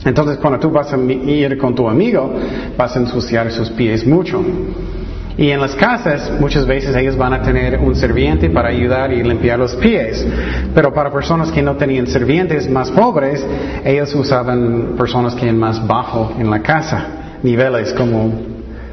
Entonces 0.05 0.38
cuando 0.38 0.59
tú 0.59 0.71
vas 0.71 0.93
a 0.93 0.97
ir 0.99 1.57
con 1.59 1.75
tu 1.75 1.88
amigo, 1.88 2.35
vas 2.77 2.95
a 2.97 3.01
ensuciar 3.01 3.51
sus 3.51 3.71
pies 3.71 4.07
mucho. 4.07 4.45
Y 5.37 5.51
en 5.51 5.61
las 5.61 5.75
casas 5.75 6.31
muchas 6.38 6.64
veces 6.64 6.95
ellos 6.95 7.17
van 7.17 7.33
a 7.33 7.43
tener 7.43 7.79
un 7.81 7.97
serviente 7.97 8.51
para 8.51 8.69
ayudar 8.69 9.12
y 9.12 9.23
limpiar 9.23 9.59
los 9.59 9.75
pies. 9.77 10.25
Pero 10.75 10.95
para 10.95 11.12
personas 11.12 11.51
que 11.51 11.61
no 11.61 11.77
tenían 11.77 12.07
servientes 12.07 12.71
más 12.71 12.90
pobres, 12.90 13.45
ellos 13.85 14.14
usaban 14.14 14.95
personas 14.97 15.35
que 15.35 15.47
eran 15.47 15.59
más 15.59 15.85
bajo 15.85 16.35
en 16.38 16.51
la 16.51 16.61
casa, 16.61 17.38
niveles 17.43 17.93
como 17.95 18.33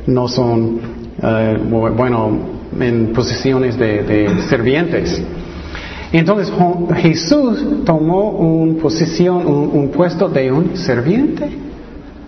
no 0.08 0.28
son, 0.28 0.80
eh, 1.22 1.58
bueno, 1.62 2.40
en 2.80 3.14
posiciones 3.14 3.78
de, 3.78 4.02
de 4.02 4.42
servientes. 4.50 5.22
Entonces 6.12 6.54
Jesús 6.98 7.86
tomó 7.86 8.32
una 8.32 8.82
posición, 8.82 9.46
un, 9.48 9.90
puesto 9.90 10.28
de 10.28 10.52
un 10.52 10.76
serviente. 10.76 11.50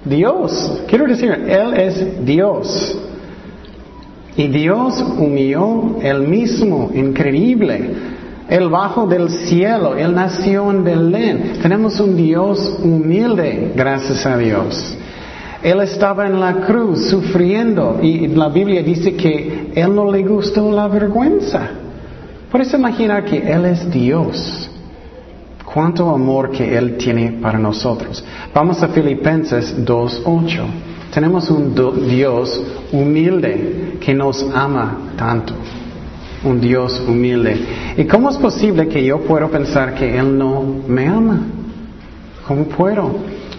Dios, 0.06 0.84
quiero 0.88 1.06
decir, 1.06 1.32
Él 1.32 1.74
es 1.74 2.26
Dios. 2.26 2.98
Y 4.38 4.48
Dios 4.48 5.04
humilló 5.20 5.98
Él 6.02 6.28
mismo, 6.28 6.92
increíble. 6.94 7.92
Él 8.50 8.70
bajo 8.70 9.06
del 9.06 9.30
cielo, 9.30 9.98
Él 9.98 10.16
nació 10.16 10.72
en 10.72 10.84
Belén. 10.84 11.54
Tenemos 11.62 12.00
un 12.00 12.16
Dios 12.16 12.80
humilde, 12.82 13.74
gracias 13.76 14.26
a 14.26 14.38
Dios. 14.38 14.98
Él 15.62 15.82
estaba 15.82 16.26
en 16.26 16.40
la 16.40 16.66
cruz 16.66 17.10
sufriendo 17.10 18.00
y 18.02 18.28
la 18.28 18.50
Biblia 18.50 18.82
dice 18.82 19.16
que 19.16 19.72
Él 19.76 19.96
no 19.96 20.12
le 20.12 20.24
gustó 20.24 20.72
la 20.72 20.88
vergüenza. 20.88 21.83
Puedes 22.54 22.72
imaginar 22.72 23.26
que 23.26 23.52
Él 23.52 23.66
es 23.66 23.90
Dios. 23.90 24.70
Cuánto 25.66 26.12
amor 26.12 26.52
que 26.52 26.78
Él 26.78 26.98
tiene 26.98 27.40
para 27.42 27.58
nosotros. 27.58 28.24
Vamos 28.54 28.84
a 28.84 28.90
Filipenses 28.90 29.76
2.8. 29.84 30.64
Tenemos 31.12 31.50
un 31.50 31.74
Dios 32.08 32.64
humilde 32.92 33.98
que 34.00 34.14
nos 34.14 34.46
ama 34.54 35.14
tanto. 35.18 35.56
Un 36.44 36.62
Dios 36.62 37.02
humilde. 37.08 37.58
¿Y 37.98 38.06
cómo 38.06 38.30
es 38.30 38.38
posible 38.38 38.88
que 38.88 39.04
yo 39.04 39.22
pueda 39.22 39.48
pensar 39.48 39.96
que 39.96 40.16
Él 40.16 40.38
no 40.38 40.64
me 40.88 41.08
ama? 41.08 41.42
¿Cómo 42.48 42.66
puedo? 42.66 43.16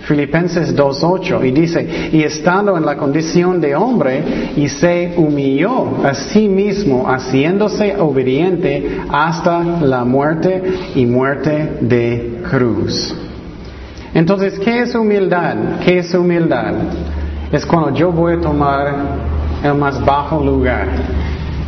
Filipenses 0.06 0.76
2.8 0.76 1.46
y 1.46 1.50
dice, 1.50 2.10
y 2.12 2.22
estando 2.22 2.76
en 2.76 2.84
la 2.84 2.96
condición 2.96 3.60
de 3.60 3.74
hombre, 3.74 4.52
y 4.56 4.68
se 4.68 5.14
humilló 5.16 6.04
a 6.04 6.14
sí 6.14 6.48
mismo, 6.48 7.06
haciéndose 7.08 7.96
obediente 7.96 9.00
hasta 9.08 9.62
la 9.62 10.04
muerte 10.04 10.62
y 10.94 11.06
muerte 11.06 11.78
de 11.80 12.42
cruz. 12.50 13.14
Entonces, 14.12 14.58
¿qué 14.58 14.82
es 14.82 14.94
humildad? 14.94 15.56
¿Qué 15.84 15.98
es 15.98 16.14
humildad? 16.14 16.74
Es 17.50 17.64
cuando 17.64 17.94
yo 17.94 18.12
voy 18.12 18.34
a 18.34 18.40
tomar 18.40 18.94
el 19.62 19.74
más 19.74 20.04
bajo 20.04 20.44
lugar. 20.44 20.86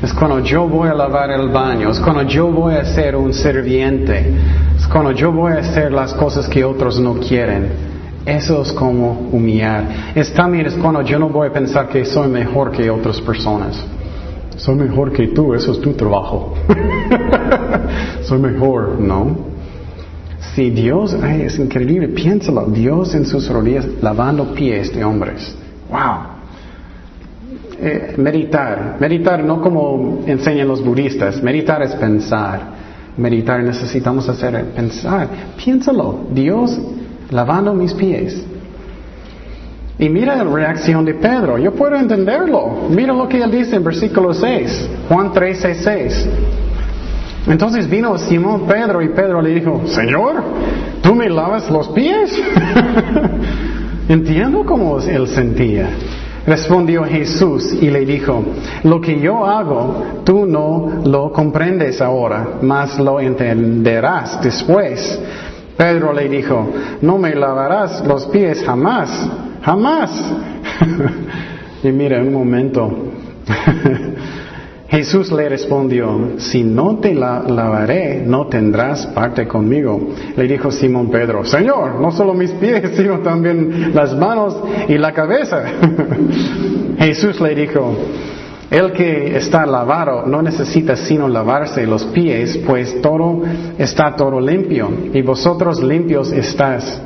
Es 0.02 0.12
cuando 0.12 0.40
yo 0.40 0.68
voy 0.68 0.88
a 0.88 0.94
lavar 0.94 1.30
el 1.30 1.48
baño. 1.48 1.90
Es 1.90 1.98
cuando 1.98 2.22
yo 2.22 2.48
voy 2.48 2.74
a 2.74 2.84
ser 2.84 3.16
un 3.16 3.32
serviente. 3.32 4.30
Es 4.76 4.86
cuando 4.86 5.12
yo 5.12 5.32
voy 5.32 5.52
a 5.52 5.58
hacer 5.58 5.90
las 5.90 6.12
cosas 6.12 6.46
que 6.48 6.64
otros 6.64 7.00
no 7.00 7.14
quieren. 7.14 7.85
Eso 8.26 8.62
es 8.62 8.72
como 8.72 9.28
humillar. 9.30 10.12
Es 10.16 10.34
también 10.34 10.66
es 10.66 10.74
cuando 10.74 11.00
yo 11.02 11.16
no 11.16 11.28
voy 11.28 11.46
a 11.46 11.52
pensar 11.52 11.88
que 11.88 12.04
soy 12.04 12.28
mejor 12.28 12.72
que 12.72 12.90
otras 12.90 13.20
personas. 13.20 13.80
Soy 14.56 14.74
mejor 14.74 15.12
que 15.12 15.28
tú, 15.28 15.54
eso 15.54 15.70
es 15.70 15.80
tu 15.80 15.92
trabajo. 15.92 16.54
soy 18.22 18.40
mejor, 18.40 18.98
¿no? 18.98 19.36
Si 20.54 20.70
Dios, 20.70 21.14
es 21.14 21.56
increíble, 21.60 22.08
piénsalo, 22.08 22.66
Dios 22.66 23.14
en 23.14 23.26
sus 23.26 23.48
rodillas 23.48 23.86
lavando 24.02 24.54
pies 24.54 24.92
de 24.92 25.04
hombres. 25.04 25.54
¡Wow! 25.88 26.36
Eh, 27.78 28.14
meditar, 28.16 28.96
meditar 28.98 29.44
no 29.44 29.60
como 29.60 30.22
enseñan 30.26 30.66
los 30.66 30.82
budistas, 30.84 31.40
meditar 31.42 31.80
es 31.82 31.94
pensar. 31.94 32.74
Meditar 33.16 33.62
necesitamos 33.62 34.28
hacer 34.28 34.64
pensar. 34.74 35.28
Piénsalo, 35.56 36.26
Dios 36.32 36.76
lavando 37.30 37.74
mis 37.74 37.92
pies. 37.94 38.44
Y 39.98 40.08
mira 40.10 40.36
la 40.36 40.44
reacción 40.44 41.04
de 41.04 41.14
Pedro, 41.14 41.56
yo 41.56 41.72
puedo 41.72 41.96
entenderlo. 41.96 42.88
Mira 42.90 43.14
lo 43.14 43.28
que 43.28 43.42
él 43.42 43.50
dice 43.50 43.76
en 43.76 43.84
versículo 43.84 44.34
6, 44.34 44.90
Juan 45.08 45.32
13, 45.32 45.74
6. 45.74 46.28
Entonces 47.48 47.88
vino 47.88 48.18
Simón 48.18 48.66
Pedro 48.66 49.00
y 49.00 49.08
Pedro 49.10 49.40
le 49.40 49.54
dijo, 49.54 49.82
Señor, 49.86 50.42
¿tú 51.02 51.14
me 51.14 51.28
lavas 51.28 51.70
los 51.70 51.88
pies? 51.88 52.32
Entiendo 54.08 54.64
cómo 54.64 54.98
él 55.00 55.26
sentía. 55.28 55.88
Respondió 56.46 57.02
Jesús 57.04 57.72
y 57.72 57.90
le 57.90 58.04
dijo, 58.04 58.44
lo 58.84 59.00
que 59.00 59.18
yo 59.18 59.44
hago, 59.44 60.22
tú 60.24 60.46
no 60.46 61.02
lo 61.04 61.32
comprendes 61.32 62.00
ahora, 62.00 62.58
mas 62.62 62.98
lo 63.00 63.18
entenderás 63.18 64.40
después. 64.42 65.20
Pedro 65.76 66.12
le 66.12 66.28
dijo, 66.28 66.72
no 67.02 67.18
me 67.18 67.34
lavarás 67.34 68.04
los 68.06 68.26
pies 68.26 68.62
jamás, 68.64 69.28
jamás. 69.62 70.34
y 71.82 71.88
mira, 71.92 72.20
un 72.20 72.32
momento. 72.32 72.90
Jesús 74.88 75.32
le 75.32 75.48
respondió, 75.48 76.38
si 76.38 76.62
no 76.62 76.98
te 76.98 77.12
la 77.12 77.42
lavaré, 77.42 78.22
no 78.24 78.46
tendrás 78.46 79.06
parte 79.08 79.46
conmigo. 79.48 80.10
Le 80.36 80.44
dijo 80.46 80.70
Simón 80.70 81.10
Pedro, 81.10 81.44
Señor, 81.44 82.00
no 82.00 82.12
solo 82.12 82.34
mis 82.34 82.52
pies, 82.52 82.92
sino 82.94 83.18
también 83.18 83.92
las 83.92 84.16
manos 84.16 84.56
y 84.88 84.96
la 84.96 85.12
cabeza. 85.12 85.64
Jesús 86.98 87.40
le 87.40 87.54
dijo, 87.54 87.96
el 88.70 88.92
que 88.92 89.36
está 89.36 89.64
lavado 89.64 90.26
no 90.26 90.42
necesita 90.42 90.96
sino 90.96 91.28
lavarse 91.28 91.86
los 91.86 92.04
pies, 92.04 92.58
pues 92.66 93.00
todo 93.00 93.42
está 93.78 94.16
todo 94.16 94.40
limpio, 94.40 94.90
y 95.12 95.22
vosotros 95.22 95.82
limpios 95.82 96.32
estás, 96.32 97.00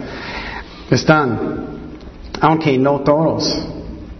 están, 0.90 1.38
aunque 2.40 2.78
no 2.78 3.00
todos. 3.00 3.66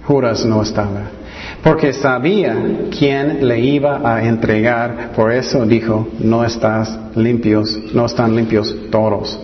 Juras 0.07 0.45
no 0.45 0.63
estaba 0.63 1.21
porque 1.63 1.93
sabía 1.93 2.89
quién 2.97 3.47
le 3.47 3.61
iba 3.61 4.01
a 4.03 4.25
entregar, 4.25 5.13
por 5.15 5.33
eso 5.33 5.67
dijo, 5.67 6.09
no 6.19 6.45
estás 6.45 6.99
limpios, 7.15 7.79
no 7.93 8.07
están 8.07 8.35
limpios 8.35 8.75
todos. 8.91 9.39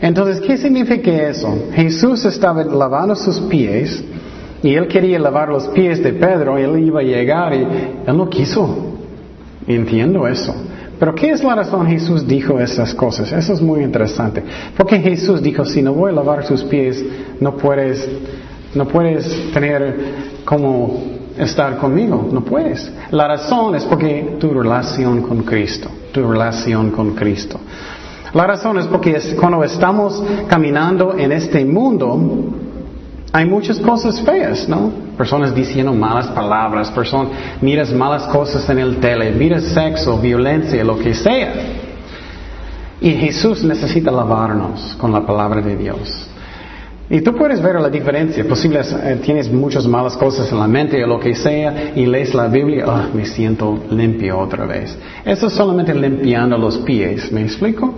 Entonces, 0.00 0.40
¿qué 0.40 0.56
significa 0.56 1.10
eso? 1.10 1.68
Jesús 1.74 2.24
estaba 2.24 2.64
lavando 2.64 3.14
sus 3.14 3.38
pies 3.40 4.02
y 4.62 4.74
él 4.74 4.88
quería 4.88 5.18
lavar 5.18 5.48
los 5.48 5.68
pies 5.68 6.02
de 6.02 6.12
Pedro 6.12 6.58
él 6.58 6.78
iba 6.84 7.00
a 7.00 7.02
llegar 7.02 7.54
y 7.54 7.62
él 8.06 8.16
no 8.16 8.28
quiso. 8.28 8.96
Entiendo 9.66 10.26
eso. 10.26 10.54
Pero 10.98 11.14
¿qué 11.14 11.30
es 11.30 11.42
la 11.42 11.54
razón 11.54 11.86
Jesús 11.86 12.26
dijo 12.26 12.60
esas 12.60 12.94
cosas? 12.94 13.32
Eso 13.32 13.54
es 13.54 13.62
muy 13.62 13.82
interesante. 13.82 14.42
Porque 14.76 14.98
Jesús 14.98 15.42
dijo, 15.42 15.64
si 15.64 15.80
no 15.80 15.94
voy 15.94 16.10
a 16.10 16.14
lavar 16.14 16.44
sus 16.44 16.62
pies, 16.64 17.02
no 17.40 17.56
puedes, 17.56 18.06
no 18.74 18.86
puedes 18.86 19.50
tener 19.52 19.96
como 20.44 21.02
estar 21.38 21.78
conmigo, 21.78 22.28
no 22.30 22.42
puedes. 22.42 22.92
La 23.12 23.28
razón 23.28 23.74
es 23.76 23.84
porque 23.84 24.36
tu 24.38 24.52
relación 24.52 25.22
con 25.22 25.42
Cristo, 25.42 25.88
tu 26.12 26.30
relación 26.30 26.90
con 26.90 27.14
Cristo. 27.14 27.58
La 28.34 28.46
razón 28.46 28.78
es 28.78 28.86
porque 28.86 29.18
cuando 29.40 29.64
estamos 29.64 30.22
caminando 30.48 31.16
en 31.16 31.32
este 31.32 31.64
mundo, 31.64 32.59
hay 33.32 33.44
muchas 33.46 33.78
cosas 33.78 34.20
feas, 34.22 34.68
¿no? 34.68 34.90
Personas 35.16 35.54
diciendo 35.54 35.92
malas 35.92 36.28
palabras, 36.28 36.90
personas, 36.90 37.32
miras 37.60 37.92
malas 37.92 38.24
cosas 38.24 38.68
en 38.68 38.78
el 38.78 38.96
tele, 38.96 39.30
miras 39.32 39.64
sexo, 39.64 40.18
violencia, 40.18 40.82
lo 40.82 40.98
que 40.98 41.14
sea. 41.14 41.52
Y 43.00 43.12
Jesús 43.12 43.62
necesita 43.62 44.10
lavarnos 44.10 44.96
con 44.98 45.12
la 45.12 45.24
palabra 45.24 45.60
de 45.60 45.76
Dios. 45.76 46.28
Y 47.08 47.22
tú 47.22 47.34
puedes 47.34 47.60
ver 47.60 47.80
la 47.80 47.88
diferencia. 47.88 48.46
Posible 48.46 48.80
eh, 48.80 49.20
tienes 49.24 49.50
muchas 49.50 49.86
malas 49.86 50.16
cosas 50.16 50.50
en 50.52 50.58
la 50.58 50.68
mente 50.68 51.02
o 51.02 51.06
lo 51.06 51.18
que 51.18 51.34
sea 51.34 51.92
y 51.94 52.06
lees 52.06 52.34
la 52.34 52.46
Biblia, 52.48 52.84
ah, 52.86 53.08
me 53.12 53.26
siento 53.26 53.84
limpio 53.90 54.38
otra 54.38 54.66
vez. 54.66 54.96
Eso 55.24 55.46
es 55.46 55.52
solamente 55.52 55.94
limpiando 55.94 56.58
los 56.58 56.78
pies, 56.78 57.32
¿me 57.32 57.42
explico? 57.42 57.94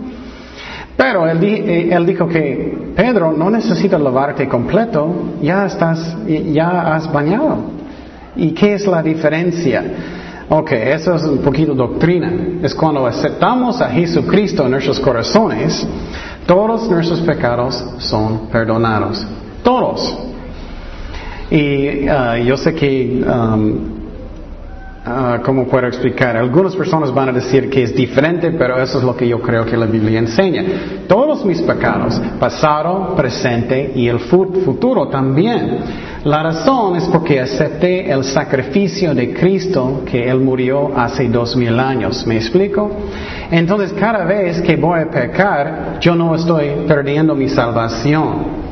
Pero 0.96 1.28
él, 1.28 1.42
eh, 1.42 1.88
él, 1.92 2.06
dijo 2.06 2.28
que 2.28 2.92
Pedro 2.94 3.32
no 3.32 3.50
necesita 3.50 3.98
lavarte 3.98 4.46
completo, 4.48 5.34
ya 5.40 5.66
estás, 5.66 6.16
ya 6.26 6.94
has 6.94 7.10
bañado. 7.10 7.58
¿Y 8.36 8.52
qué 8.52 8.74
es 8.74 8.86
la 8.86 9.02
diferencia? 9.02 9.82
Ok, 10.48 10.72
eso 10.72 11.14
es 11.14 11.24
un 11.24 11.38
poquito 11.38 11.74
doctrina. 11.74 12.30
Es 12.62 12.74
cuando 12.74 13.06
aceptamos 13.06 13.80
a 13.80 13.88
Jesucristo 13.88 14.64
en 14.64 14.72
nuestros 14.72 15.00
corazones 15.00 15.86
todos 16.46 16.90
nuestros 16.90 17.20
pecados 17.20 17.84
son 17.98 18.48
perdonados. 18.48 19.24
Todos. 19.62 20.18
Y 21.50 22.08
uh, 22.08 22.36
yo 22.44 22.56
sé 22.56 22.74
que, 22.74 23.22
um, 23.24 23.91
uh, 25.06 25.42
¿cómo 25.42 25.66
puedo 25.66 25.86
explicar? 25.86 26.36
Algunas 26.36 26.74
personas 26.76 27.12
van 27.12 27.30
a 27.30 27.32
decir 27.32 27.68
que 27.70 27.82
es 27.82 27.94
diferente, 27.94 28.50
pero 28.52 28.80
eso 28.80 28.98
es 28.98 29.04
lo 29.04 29.16
que 29.16 29.26
yo 29.26 29.40
creo 29.40 29.64
que 29.64 29.76
la 29.76 29.86
Biblia 29.86 30.18
enseña. 30.18 30.64
Todos 31.06 31.44
mis 31.44 31.60
pecados, 31.62 32.20
pasado, 32.38 33.14
presente 33.16 33.92
y 33.94 34.08
el 34.08 34.20
futuro 34.20 35.08
también. 35.08 35.78
La 36.24 36.42
razón 36.42 36.96
es 36.96 37.04
porque 37.06 37.40
acepté 37.40 38.10
el 38.10 38.22
sacrificio 38.22 39.12
de 39.14 39.34
Cristo 39.34 40.02
que 40.06 40.28
Él 40.28 40.38
murió 40.38 40.96
hace 40.96 41.28
dos 41.28 41.56
mil 41.56 41.78
años. 41.80 42.24
¿Me 42.26 42.36
explico? 42.36 42.90
Entonces 43.50 43.92
cada 43.92 44.24
vez 44.24 44.60
que 44.62 44.76
voy 44.76 45.00
a 45.00 45.10
pecar, 45.10 45.98
yo 46.00 46.14
no 46.14 46.34
estoy 46.34 46.84
perdiendo 46.86 47.34
mi 47.34 47.48
salvación. 47.48 48.62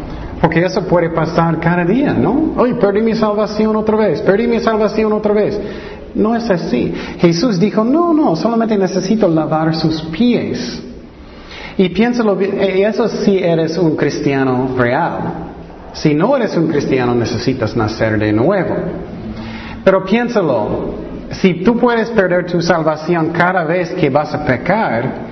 Porque 0.41 0.65
eso 0.65 0.83
puede 0.87 1.11
pasar 1.11 1.61
cada 1.61 1.85
día, 1.85 2.15
¿no? 2.15 2.55
Hoy 2.57 2.75
perdí 2.75 3.03
mi 3.03 3.15
salvación 3.15 3.77
otra 3.77 3.97
vez, 3.97 4.23
perdí 4.23 4.47
mi 4.47 4.59
salvación 4.61 5.13
otra 5.13 5.35
vez. 5.35 5.61
No 6.15 6.35
es 6.35 6.51
así. 6.51 6.93
Jesús 7.19 7.59
dijo, 7.59 7.85
no, 7.85 8.13
no, 8.13 8.37
solamente 8.37 8.77
necesito 8.77 9.29
lavar 9.29 9.75
sus 9.75 10.03
pies. 10.03 10.83
Y 11.77 11.89
piénsalo 11.91 12.37
bien, 12.37 12.61
eh, 12.61 12.87
eso 12.87 13.09
sí 13.09 13.39
eres 13.39 13.79
un 13.79 13.97
cristiano 13.97 14.75
real. 14.77 15.21
Si 15.93 16.15
no 16.15 16.37
eres 16.37 16.57
un 16.57 16.69
cristiano 16.69 17.15
necesitas 17.15 17.77
nacer 17.77 18.19
de 18.19 18.33
nuevo. 18.33 18.77
Pero 19.85 20.05
piénsalo, 20.05 20.95
si 21.31 21.63
tú 21.63 21.79
puedes 21.79 22.11
perder 22.11 22.47
tu 22.47 22.61
salvación 22.61 23.31
cada 23.31 23.65
vez 23.65 23.91
que 23.93 24.11
vas 24.11 24.35
a 24.35 24.45
pecar, 24.45 25.31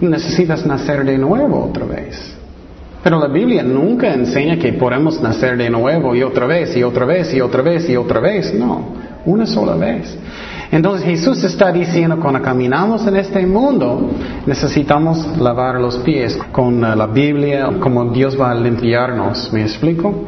necesitas 0.00 0.64
nacer 0.66 1.04
de 1.04 1.18
nuevo 1.18 1.66
otra 1.66 1.84
vez. 1.84 2.34
Pero 3.02 3.18
la 3.20 3.28
Biblia 3.28 3.62
nunca 3.62 4.12
enseña 4.12 4.58
que 4.58 4.72
podemos 4.72 5.20
nacer 5.20 5.56
de 5.56 5.70
nuevo 5.70 6.14
y 6.14 6.22
otra 6.22 6.46
vez 6.46 6.76
y 6.76 6.82
otra 6.82 7.06
vez 7.06 7.32
y 7.32 7.40
otra 7.40 7.62
vez 7.62 7.88
y 7.88 7.96
otra 7.96 8.20
vez. 8.20 8.52
No, 8.52 8.84
una 9.24 9.46
sola 9.46 9.74
vez. 9.74 10.16
Entonces 10.70 11.06
Jesús 11.06 11.42
está 11.44 11.72
diciendo, 11.72 12.18
cuando 12.20 12.42
caminamos 12.42 13.06
en 13.06 13.16
este 13.16 13.46
mundo, 13.46 14.10
necesitamos 14.46 15.38
lavar 15.38 15.80
los 15.80 15.96
pies 15.98 16.38
con 16.52 16.80
la 16.80 17.06
Biblia, 17.06 17.70
como 17.80 18.06
Dios 18.06 18.38
va 18.38 18.50
a 18.50 18.54
limpiarnos, 18.54 19.50
¿me 19.52 19.62
explico? 19.62 20.26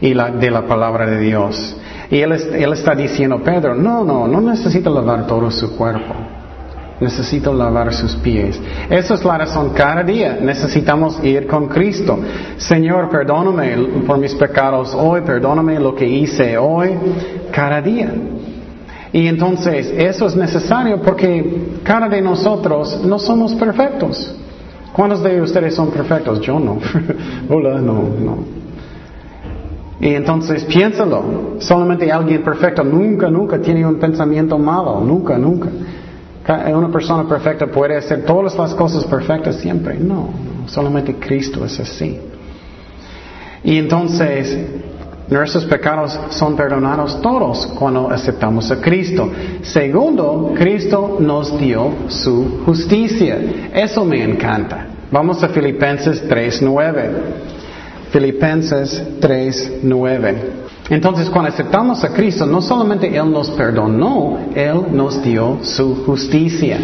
Y 0.00 0.14
la, 0.14 0.30
de 0.30 0.50
la 0.50 0.66
palabra 0.66 1.06
de 1.06 1.18
Dios. 1.18 1.76
Y 2.10 2.20
él, 2.20 2.32
está 2.32 2.94
diciendo, 2.94 3.42
Pedro, 3.42 3.74
no, 3.74 4.04
no, 4.04 4.28
no 4.28 4.40
necesito 4.40 4.90
lavar 4.94 5.26
todo 5.26 5.50
su 5.50 5.76
cuerpo. 5.76 6.14
Necesito 6.98 7.52
lavar 7.52 7.92
sus 7.92 8.14
pies. 8.16 8.58
Esa 8.88 9.14
es 9.14 9.24
la 9.24 9.36
razón. 9.36 9.70
Cada 9.74 10.02
día 10.02 10.38
necesitamos 10.40 11.22
ir 11.22 11.46
con 11.46 11.68
Cristo. 11.68 12.18
Señor, 12.56 13.10
perdóname 13.10 13.76
por 14.06 14.18
mis 14.18 14.34
pecados 14.34 14.94
hoy, 14.94 15.20
perdóname 15.20 15.78
lo 15.78 15.94
que 15.94 16.06
hice 16.06 16.56
hoy, 16.56 16.90
cada 17.52 17.82
día. 17.82 18.10
Y 19.12 19.26
entonces 19.26 19.92
eso 19.96 20.26
es 20.26 20.36
necesario 20.36 21.00
porque 21.02 21.78
cada 21.82 22.08
de 22.08 22.22
nosotros 22.22 23.02
no 23.04 23.18
somos 23.18 23.54
perfectos. 23.54 24.34
¿Cuántos 24.92 25.22
de 25.22 25.42
ustedes 25.42 25.74
son 25.74 25.90
perfectos? 25.90 26.40
Yo 26.40 26.58
no. 26.58 26.78
Hola, 27.50 27.78
no, 27.78 28.04
no. 28.18 28.38
Y 30.00 30.14
entonces 30.14 30.64
piénsalo, 30.64 31.56
solamente 31.58 32.10
alguien 32.10 32.42
perfecto 32.42 32.84
nunca, 32.84 33.30
nunca 33.30 33.58
tiene 33.58 33.86
un 33.86 33.96
pensamiento 33.96 34.58
malo, 34.58 35.00
nunca, 35.00 35.38
nunca. 35.38 35.68
Una 36.48 36.88
persona 36.90 37.28
perfecta 37.28 37.66
puede 37.66 37.96
hacer 37.96 38.24
todas 38.24 38.56
las 38.56 38.74
cosas 38.74 39.04
perfectas 39.04 39.56
siempre, 39.56 39.98
no, 39.98 40.30
solamente 40.66 41.16
Cristo 41.16 41.64
es 41.64 41.80
así. 41.80 42.20
Y 43.64 43.78
entonces 43.78 44.56
nuestros 45.28 45.64
pecados 45.64 46.16
son 46.30 46.54
perdonados 46.54 47.20
todos 47.20 47.66
cuando 47.78 48.10
aceptamos 48.10 48.70
a 48.70 48.80
Cristo. 48.80 49.28
Segundo, 49.62 50.54
Cristo 50.56 51.16
nos 51.18 51.58
dio 51.58 51.92
su 52.08 52.62
justicia. 52.64 53.36
Eso 53.74 54.04
me 54.04 54.22
encanta. 54.22 54.86
Vamos 55.10 55.42
a 55.42 55.48
Filipenses 55.48 56.28
3.9. 56.28 57.10
Filipenses 58.12 59.02
3:9. 59.20 60.34
Entonces, 60.88 61.28
cuando 61.30 61.50
aceptamos 61.50 62.04
a 62.04 62.10
Cristo, 62.10 62.46
no 62.46 62.62
solamente 62.62 63.14
Él 63.16 63.30
nos 63.30 63.50
perdonó, 63.50 64.38
Él 64.54 64.82
nos 64.92 65.22
dio 65.22 65.58
su 65.62 66.04
justicia. 66.04 66.78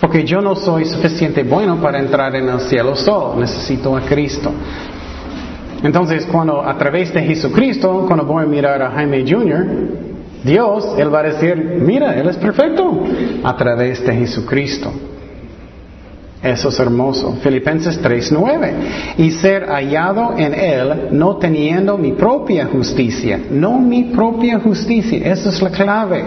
Porque 0.00 0.24
yo 0.24 0.40
no 0.40 0.54
soy 0.54 0.84
suficiente 0.84 1.42
bueno 1.42 1.76
para 1.80 1.98
entrar 1.98 2.36
en 2.36 2.48
el 2.48 2.60
cielo 2.60 2.94
solo, 2.94 3.34
necesito 3.40 3.96
a 3.96 4.02
Cristo. 4.02 4.52
Entonces, 5.82 6.26
cuando 6.26 6.62
a 6.62 6.76
través 6.78 7.12
de 7.12 7.22
Jesucristo, 7.22 8.04
cuando 8.06 8.24
voy 8.24 8.44
a 8.44 8.46
mirar 8.46 8.80
a 8.82 8.90
Jaime 8.90 9.24
Jr., 9.28 9.66
Dios, 10.44 10.94
Él 10.96 11.12
va 11.12 11.20
a 11.20 11.22
decir, 11.24 11.56
mira, 11.80 12.14
Él 12.14 12.28
es 12.28 12.36
perfecto 12.36 13.02
a 13.42 13.56
través 13.56 14.04
de 14.04 14.14
Jesucristo. 14.14 14.92
Eso 16.42 16.68
es 16.68 16.78
hermoso. 16.78 17.36
Filipenses 17.42 18.00
3:9. 18.00 18.72
Y 19.18 19.30
ser 19.32 19.66
hallado 19.66 20.34
en 20.36 20.54
Él, 20.54 21.08
no 21.10 21.36
teniendo 21.36 21.98
mi 21.98 22.12
propia 22.12 22.66
justicia, 22.66 23.40
no 23.50 23.78
mi 23.78 24.04
propia 24.04 24.60
justicia. 24.60 25.18
Esa 25.32 25.48
es 25.48 25.60
la 25.60 25.70
clave. 25.70 26.24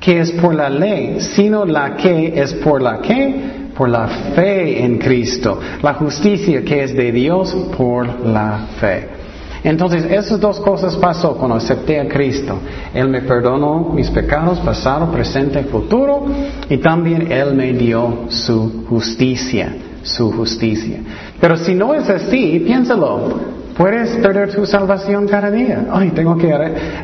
Que 0.00 0.20
es 0.20 0.32
por 0.32 0.54
la 0.54 0.70
ley, 0.70 1.20
sino 1.20 1.64
la 1.64 1.94
que 1.96 2.40
es 2.40 2.54
por 2.54 2.80
la 2.80 3.00
que, 3.00 3.34
por 3.76 3.88
la 3.88 4.08
fe 4.34 4.82
en 4.82 4.98
Cristo. 4.98 5.60
La 5.82 5.94
justicia 5.94 6.64
que 6.64 6.84
es 6.84 6.96
de 6.96 7.12
Dios 7.12 7.54
por 7.76 8.26
la 8.26 8.66
fe. 8.80 9.19
Entonces, 9.62 10.04
esas 10.10 10.40
dos 10.40 10.58
cosas 10.60 10.96
pasó 10.96 11.36
cuando 11.36 11.56
acepté 11.56 12.00
a 12.00 12.08
Cristo. 12.08 12.58
Él 12.94 13.08
me 13.08 13.20
perdonó 13.22 13.90
mis 13.92 14.10
pecados, 14.10 14.58
pasado, 14.60 15.10
presente 15.10 15.62
futuro, 15.64 16.26
y 16.68 16.78
también 16.78 17.30
Él 17.30 17.54
me 17.54 17.72
dio 17.72 18.26
su 18.28 18.86
justicia, 18.88 19.74
su 20.02 20.32
justicia. 20.32 21.00
Pero 21.40 21.56
si 21.56 21.74
no 21.74 21.94
es 21.94 22.08
así, 22.08 22.62
piénsalo. 22.64 23.60
Puedes 23.76 24.10
perder 24.16 24.54
tu 24.54 24.66
salvación 24.66 25.26
cada 25.26 25.50
día. 25.50 25.86
Ay, 25.90 26.10
tengo 26.10 26.36
que 26.36 26.52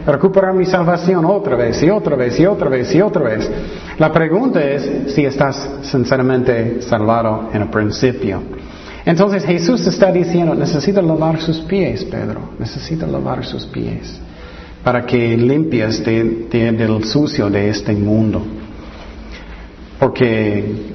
recuperar 0.07 0.53
mi 0.53 0.66
salvación 0.66 1.25
otra 1.25 1.57
vez 1.57 1.83
y 1.83 1.88
otra 1.88 2.16
vez 2.16 2.38
y 2.38 2.45
otra 2.45 2.69
vez 2.69 2.95
y 2.95 3.01
otra 3.01 3.23
vez. 3.23 3.51
La 3.99 4.12
pregunta 4.12 4.62
es 4.62 5.14
si 5.14 5.25
estás 5.25 5.71
sinceramente 5.83 6.83
salvado 6.83 7.49
en 7.53 7.62
el 7.62 7.69
principio. 7.69 8.42
Entonces 9.07 9.45
Jesús 9.45 9.87
está 9.87 10.11
diciendo, 10.11 10.53
necesita 10.55 11.01
lavar 11.01 11.40
sus 11.40 11.61
pies, 11.61 12.05
Pedro, 12.05 12.51
necesita 12.59 13.07
lavar 13.07 13.45
sus 13.45 13.64
pies 13.64 14.21
para 14.83 15.07
que 15.07 15.37
limpies 15.37 16.05
del 16.05 17.05
sucio 17.05 17.49
de 17.49 17.71
este 17.71 17.92
mundo. 17.92 18.42
Porque, 19.99 20.92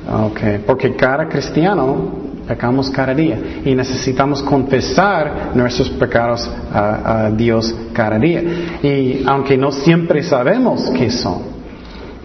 porque 0.65 0.93
cada 0.95 1.27
cristiano 1.27 2.11
pecamos 2.47 2.89
cada 2.89 3.13
día 3.13 3.39
y 3.63 3.73
necesitamos 3.73 4.43
confesar 4.43 5.51
nuestros 5.55 5.89
pecados 5.91 6.49
a, 6.73 7.31
Dios 7.35 7.73
cada 7.93 8.19
día. 8.19 8.43
Y 8.83 9.23
aunque 9.25 9.57
no 9.57 9.71
siempre 9.71 10.21
sabemos 10.21 10.89
qué 10.97 11.09
son. 11.09 11.43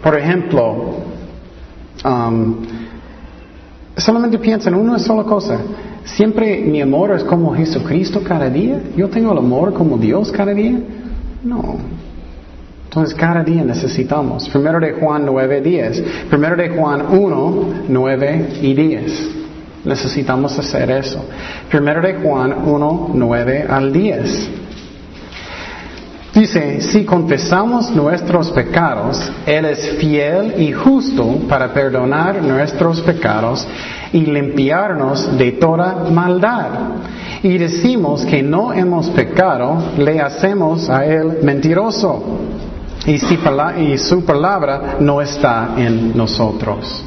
Por 0.03 0.19
ejemplo, 0.19 0.99
um, 2.05 2.57
Solamente 3.97 4.39
piensa 4.39 4.69
en 4.69 4.75
una 4.75 4.99
sola 4.99 5.25
cosa. 5.25 5.59
Siempre 6.05 6.61
mi 6.61 6.83
amor 6.83 7.13
es 7.13 7.25
como 7.25 7.55
Jesucristo 7.55 8.23
cada 8.23 8.51
día. 8.51 8.81
Yo 8.97 9.09
tengo 9.09 9.33
el 9.33 9.39
amor 9.39 9.73
como 9.73 9.97
Dios 9.97 10.31
cada 10.31 10.53
día. 10.53 10.79
No. 11.43 11.77
Entonces 12.85 13.15
cada 13.15 13.43
día 13.43 13.65
necesitamos. 13.65 14.49
Primero 14.49 14.81
de 14.81 14.93
Juan 14.93 15.25
9, 15.25 15.61
10. 15.61 16.05
Primero 16.29 16.57
de 16.57 16.69
Juan 16.71 17.07
1, 17.11 17.69
9 17.89 18.49
y 18.63 18.75
10. 18.75 19.31
Necesitamos 19.85 20.59
hacer 20.59 20.91
eso. 20.91 21.25
Primero 21.71 22.03
de 22.03 22.15
Juan 22.15 22.55
1, 22.67 23.11
9 23.15 23.67
al 23.69 23.93
10. 23.93 24.51
Dice, 26.37 26.83
si 26.83 27.07
confesamos 27.07 27.91
nuestros 27.93 28.51
pecados, 28.51 29.19
Él 29.47 29.65
es 29.65 29.93
fiel 29.93 30.61
y 30.61 30.71
justo 30.71 31.39
para 31.49 31.73
perdonar 31.73 32.43
nuestros 32.43 33.01
pecados 33.01 33.67
y 34.13 34.21
limpiarnos 34.21 35.39
de 35.39 35.53
toda 35.53 35.95
maldad. 36.11 36.69
Y 37.43 37.57
decimos 37.57 38.27
que 38.27 38.43
no 38.43 38.75
hemos 38.75 39.09
pecado, 39.09 39.79
le 39.97 40.21
hacemos 40.21 40.91
a 40.91 41.07
Él 41.07 41.39
mentiroso 41.43 42.23
y, 43.07 43.15
y 43.15 43.97
su 43.97 44.23
palabra 44.27 44.97
no 45.01 45.23
está 45.23 45.71
en 45.79 46.15
nosotros. 46.15 47.03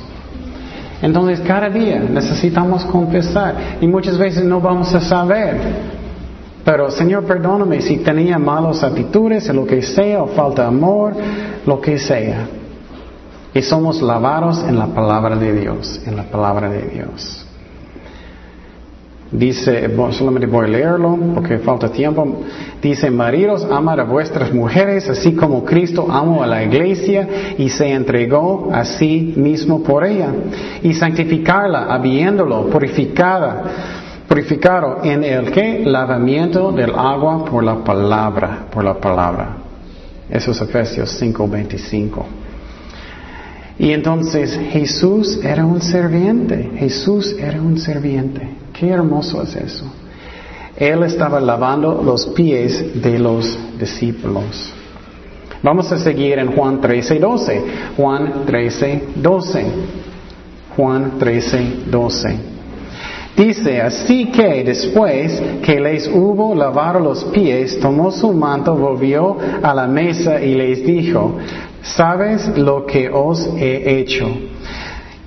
Entonces 1.04 1.40
cada 1.42 1.70
día 1.70 2.00
necesitamos 2.00 2.84
confesar 2.86 3.78
y 3.80 3.86
muchas 3.86 4.18
veces 4.18 4.44
no 4.44 4.60
vamos 4.60 4.92
a 4.96 5.02
saber. 5.02 5.99
Pero 6.64 6.92
Señor, 6.92 7.24
perdóname 7.24 7.82
si 7.82 7.98
tenía 7.98 8.38
malas 8.38 8.84
actitudes, 8.84 9.48
lo 9.54 9.66
que 9.66 9.82
sea, 9.82 10.24
o 10.24 10.28
falta 10.28 10.68
amor, 10.68 11.14
lo 11.66 11.80
que 11.82 11.98
sea. 11.98 12.48
Y 13.54 13.62
somos 13.62 14.02
lavados 14.02 14.64
en 14.68 14.78
la 14.78 14.88
palabra 14.88 15.36
de 15.36 15.54
Dios, 15.54 16.02
en 16.06 16.16
la 16.16 16.24
palabra 16.24 16.70
de 16.70 16.82
Dios. 16.84 17.46
Dice, 19.32 19.88
solamente 20.12 20.48
voy 20.48 20.66
a 20.66 20.70
leerlo 20.70 21.18
porque 21.36 21.60
falta 21.60 21.90
tiempo. 21.90 22.42
Dice, 22.82 23.12
maridos, 23.12 23.66
amad 23.70 24.00
a 24.00 24.04
vuestras 24.04 24.52
mujeres, 24.52 25.08
así 25.08 25.34
como 25.34 25.64
Cristo 25.64 26.08
amó 26.10 26.42
a 26.42 26.48
la 26.48 26.64
iglesia 26.64 27.28
y 27.58 27.70
se 27.70 27.92
entregó 27.92 28.70
a 28.74 28.86
sí 28.86 29.34
mismo 29.36 29.84
por 29.84 30.04
ella. 30.04 30.30
Y 30.82 30.94
santificarla, 30.94 31.94
habiéndolo 31.94 32.68
purificada 32.70 33.99
purificado 34.30 35.00
en 35.04 35.24
el 35.24 35.52
que 35.52 35.80
lavamiento 35.84 36.72
del 36.72 36.94
agua 36.94 37.44
por 37.44 37.64
la 37.64 37.84
palabra, 37.84 38.68
por 38.72 38.84
la 38.84 38.94
palabra. 38.94 39.58
Eso 40.30 40.52
es 40.52 40.62
Efesios 40.62 41.20
5:25. 41.20 42.26
Y 43.80 43.92
entonces 43.92 44.60
Jesús 44.72 45.40
era 45.44 45.66
un 45.66 45.82
serviente, 45.82 46.72
Jesús 46.78 47.36
era 47.40 47.60
un 47.60 47.80
serviente. 47.80 48.48
Qué 48.72 48.90
hermoso 48.90 49.42
es 49.42 49.56
eso. 49.56 49.86
Él 50.78 51.04
estaba 51.04 51.40
lavando 51.40 52.02
los 52.04 52.28
pies 52.28 53.02
de 53.02 53.18
los 53.18 53.58
discípulos. 53.80 54.74
Vamos 55.64 55.92
a 55.92 55.98
seguir 55.98 56.38
en 56.38 56.52
Juan 56.52 56.80
13:12. 56.80 57.64
Juan 57.98 58.46
13:12. 58.46 59.66
Juan 60.76 61.14
13:12. 61.20 62.49
Dice, 63.36 63.82
así 63.82 64.26
que 64.32 64.64
después 64.64 65.42
que 65.64 65.80
les 65.80 66.08
hubo 66.08 66.54
lavado 66.54 67.00
los 67.00 67.24
pies, 67.26 67.80
tomó 67.80 68.12
su 68.12 68.34
manto, 68.34 68.76
volvió 68.76 69.38
a 69.62 69.74
la 69.74 69.88
mesa 69.88 70.42
y 70.42 70.56
les 70.56 70.86
dijo, 70.86 71.38
¿sabes 71.82 72.58
lo 72.58 72.86
que 72.86 73.10
os 73.10 73.50
he 73.58 74.00
hecho? 74.00 74.28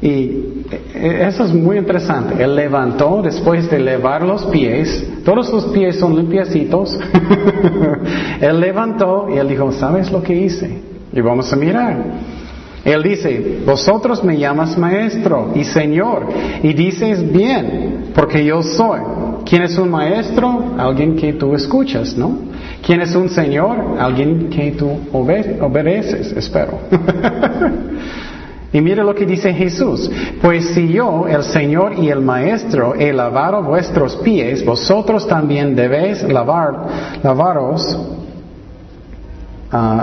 Y 0.03 0.65
eso 0.95 1.45
es 1.45 1.55
muy 1.55 1.79
interesante. 1.79 2.43
Él 2.43 2.57
levantó 2.57 3.23
después 3.23 3.71
de 3.71 3.79
lavar 3.79 4.25
los 4.25 4.45
pies, 4.47 5.07
todos 5.25 5.51
los 5.51 5.67
pies 5.67 5.97
son 5.97 6.17
limpiecitos. 6.17 6.99
él 8.41 8.61
levantó 8.61 9.29
y 9.33 9.38
él 9.38 9.49
dijo, 9.49 9.71
¿sabes 9.71 10.11
lo 10.11 10.21
que 10.23 10.35
hice? 10.35 10.81
Y 11.12 11.21
vamos 11.21 11.53
a 11.53 11.57
mirar. 11.57 11.97
Él 12.85 13.03
dice, 13.03 13.62
vosotros 13.64 14.25
me 14.25 14.37
llamas 14.37 14.77
maestro 14.77 15.53
y 15.55 15.64
señor, 15.64 16.27
y 16.62 16.73
dices 16.73 17.33
bien, 17.33 18.11
porque 18.14 18.45
yo 18.45 18.62
soy. 18.62 19.01
¿Quién 19.45 19.62
es 19.62 19.79
un 19.79 19.90
maestro? 19.90 20.75
Alguien 20.79 21.16
que 21.16 21.35
tú 21.35 21.55
escuchas, 21.55 22.16
¿no? 22.16 22.38
¿Quién 22.85 23.01
es 23.01 23.14
un 23.14 23.29
señor? 23.29 23.97
Alguien 23.99 24.51
que 24.51 24.73
tú 24.73 24.90
obedeces, 25.12 26.33
espero. 26.33 26.79
y 28.73 28.81
mire 28.81 29.05
lo 29.05 29.14
que 29.14 29.27
dice 29.27 29.53
Jesús. 29.53 30.11
Pues 30.40 30.68
si 30.75 30.88
yo, 30.88 31.27
el 31.29 31.45
Señor 31.45 31.95
y 31.99 32.09
el 32.09 32.21
Maestro, 32.21 32.95
he 32.95 33.12
lavado 33.12 33.62
vuestros 33.62 34.16
pies, 34.16 34.64
vosotros 34.64 35.29
también 35.29 35.77
debéis 35.77 36.23
lavar, 36.25 36.88
lavaros 37.23 37.97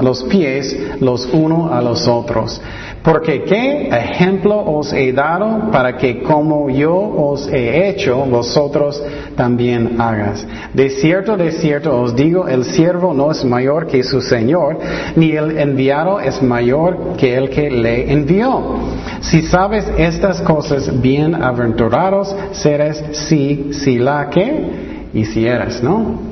los 0.02 0.24
pies 0.24 0.78
los 1.00 1.28
unos 1.32 1.72
a 1.72 1.82
los 1.82 2.08
otros. 2.08 2.62
Porque 3.04 3.44
qué 3.44 3.88
ejemplo 3.88 4.60
os 4.60 4.92
he 4.92 5.14
dado 5.14 5.72
para 5.72 5.96
que 5.98 6.22
como 6.22 6.70
yo 6.70 6.96
os 6.96 7.48
he 7.48 7.90
hecho, 7.90 8.26
vosotros 8.26 9.02
también 9.36 10.02
hagas. 10.02 10.46
De 10.74 10.90
cierto, 10.90 11.38
de 11.38 11.52
cierto 11.52 12.02
os 12.02 12.16
digo, 12.16 12.48
el 12.48 12.66
siervo 12.66 13.14
no 13.14 13.32
es 13.32 13.46
mayor 13.46 13.88
que 13.88 14.04
su 14.04 14.22
Señor, 14.22 14.78
ni 15.16 15.32
el 15.32 15.58
enviado 15.58 16.20
es 16.20 16.42
mayor 16.42 17.16
que 17.18 17.38
el 17.38 17.50
que 17.50 17.72
le 17.72 18.12
envió. 18.12 18.80
Si 19.22 19.44
sabes 19.44 19.86
estas 19.98 20.42
cosas, 20.42 21.02
bienaventurados 21.02 22.36
serás 22.52 23.02
si, 23.14 23.70
si 23.72 23.98
la 23.98 24.30
que 24.30 25.10
hicieras, 25.14 25.82
¿no? 25.82 26.29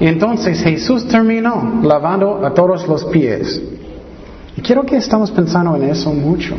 Entonces 0.00 0.62
Jesús 0.62 1.06
terminó 1.06 1.80
lavando 1.82 2.44
a 2.44 2.54
todos 2.54 2.86
los 2.88 3.04
pies. 3.06 3.60
Y 4.56 4.62
quiero 4.62 4.84
que 4.84 4.96
estamos 4.96 5.30
pensando 5.30 5.76
en 5.76 5.84
eso 5.84 6.12
mucho. 6.12 6.56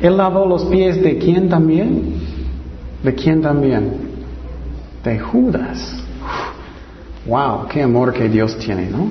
Él 0.00 0.16
lavó 0.16 0.46
los 0.46 0.64
pies 0.66 1.02
de 1.02 1.18
quién 1.18 1.48
también? 1.48 2.14
¿De 3.02 3.14
quién 3.14 3.40
también? 3.40 3.92
De 5.02 5.18
Judas. 5.18 6.02
Wow, 7.26 7.66
qué 7.68 7.82
amor 7.82 8.12
que 8.12 8.28
Dios 8.28 8.56
tiene, 8.58 8.88
¿no? 8.88 9.08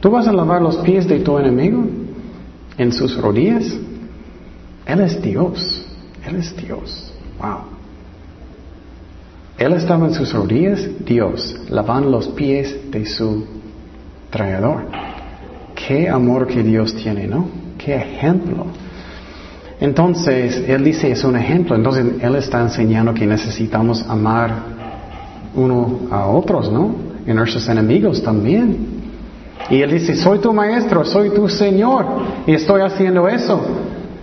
¿Tú 0.00 0.10
vas 0.10 0.26
a 0.28 0.32
lavar 0.32 0.60
los 0.60 0.76
pies 0.78 1.08
de 1.08 1.20
tu 1.20 1.38
enemigo 1.38 1.84
en 2.76 2.92
sus 2.92 3.16
rodillas? 3.16 3.72
Él 4.86 5.00
es 5.00 5.20
Dios. 5.22 5.86
Él 6.26 6.36
es 6.36 6.56
Dios. 6.56 7.12
Wow. 7.38 7.77
Él 9.58 9.72
estaba 9.72 10.06
en 10.06 10.14
sus 10.14 10.32
rodillas, 10.32 10.88
Dios, 11.04 11.56
lavando 11.68 12.10
los 12.10 12.28
pies 12.28 12.90
de 12.92 13.04
su 13.04 13.44
traidor. 14.30 14.86
Qué 15.74 16.08
amor 16.08 16.46
que 16.46 16.62
Dios 16.62 16.94
tiene, 16.94 17.26
¿no? 17.26 17.48
Qué 17.76 17.96
ejemplo. 17.96 18.66
Entonces, 19.80 20.62
Él 20.68 20.84
dice, 20.84 21.10
es 21.10 21.24
un 21.24 21.36
ejemplo. 21.36 21.74
Entonces, 21.74 22.04
Él 22.20 22.36
está 22.36 22.60
enseñando 22.60 23.12
que 23.12 23.26
necesitamos 23.26 24.04
amar 24.08 24.50
uno 25.56 26.02
a 26.10 26.26
otros, 26.26 26.70
¿no? 26.70 26.94
Y 27.26 27.32
nuestros 27.32 27.68
enemigos 27.68 28.22
también. 28.22 28.76
Y 29.70 29.82
Él 29.82 29.90
dice, 29.90 30.14
soy 30.14 30.38
tu 30.38 30.52
maestro, 30.52 31.04
soy 31.04 31.30
tu 31.30 31.48
Señor, 31.48 32.06
y 32.46 32.54
estoy 32.54 32.80
haciendo 32.82 33.26
eso. 33.26 33.60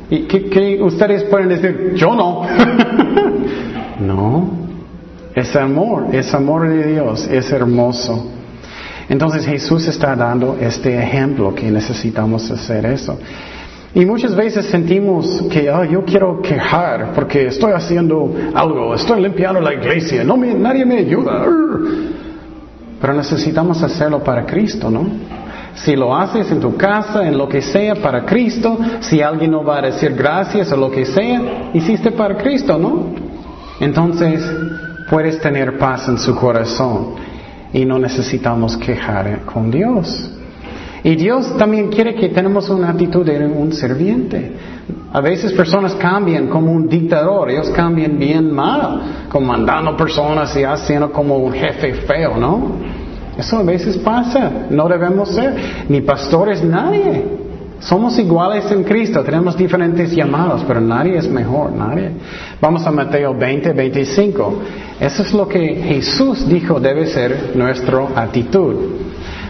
¿Y 0.10 0.20
qué, 0.22 0.46
qué 0.46 0.82
ustedes 0.82 1.24
pueden 1.24 1.50
decir? 1.50 1.94
Yo 1.96 2.16
no. 2.16 2.44
no, 4.00 4.65
Es 5.36 5.54
amor, 5.58 6.08
es 6.14 6.34
amor 6.34 6.70
de 6.70 6.94
Dios, 6.94 7.28
es 7.30 7.52
hermoso. 7.52 8.32
Entonces 9.10 9.46
Jesús 9.46 9.86
está 9.86 10.16
dando 10.16 10.58
este 10.60 10.98
ejemplo 10.98 11.54
que 11.54 11.70
necesitamos 11.70 12.50
hacer 12.50 12.86
eso. 12.86 13.20
Y 13.94 14.06
muchas 14.06 14.34
veces 14.36 14.66
sentimos 14.66 15.44
que 15.52 15.70
oh, 15.70 15.84
yo 15.84 16.04
quiero 16.06 16.42
quejar 16.42 17.14
porque 17.14 17.48
estoy 17.48 17.74
haciendo 17.74 18.34
algo, 18.54 18.96
estoy 18.96 19.22
limpiando 19.22 19.60
la 19.60 19.74
iglesia, 19.74 20.24
no 20.24 20.38
nadie 20.38 20.86
me 20.86 21.00
ayuda. 21.00 21.46
Pero 23.02 23.14
necesitamos 23.14 23.84
hacerlo 23.84 24.24
para 24.24 24.46
Cristo, 24.46 24.90
¿no? 24.90 25.06
Si 25.76 25.98
lo 25.98 26.16
haces 26.16 26.50
en 26.50 26.62
tu 26.62 26.78
casa, 26.78 27.28
en 27.28 27.38
lo 27.38 27.50
que 27.50 27.62
sea, 27.62 27.96
para 27.96 28.26
Cristo, 28.26 28.78
si 29.02 29.22
alguien 29.22 29.52
no 29.52 29.66
va 29.66 29.80
a 29.80 29.82
decir 29.82 30.14
gracias 30.14 30.72
o 30.72 30.78
lo 30.78 30.90
que 30.90 31.06
sea, 31.06 31.72
hiciste 31.74 32.12
para 32.12 32.38
Cristo, 32.38 32.78
¿no? 32.78 33.08
Entonces 33.82 34.42
puedes 35.10 35.40
tener 35.40 35.78
paz 35.78 36.08
en 36.08 36.18
su 36.18 36.36
corazón 36.36 37.16
y 37.74 37.86
no 37.86 38.00
necesitamos 38.00 38.78
quejar 38.78 39.42
con 39.46 39.70
Dios. 39.70 40.32
Y 41.04 41.16
Dios 41.16 41.56
también 41.58 41.90
quiere 41.90 42.16
que 42.16 42.30
tenemos 42.30 42.68
una 42.70 42.90
actitud 42.90 43.24
de 43.24 43.46
un 43.46 43.72
serviente. 43.74 44.54
A 45.14 45.22
veces 45.22 45.54
personas 45.54 45.94
cambian 45.96 46.48
como 46.48 46.72
un 46.72 46.88
dictador, 46.88 47.50
ellos 47.50 47.70
cambian 47.70 48.18
bien 48.18 48.52
mal, 48.52 49.28
comandando 49.30 49.96
personas 49.96 50.56
y 50.58 50.64
haciendo 50.64 51.12
como 51.12 51.38
un 51.38 51.54
jefe 51.54 51.94
feo, 51.94 52.38
¿no? 52.38 52.72
Eso 53.38 53.58
a 53.58 53.64
veces 53.64 53.98
pasa, 53.98 54.68
no 54.70 54.88
debemos 54.88 55.30
ser, 55.30 55.54
ni 55.90 56.02
pastores, 56.02 56.64
nadie. 56.64 57.24
Somos 57.80 58.18
iguales 58.18 58.72
en 58.72 58.84
Cristo, 58.84 59.24
tenemos 59.24 59.56
diferentes 59.56 60.12
llamados, 60.12 60.64
pero 60.68 60.82
nadie 60.82 61.18
es 61.18 61.30
mejor, 61.30 61.72
nadie. 61.72 62.12
Vamos 62.60 62.86
a 62.88 62.92
Mateo 62.92 63.36
20, 63.36 63.74
25. 63.74 64.62
Eso 65.00 65.24
es 65.24 65.34
lo 65.34 65.48
que 65.48 65.76
Jesús 65.76 66.48
dijo 66.48 66.80
debe 66.80 67.08
ser 67.08 67.52
nuestra 67.56 68.08
actitud. 68.16 68.76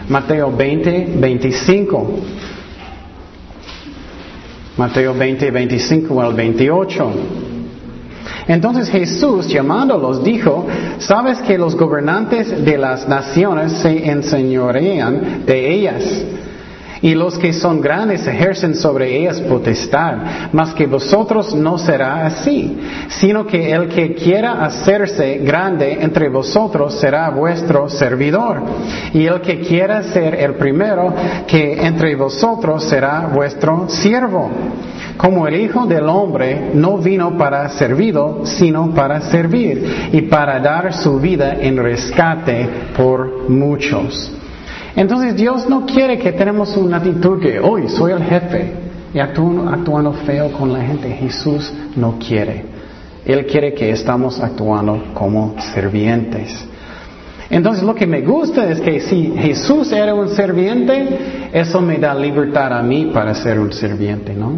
Mateo 0.09 0.51
20, 0.55 1.15
25. 1.17 2.19
Mateo 4.77 5.13
20, 5.13 5.51
25 5.51 6.21
al 6.21 6.33
28. 6.33 7.11
Entonces 8.47 8.89
Jesús, 8.89 9.47
llamándolos, 9.47 10.23
dijo, 10.23 10.67
¿sabes 10.99 11.39
que 11.39 11.57
los 11.57 11.75
gobernantes 11.75 12.63
de 12.63 12.77
las 12.77 13.07
naciones 13.07 13.71
se 13.73 14.09
enseñorean 14.09 15.45
de 15.45 15.73
ellas? 15.73 16.03
Y 17.01 17.13
los 17.13 17.37
que 17.37 17.53
son 17.53 17.81
grandes 17.81 18.25
ejercen 18.27 18.75
sobre 18.75 19.17
ellas 19.17 19.41
potestad, 19.41 20.15
mas 20.51 20.73
que 20.73 20.87
vosotros 20.87 21.53
no 21.55 21.77
será 21.77 22.25
así, 22.25 22.77
sino 23.09 23.45
que 23.45 23.71
el 23.71 23.89
que 23.89 24.15
quiera 24.15 24.63
hacerse 24.65 25.37
grande 25.39 25.97
entre 26.01 26.29
vosotros 26.29 26.95
será 26.95 27.29
vuestro 27.29 27.89
servidor, 27.89 28.61
y 29.13 29.25
el 29.25 29.41
que 29.41 29.59
quiera 29.59 30.03
ser 30.03 30.35
el 30.35 30.55
primero 30.55 31.13
que 31.47 31.85
entre 31.85 32.15
vosotros 32.15 32.83
será 32.85 33.27
vuestro 33.33 33.89
siervo. 33.89 34.49
Como 35.17 35.47
el 35.47 35.55
Hijo 35.61 35.85
del 35.85 36.09
Hombre 36.09 36.71
no 36.73 36.97
vino 36.97 37.37
para 37.37 37.69
servido, 37.69 38.41
sino 38.45 38.93
para 38.93 39.21
servir 39.21 40.09
y 40.11 40.23
para 40.23 40.59
dar 40.59 40.93
su 40.93 41.19
vida 41.19 41.55
en 41.59 41.77
rescate 41.77 42.67
por 42.97 43.49
muchos. 43.49 44.31
Entonces 44.95 45.35
Dios 45.35 45.67
no 45.67 45.85
quiere 45.85 46.17
que 46.17 46.31
tenemos 46.31 46.75
una 46.77 46.97
actitud 46.97 47.39
que 47.41 47.59
hoy 47.59 47.89
soy 47.89 48.13
el 48.13 48.23
jefe 48.23 48.71
y 49.13 49.19
actuando, 49.19 50.13
feo 50.25 50.51
con 50.51 50.71
la 50.71 50.81
gente. 50.81 51.09
Jesús 51.09 51.73
no 51.95 52.17
quiere. 52.17 52.65
Él 53.25 53.45
quiere 53.45 53.73
que 53.73 53.89
estamos 53.89 54.39
actuando 54.39 55.11
como 55.13 55.55
servientes. 55.73 56.65
Entonces 57.49 57.83
lo 57.83 57.93
que 57.93 58.07
me 58.07 58.21
gusta 58.21 58.69
es 58.69 58.79
que 58.79 58.99
si 59.01 59.33
Jesús 59.37 59.91
era 59.91 60.13
un 60.13 60.29
serviente, 60.29 61.49
eso 61.53 61.81
me 61.81 61.97
da 61.97 62.13
libertad 62.13 62.73
a 62.73 62.81
mí 62.81 63.11
para 63.13 63.33
ser 63.33 63.59
un 63.59 63.71
serviente, 63.71 64.33
¿no? 64.33 64.53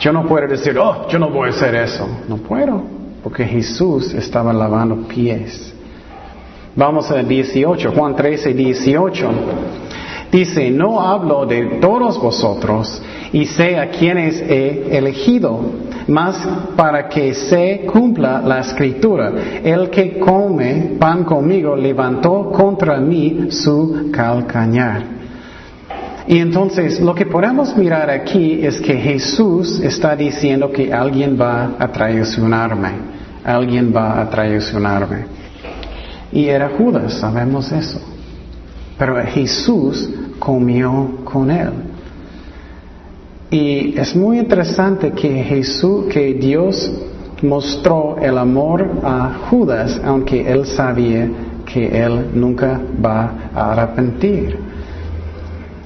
Yo 0.00 0.12
no 0.12 0.26
puedo 0.26 0.46
decir, 0.46 0.76
oh, 0.78 1.06
yo 1.08 1.18
no 1.18 1.30
voy 1.30 1.48
a 1.48 1.52
hacer 1.52 1.74
eso. 1.74 2.06
No 2.28 2.36
puedo, 2.36 2.82
porque 3.22 3.44
Jesús 3.44 4.12
estaba 4.12 4.52
lavando 4.52 5.08
pies. 5.08 5.73
Vamos 6.76 7.08
a 7.10 7.22
18, 7.22 7.92
Juan 7.92 8.16
13, 8.16 8.52
18. 8.52 9.30
Dice, 10.32 10.70
no 10.72 11.00
hablo 11.00 11.46
de 11.46 11.78
todos 11.80 12.20
vosotros 12.20 13.00
y 13.32 13.46
sé 13.46 13.78
a 13.78 13.90
quienes 13.90 14.40
he 14.40 14.96
elegido, 14.98 15.60
mas 16.08 16.36
para 16.74 17.08
que 17.08 17.32
se 17.32 17.86
cumpla 17.86 18.40
la 18.40 18.58
escritura. 18.58 19.32
El 19.62 19.90
que 19.90 20.18
come 20.18 20.96
pan 20.98 21.22
conmigo 21.22 21.76
levantó 21.76 22.50
contra 22.50 22.98
mí 22.98 23.46
su 23.50 24.10
calcañar. 24.12 25.04
Y 26.26 26.38
entonces 26.38 27.00
lo 27.00 27.14
que 27.14 27.26
podemos 27.26 27.76
mirar 27.76 28.10
aquí 28.10 28.66
es 28.66 28.80
que 28.80 28.96
Jesús 28.96 29.78
está 29.78 30.16
diciendo 30.16 30.72
que 30.72 30.92
alguien 30.92 31.38
va 31.40 31.76
a 31.78 31.86
traicionarme, 31.92 32.90
alguien 33.44 33.92
va 33.94 34.20
a 34.20 34.28
traicionarme. 34.28 35.43
Y 36.34 36.48
era 36.48 36.68
Judas, 36.76 37.14
sabemos 37.14 37.70
eso. 37.72 38.00
Pero 38.98 39.24
Jesús 39.24 40.10
comió 40.38 41.20
con 41.24 41.50
él. 41.50 41.70
Y 43.50 43.96
es 43.96 44.16
muy 44.16 44.40
interesante 44.40 45.12
que 45.12 45.44
Jesús, 45.44 46.06
que 46.06 46.34
Dios 46.34 46.92
mostró 47.40 48.16
el 48.20 48.36
amor 48.36 49.00
a 49.04 49.46
Judas, 49.48 50.00
aunque 50.04 50.50
él 50.50 50.66
sabía 50.66 51.28
que 51.64 51.86
él 52.04 52.30
nunca 52.34 52.80
va 53.04 53.50
a 53.54 53.72
arrepentir. 53.72 54.58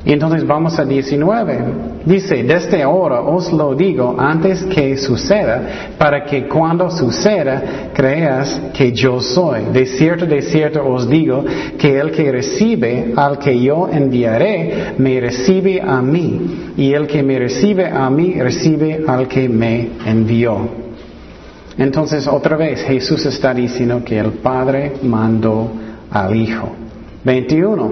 Y 0.09 0.13
entonces 0.15 0.47
vamos 0.47 0.79
a 0.79 0.87
19. 0.87 1.59
Dice, 2.07 2.43
desde 2.43 2.83
ahora 2.83 3.21
os 3.21 3.53
lo 3.53 3.75
digo 3.75 4.17
antes 4.19 4.65
que 4.65 4.97
suceda, 4.97 5.93
para 5.99 6.25
que 6.25 6.49
cuando 6.49 6.91
suceda 6.91 7.91
creas 7.93 8.59
que 8.73 8.91
yo 8.91 9.21
soy. 9.21 9.65
De 9.71 9.85
cierto, 9.85 10.25
de 10.25 10.41
cierto 10.41 10.83
os 10.83 11.07
digo 11.07 11.45
que 11.77 12.01
el 12.01 12.11
que 12.11 12.33
recibe 12.33 13.13
al 13.15 13.39
que 13.39 13.61
yo 13.61 13.87
enviaré, 13.93 14.95
me 14.97 15.21
recibe 15.21 15.83
a 15.83 16.01
mí. 16.01 16.73
Y 16.79 16.95
el 16.95 17.07
que 17.07 17.23
me 17.23 17.39
recibe 17.39 17.85
a 17.87 18.09
mí, 18.09 18.33
recibe 18.33 19.05
al 19.07 19.29
que 19.29 19.47
me 19.47 19.91
envió. 20.07 20.71
Entonces, 21.77 22.27
otra 22.27 22.57
vez, 22.57 22.83
Jesús 22.83 23.27
está 23.27 23.53
diciendo 23.53 24.03
que 24.03 24.19
el 24.19 24.31
Padre 24.41 24.95
mandó 25.03 25.71
al 26.11 26.35
Hijo. 26.35 26.88
21. 27.25 27.91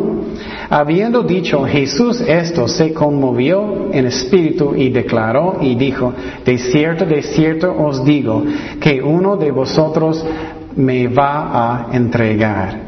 Habiendo 0.71 1.23
dicho 1.23 1.65
Jesús 1.65 2.21
esto, 2.21 2.69
se 2.69 2.93
conmovió 2.93 3.93
en 3.93 4.07
espíritu 4.07 4.75
y 4.75 4.91
declaró 4.91 5.59
y 5.61 5.75
dijo, 5.75 6.13
de 6.45 6.59
cierto, 6.59 7.05
de 7.05 7.23
cierto 7.23 7.75
os 7.77 8.05
digo, 8.05 8.45
que 8.81 9.03
uno 9.03 9.37
de 9.37 9.51
vosotros 9.51 10.25
me 10.77 11.09
va 11.09 11.89
a 11.89 11.97
entregar. 11.97 12.87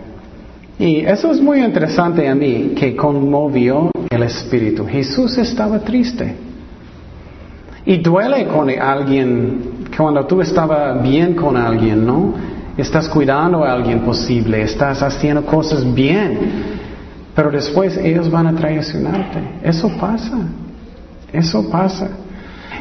Y 0.78 1.00
eso 1.00 1.32
es 1.32 1.40
muy 1.40 1.60
interesante 1.60 2.28
a 2.28 2.34
mí, 2.34 2.72
que 2.76 2.94
conmovió 2.94 3.90
el 4.08 4.22
espíritu. 4.22 4.86
Jesús 4.86 5.36
estaba 5.38 5.80
triste. 5.80 6.34
Y 7.84 7.96
duele 7.98 8.46
con 8.46 8.70
alguien, 8.70 9.86
cuando 9.96 10.24
tú 10.26 10.40
estabas 10.40 11.02
bien 11.02 11.34
con 11.34 11.56
alguien, 11.56 12.06
¿no? 12.06 12.34
Estás 12.82 13.08
cuidando 13.08 13.64
a 13.64 13.72
alguien 13.72 14.00
posible, 14.00 14.62
estás 14.62 15.02
haciendo 15.02 15.44
cosas 15.44 15.92
bien, 15.92 16.38
pero 17.34 17.50
después 17.50 17.96
ellos 17.96 18.30
van 18.30 18.46
a 18.46 18.54
traicionarte. 18.54 19.60
Eso 19.62 19.88
pasa, 19.98 20.38
eso 21.32 21.68
pasa. 21.70 22.08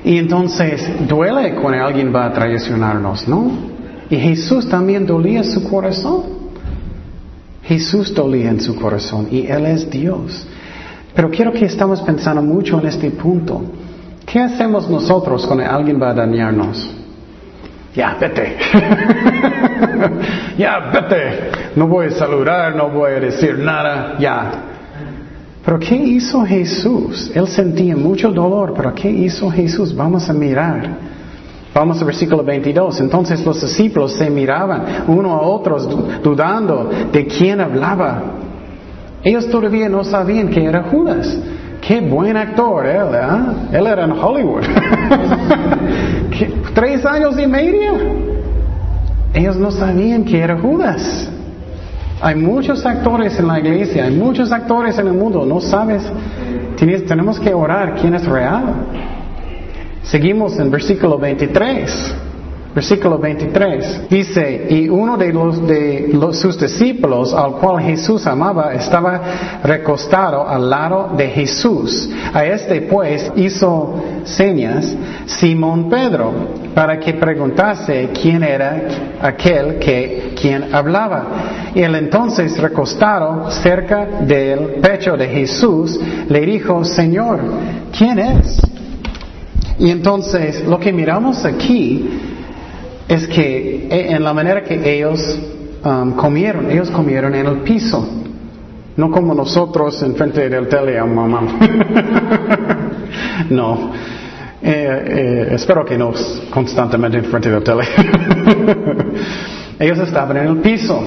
Y 0.03 0.17
entonces 0.17 0.87
duele 1.07 1.55
cuando 1.55 1.83
alguien 1.83 2.13
va 2.13 2.25
a 2.25 2.33
traicionarnos, 2.33 3.27
¿no? 3.27 3.51
Y 4.09 4.15
Jesús 4.15 4.69
también 4.69 5.05
dolía 5.05 5.43
su 5.43 5.67
corazón. 5.69 6.37
Jesús 7.63 8.13
dolía 8.13 8.49
en 8.49 8.61
su 8.61 8.75
corazón 8.75 9.27
y 9.29 9.45
Él 9.47 9.65
es 9.65 9.89
Dios. 9.89 10.47
Pero 11.13 11.29
quiero 11.29 11.51
que 11.51 11.65
estamos 11.65 12.01
pensando 12.01 12.41
mucho 12.41 12.79
en 12.79 12.87
este 12.87 13.11
punto. 13.11 13.63
¿Qué 14.25 14.39
hacemos 14.39 14.89
nosotros 14.89 15.45
cuando 15.45 15.65
alguien 15.65 16.01
va 16.01 16.11
a 16.11 16.13
dañarnos? 16.13 16.89
Ya, 17.95 18.15
vete. 18.19 18.57
ya, 20.57 20.91
vete. 20.93 21.51
No 21.75 21.87
voy 21.87 22.07
a 22.07 22.11
saludar, 22.11 22.75
no 22.75 22.89
voy 22.89 23.11
a 23.11 23.19
decir 23.19 23.57
nada, 23.59 24.15
ya. 24.19 24.51
Pero 25.63 25.79
¿qué 25.79 25.95
hizo 25.95 26.45
Jesús? 26.45 27.31
Él 27.35 27.47
sentía 27.47 27.95
mucho 27.95 28.31
dolor, 28.31 28.73
pero 28.75 28.93
¿qué 28.95 29.09
hizo 29.09 29.49
Jesús? 29.49 29.95
Vamos 29.95 30.29
a 30.29 30.33
mirar. 30.33 31.07
Vamos 31.73 31.99
al 31.99 32.05
versículo 32.05 32.43
22. 32.43 33.01
Entonces 33.01 33.45
los 33.45 33.61
discípulos 33.61 34.13
se 34.13 34.29
miraban 34.29 35.03
uno 35.07 35.33
a 35.33 35.41
otros 35.41 35.87
dudando 36.23 36.89
de 37.11 37.27
quién 37.27 37.59
hablaba. 37.59 38.23
Ellos 39.23 39.49
todavía 39.49 39.89
no 39.89 40.03
sabían 40.03 40.49
que 40.49 40.63
era 40.63 40.83
Judas. 40.83 41.37
Qué 41.81 42.01
buen 42.01 42.35
actor 42.35 42.85
él, 42.85 43.07
¿eh? 43.13 43.77
Él 43.77 43.87
era 43.87 44.05
en 44.05 44.11
Hollywood. 44.11 44.63
Tres 46.73 47.05
años 47.05 47.37
y 47.37 47.45
medio. 47.45 48.26
Ellos 49.34 49.57
no 49.57 49.71
sabían 49.71 50.23
que 50.23 50.39
era 50.39 50.57
Judas. 50.57 51.30
Hay 52.21 52.36
muchos 52.36 52.86
actores 52.86 53.38
en 53.39 53.47
la 53.47 53.59
iglesia, 53.59 54.05
hay 54.05 54.15
muchos 54.15 54.51
actores 54.51 54.97
en 54.97 55.07
el 55.07 55.13
mundo, 55.13 55.45
no 55.45 55.61
sabes. 55.61 56.03
tenemos 57.07 57.39
que 57.39 57.53
orar 57.53 57.95
quién 58.01 58.15
es 58.15 58.25
real. 58.25 58.63
Seguimos 60.03 60.57
en 60.57 60.71
versículo 60.71 61.17
23. 61.19 62.15
Versículo 62.78 63.17
23 63.17 64.07
dice, 64.07 64.67
y 64.69 64.88
uno 64.88 65.17
de, 65.17 65.34
los, 65.34 65.65
de 65.65 66.15
sus 66.34 66.59
discípulos, 66.59 67.34
al 67.34 67.53
cual 67.53 67.82
Jesús 67.82 68.28
amaba, 68.28 68.71
estaba 68.75 69.19
recostado 69.63 70.47
al 70.47 70.69
lado 70.69 71.09
de 71.17 71.28
Jesús. 71.28 72.07
A 72.32 72.45
este 72.45 72.82
pues 72.82 73.32
hizo 73.36 73.95
señas 74.25 74.95
Simón 75.25 75.89
Pedro 75.89 76.32
para 76.75 76.99
que 76.99 77.15
preguntase 77.15 78.09
quién 78.13 78.43
era 78.43 78.80
aquel 79.23 79.80
que 79.80 80.36
quien 80.39 80.71
hablaba. 80.71 81.25
Y 81.73 81.82
él 81.82 81.95
entonces 81.95 82.59
recostado 82.59 83.49
cerca 83.49 84.05
del 84.21 84.75
pecho 84.84 85.17
de 85.17 85.28
Jesús 85.28 85.99
le 86.30 86.41
dijo, 86.41 86.86
Señor, 86.86 87.39
¿quién 87.97 88.19
es? 88.19 88.61
Y 89.80 89.89
entonces 89.89 90.63
lo 90.63 90.80
que 90.80 90.93
miramos 90.93 91.43
aquí 91.43 92.26
es 93.07 93.27
que 93.27 93.87
eh, 93.89 94.11
en 94.11 94.23
la 94.23 94.33
manera 94.33 94.63
que 94.63 94.95
ellos 94.97 95.39
um, 95.83 96.11
comieron, 96.13 96.69
ellos 96.69 96.91
comieron 96.91 97.33
en 97.35 97.45
el 97.45 97.57
piso, 97.59 98.05
no 98.97 99.11
como 99.11 99.33
nosotros 99.33 100.01
en 100.03 100.15
frente 100.15 100.49
del 100.49 100.67
tele, 100.67 101.01
mamá. 101.01 101.41
no, 103.49 103.91
eh, 104.61 105.03
eh, 105.07 105.47
espero 105.51 105.85
que 105.85 105.97
no 105.97 106.11
constantemente 106.49 107.17
en 107.19 107.25
frente 107.25 107.49
del 107.49 107.63
tele. 107.63 107.83
ellos 109.79 109.99
estaban 109.99 110.37
en 110.37 110.47
el 110.47 110.57
piso. 110.57 110.99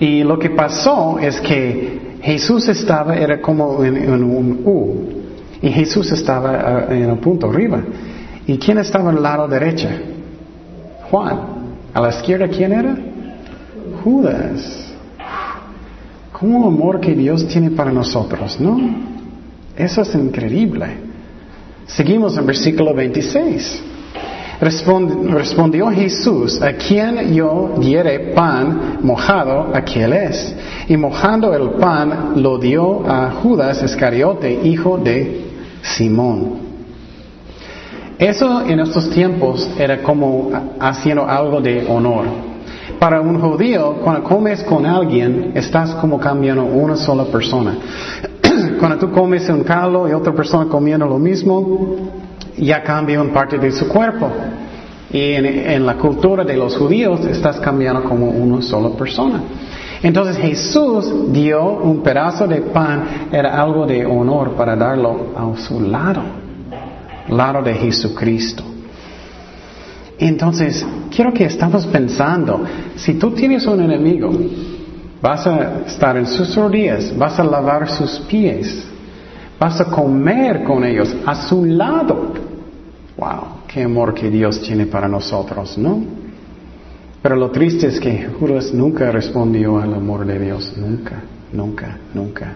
Y 0.00 0.22
lo 0.22 0.38
que 0.38 0.50
pasó 0.50 1.18
es 1.18 1.40
que 1.40 2.18
Jesús 2.22 2.68
estaba, 2.68 3.16
era 3.16 3.40
como 3.40 3.84
en, 3.84 4.22
un 4.22 4.62
U, 4.64 5.08
y 5.60 5.70
Jesús 5.70 6.10
estaba 6.12 6.86
en 6.88 7.10
el 7.10 7.18
punto 7.18 7.50
arriba. 7.50 7.80
¿Y 8.46 8.58
quién 8.58 8.78
estaba 8.78 9.10
al 9.10 9.22
lado 9.22 9.48
derecho? 9.48 9.88
Juan. 11.10 11.38
A 11.94 12.00
la 12.00 12.10
izquierda, 12.10 12.48
¿quién 12.48 12.72
era? 12.72 12.96
Judas. 14.04 14.92
¿Cómo 16.32 16.68
amor 16.68 17.00
que 17.00 17.14
Dios 17.14 17.46
tiene 17.48 17.70
para 17.70 17.90
nosotros, 17.90 18.60
no? 18.60 18.78
Eso 19.76 20.02
es 20.02 20.14
increíble. 20.14 20.86
Seguimos 21.86 22.36
en 22.36 22.46
versículo 22.46 22.94
26. 22.94 23.82
respondió 24.60 25.90
Jesús, 25.90 26.60
a 26.60 26.74
quien 26.74 27.32
yo 27.32 27.74
diere 27.80 28.32
pan 28.34 28.98
mojado, 29.02 29.70
aquel 29.74 30.12
es. 30.12 30.54
Y 30.88 30.96
mojando 30.96 31.54
el 31.54 31.70
pan 31.70 32.34
lo 32.36 32.58
dio 32.58 33.08
a 33.08 33.30
Judas 33.42 33.82
Iscariote, 33.82 34.52
hijo 34.64 34.98
de 34.98 35.46
Simón. 35.82 36.67
Eso 38.18 38.62
en 38.62 38.80
estos 38.80 39.10
tiempos 39.10 39.70
era 39.78 40.02
como 40.02 40.50
haciendo 40.80 41.24
algo 41.24 41.60
de 41.60 41.86
honor. 41.86 42.24
Para 42.98 43.20
un 43.20 43.40
judío, 43.40 43.98
cuando 44.02 44.24
comes 44.24 44.64
con 44.64 44.84
alguien, 44.84 45.52
estás 45.54 45.94
como 45.94 46.18
cambiando 46.18 46.64
una 46.64 46.96
sola 46.96 47.26
persona. 47.26 47.76
cuando 48.80 48.98
tú 48.98 49.12
comes 49.12 49.48
un 49.48 49.62
caldo 49.62 50.08
y 50.08 50.12
otra 50.12 50.32
persona 50.32 50.68
comiendo 50.68 51.06
lo 51.06 51.16
mismo, 51.16 51.94
ya 52.56 52.82
cambia 52.82 53.20
una 53.20 53.32
parte 53.32 53.56
de 53.56 53.70
su 53.70 53.86
cuerpo. 53.86 54.28
Y 55.12 55.34
en, 55.34 55.86
la 55.86 55.94
cultura 55.94 56.42
de 56.42 56.56
los 56.56 56.76
judíos 56.76 57.24
estás 57.24 57.60
cambiando 57.60 58.02
como 58.02 58.30
una 58.30 58.60
sola 58.62 58.90
persona. 58.96 59.42
Entonces 60.02 60.36
Jesús 60.38 61.32
dio 61.32 61.62
un 61.62 62.02
pedazo 62.02 62.48
de 62.48 62.62
pan, 62.62 63.28
era 63.30 63.62
algo 63.62 63.86
de 63.86 64.04
honor 64.04 64.54
para 64.54 64.74
darlo 64.74 65.28
a 65.36 65.56
su 65.56 65.80
lado 65.80 66.37
lado 67.28 67.62
de 67.62 67.74
Jesucristo. 67.74 68.64
Entonces, 70.18 70.84
quiero 71.14 71.32
que 71.32 71.44
estamos 71.44 71.86
pensando, 71.86 72.64
si 72.96 73.14
tú 73.14 73.30
tienes 73.30 73.66
un 73.66 73.80
enemigo, 73.80 74.32
vas 75.22 75.46
a 75.46 75.80
estar 75.86 76.16
en 76.16 76.26
sus 76.26 76.54
rodillas, 76.56 77.16
vas 77.16 77.38
a 77.38 77.44
lavar 77.44 77.88
sus 77.88 78.20
pies, 78.20 78.84
vas 79.58 79.80
a 79.80 79.84
comer 79.84 80.64
con 80.64 80.84
ellos 80.84 81.14
a 81.24 81.34
su 81.48 81.64
lado. 81.64 82.32
Wow, 83.16 83.62
qué 83.68 83.84
amor 83.84 84.14
que 84.14 84.30
Dios 84.30 84.60
tiene 84.60 84.86
para 84.86 85.08
nosotros, 85.08 85.78
¿no? 85.78 86.02
Pero 87.22 87.36
lo 87.36 87.50
triste 87.50 87.88
es 87.88 88.00
que 88.00 88.28
Judas 88.38 88.72
nunca 88.72 89.10
respondió 89.10 89.78
al 89.78 89.94
amor 89.94 90.24
de 90.24 90.38
Dios, 90.38 90.72
nunca, 90.76 91.22
nunca, 91.52 91.98
nunca. 92.14 92.54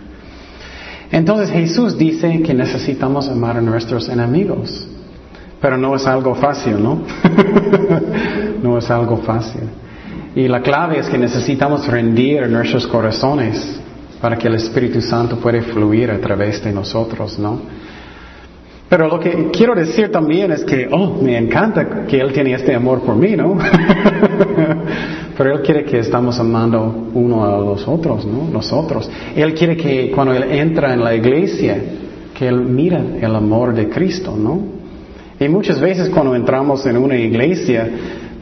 Entonces 1.13 1.51
Jesús 1.51 1.99
dice 1.99 2.43
que 2.43 2.55
necesitamos 2.55 3.29
amar 3.29 3.59
a 3.59 3.61
nuestros 3.61 4.09
enemigos, 4.09 4.89
pero 5.61 5.77
no 5.77 5.95
es 5.95 6.07
algo 6.07 6.35
fácil, 6.35 6.83
¿no? 6.83 7.03
no 8.63 8.79
es 8.79 8.91
algo 8.91 9.19
fácil. 9.19 9.61
Y 10.35 10.49
la 10.49 10.63
clave 10.63 10.99
es 10.99 11.09
que 11.11 11.19
necesitamos 11.19 11.87
rendir 11.87 12.49
nuestros 12.49 12.87
corazones 12.87 13.79
para 14.23 14.39
que 14.39 14.49
el 14.49 14.55
Espíritu 14.55 15.03
Santo 15.03 15.37
pueda 15.37 15.61
fluir 15.63 16.11
a 16.11 16.19
través 16.19 16.65
de 16.65 16.73
nosotros, 16.73 17.39
¿no? 17.39 17.61
Pero 18.93 19.09
lo 19.09 19.19
que 19.19 19.49
quiero 19.51 19.75
decir 19.75 20.13
también 20.13 20.53
es 20.53 20.65
que, 20.65 20.87
oh, 20.93 21.17
me 21.23 21.39
encanta 21.39 22.05
que 22.05 22.21
Él 22.21 22.31
tiene 22.31 22.53
este 22.53 22.75
amor 22.75 23.01
por 23.01 23.17
mí, 23.17 23.35
¿no? 23.35 23.57
Pero 25.39 25.55
Él 25.55 25.63
quiere 25.63 25.83
que 25.87 26.01
estamos 26.01 26.39
amando 26.39 27.09
uno 27.15 27.43
a 27.43 27.59
los 27.59 27.89
otros, 27.89 28.27
¿no? 28.27 28.51
Nosotros. 28.53 29.11
Él 29.35 29.55
quiere 29.55 29.79
que 29.79 30.11
cuando 30.11 30.35
Él 30.35 30.43
entra 30.43 30.93
en 30.93 31.03
la 31.03 31.15
iglesia, 31.15 31.83
que 32.39 32.47
Él 32.47 32.61
mira 32.67 33.03
el 33.19 33.35
amor 33.35 33.75
de 33.75 33.89
Cristo, 33.89 34.37
¿no? 34.37 34.61
Y 35.41 35.49
muchas 35.49 35.81
veces 35.81 36.11
cuando 36.11 36.35
entramos 36.35 36.85
en 36.85 36.99
una 36.99 37.17
iglesia, 37.17 37.89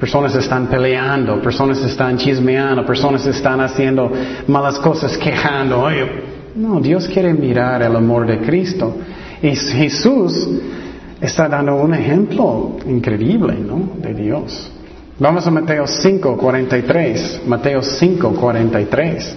personas 0.00 0.34
están 0.34 0.66
peleando, 0.66 1.40
personas 1.40 1.80
están 1.80 2.18
chismeando, 2.18 2.84
personas 2.84 3.24
están 3.24 3.60
haciendo 3.60 4.10
malas 4.48 4.80
cosas, 4.80 5.16
quejando. 5.16 5.86
no, 6.56 6.80
Dios 6.80 7.06
quiere 7.06 7.32
mirar 7.32 7.82
el 7.82 7.94
amor 7.94 8.26
de 8.26 8.40
Cristo. 8.40 8.96
Y 9.42 9.56
Jesús 9.56 10.48
está 11.20 11.48
dando 11.48 11.76
un 11.76 11.94
ejemplo 11.94 12.76
increíble, 12.86 13.56
¿no? 13.58 13.90
De 13.96 14.14
Dios. 14.14 14.70
Vamos 15.18 15.46
a 15.46 15.50
Mateo 15.50 15.86
5, 15.86 16.36
43. 16.36 17.42
Mateo 17.46 17.82
5, 17.82 18.34
43. 18.34 19.36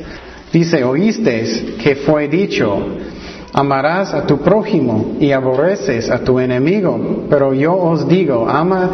Dice, 0.51 0.83
oísteis 0.83 1.75
que 1.81 1.95
fue 1.95 2.27
dicho, 2.27 2.87
amarás 3.53 4.13
a 4.13 4.25
tu 4.25 4.39
prójimo 4.39 5.15
y 5.19 5.31
aborreces 5.31 6.09
a 6.09 6.23
tu 6.23 6.39
enemigo. 6.39 7.25
Pero 7.29 7.53
yo 7.53 7.75
os 7.75 8.07
digo, 8.07 8.49
ama 8.49 8.89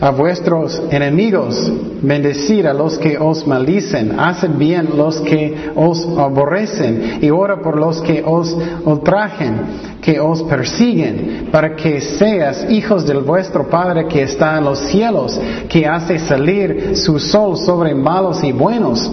a 0.00 0.10
vuestros 0.10 0.80
enemigos, 0.90 1.70
bendecir 2.02 2.66
a 2.66 2.72
los 2.72 2.98
que 2.98 3.18
os 3.18 3.46
maldicen, 3.46 4.18
haced 4.18 4.50
bien 4.50 4.90
los 4.96 5.20
que 5.20 5.70
os 5.74 6.06
aborrecen 6.18 7.18
y 7.20 7.30
ora 7.30 7.60
por 7.60 7.78
los 7.78 8.00
que 8.00 8.22
os 8.24 8.56
ultrajen 8.84 9.88
que 10.00 10.20
os 10.20 10.42
persiguen, 10.44 11.48
para 11.52 11.76
que 11.76 12.00
seas 12.00 12.66
hijos 12.70 13.06
del 13.06 13.18
vuestro 13.18 13.68
Padre 13.68 14.06
que 14.06 14.22
está 14.22 14.56
en 14.56 14.64
los 14.64 14.78
cielos, 14.78 15.38
que 15.68 15.86
hace 15.86 16.18
salir 16.18 16.96
su 16.96 17.18
sol 17.18 17.58
sobre 17.58 17.94
malos 17.94 18.42
y 18.42 18.52
buenos, 18.52 19.10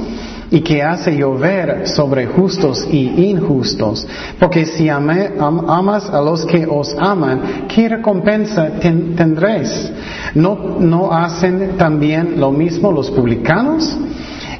y 0.51 0.61
que 0.61 0.81
hace 0.83 1.15
llover 1.15 1.87
sobre 1.87 2.27
justos 2.27 2.87
y 2.91 3.29
injustos. 3.29 4.07
Porque 4.39 4.65
si 4.65 4.89
amas 4.89 6.09
a 6.09 6.21
los 6.21 6.45
que 6.45 6.65
os 6.65 6.95
aman, 6.97 7.65
¿qué 7.67 7.89
recompensa 7.89 8.69
tendréis? 8.79 9.91
¿No, 10.35 10.77
¿No 10.79 11.11
hacen 11.11 11.77
también 11.77 12.39
lo 12.39 12.51
mismo 12.51 12.91
los 12.91 13.09
publicanos? 13.11 13.97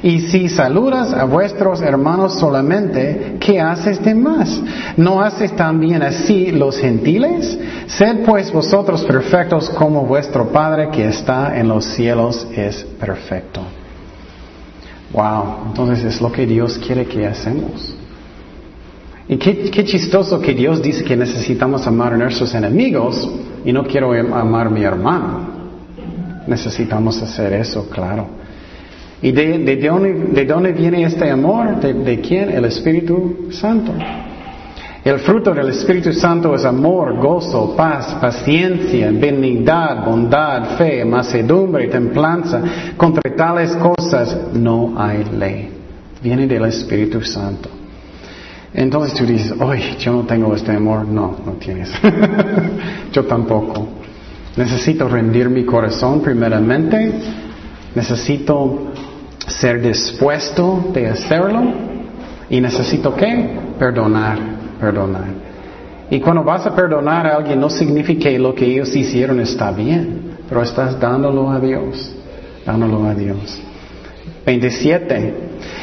Y 0.02 0.20
si 0.20 0.48
saludas 0.48 1.12
a 1.12 1.24
vuestros 1.24 1.80
hermanos 1.80 2.38
solamente, 2.38 3.38
¿qué 3.40 3.60
haces 3.60 4.02
de 4.04 4.14
más? 4.14 4.60
¿No 4.96 5.20
haces 5.20 5.56
también 5.56 6.02
así 6.02 6.52
los 6.52 6.78
gentiles? 6.78 7.58
Sed 7.86 8.24
pues 8.24 8.52
vosotros 8.52 9.04
perfectos 9.04 9.70
como 9.70 10.04
vuestro 10.04 10.48
Padre 10.48 10.90
que 10.90 11.08
está 11.08 11.58
en 11.58 11.68
los 11.68 11.84
cielos 11.86 12.46
es 12.54 12.84
perfecto. 13.00 13.62
Wow, 15.16 15.68
entonces 15.68 16.04
es 16.04 16.20
lo 16.20 16.30
que 16.30 16.46
Dios 16.46 16.78
quiere 16.78 17.06
que 17.06 17.26
hacemos. 17.26 17.96
Y 19.28 19.38
qué, 19.38 19.70
qué, 19.70 19.82
chistoso 19.82 20.40
que 20.40 20.52
Dios 20.52 20.82
dice 20.82 21.02
que 21.02 21.16
necesitamos 21.16 21.86
amar 21.86 22.12
a 22.12 22.16
nuestros 22.18 22.54
enemigos 22.54 23.28
y 23.64 23.72
no 23.72 23.84
quiero 23.84 24.12
amar 24.12 24.66
a 24.66 24.70
mi 24.70 24.82
hermano. 24.82 25.48
Necesitamos 26.46 27.20
hacer 27.22 27.54
eso, 27.54 27.88
claro. 27.88 28.28
¿Y 29.22 29.32
de, 29.32 29.58
de, 29.58 30.44
dónde, 30.44 30.72
viene 30.72 31.02
este 31.02 31.30
amor? 31.30 31.80
¿De, 31.80 32.20
quién? 32.20 32.50
El 32.50 32.66
Espíritu 32.66 33.48
Santo. 33.50 33.92
El 35.06 35.20
fruto 35.20 35.54
del 35.54 35.68
Espíritu 35.68 36.12
Santo 36.12 36.52
es 36.52 36.64
amor, 36.64 37.16
gozo, 37.18 37.76
paz, 37.76 38.16
paciencia, 38.20 39.08
benignidad, 39.12 40.04
bondad, 40.04 40.76
fe, 40.76 41.04
macedumbre, 41.04 41.86
templanza. 41.86 42.60
Contra 42.96 43.22
tales 43.36 43.76
cosas 43.76 44.36
no 44.52 44.94
hay 44.98 45.22
ley. 45.26 45.70
Viene 46.20 46.48
del 46.48 46.64
Espíritu 46.64 47.22
Santo. 47.22 47.68
Entonces 48.74 49.14
tú 49.16 49.24
dices, 49.24 49.54
oye, 49.60 49.94
yo 49.96 50.10
no 50.10 50.22
tengo 50.24 50.52
este 50.56 50.72
amor. 50.72 51.06
No, 51.06 51.36
no 51.46 51.52
tienes. 51.52 51.88
yo 53.12 53.26
tampoco. 53.26 53.86
Necesito 54.56 55.08
rendir 55.08 55.48
mi 55.48 55.64
corazón 55.64 56.20
primeramente. 56.20 57.12
Necesito 57.94 58.90
ser 59.46 59.80
dispuesto 59.80 60.90
de 60.92 61.10
hacerlo. 61.10 61.62
Y 62.50 62.60
necesito 62.60 63.14
qué? 63.14 63.56
Perdonar 63.78 64.65
perdonar. 64.80 65.56
Y 66.10 66.20
cuando 66.20 66.44
vas 66.44 66.66
a 66.66 66.74
perdonar 66.74 67.26
a 67.26 67.36
alguien 67.36 67.60
no 67.60 67.68
significa 67.68 68.30
que 68.30 68.38
lo 68.38 68.54
que 68.54 68.64
ellos 68.64 68.94
hicieron 68.94 69.40
está 69.40 69.72
bien, 69.72 70.36
pero 70.48 70.62
estás 70.62 70.98
dándolo 71.00 71.50
a 71.50 71.58
Dios, 71.58 72.14
dándolo 72.64 73.04
a 73.04 73.14
Dios. 73.14 73.60
27. 74.44 75.34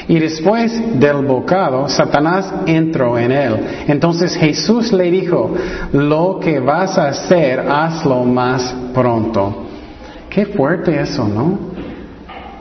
Y 0.07 0.19
después 0.19 0.99
del 0.99 1.25
bocado, 1.25 1.87
Satanás 1.89 2.53
entró 2.65 3.17
en 3.17 3.31
él. 3.31 3.55
Entonces 3.87 4.35
Jesús 4.35 4.93
le 4.93 5.11
dijo, 5.11 5.53
lo 5.91 6.39
que 6.39 6.59
vas 6.59 6.97
a 6.97 7.09
hacer, 7.09 7.59
hazlo 7.59 8.23
más 8.23 8.73
pronto. 8.93 9.65
Qué 10.29 10.45
fuerte 10.45 10.99
eso, 10.99 11.27
¿no? 11.27 11.59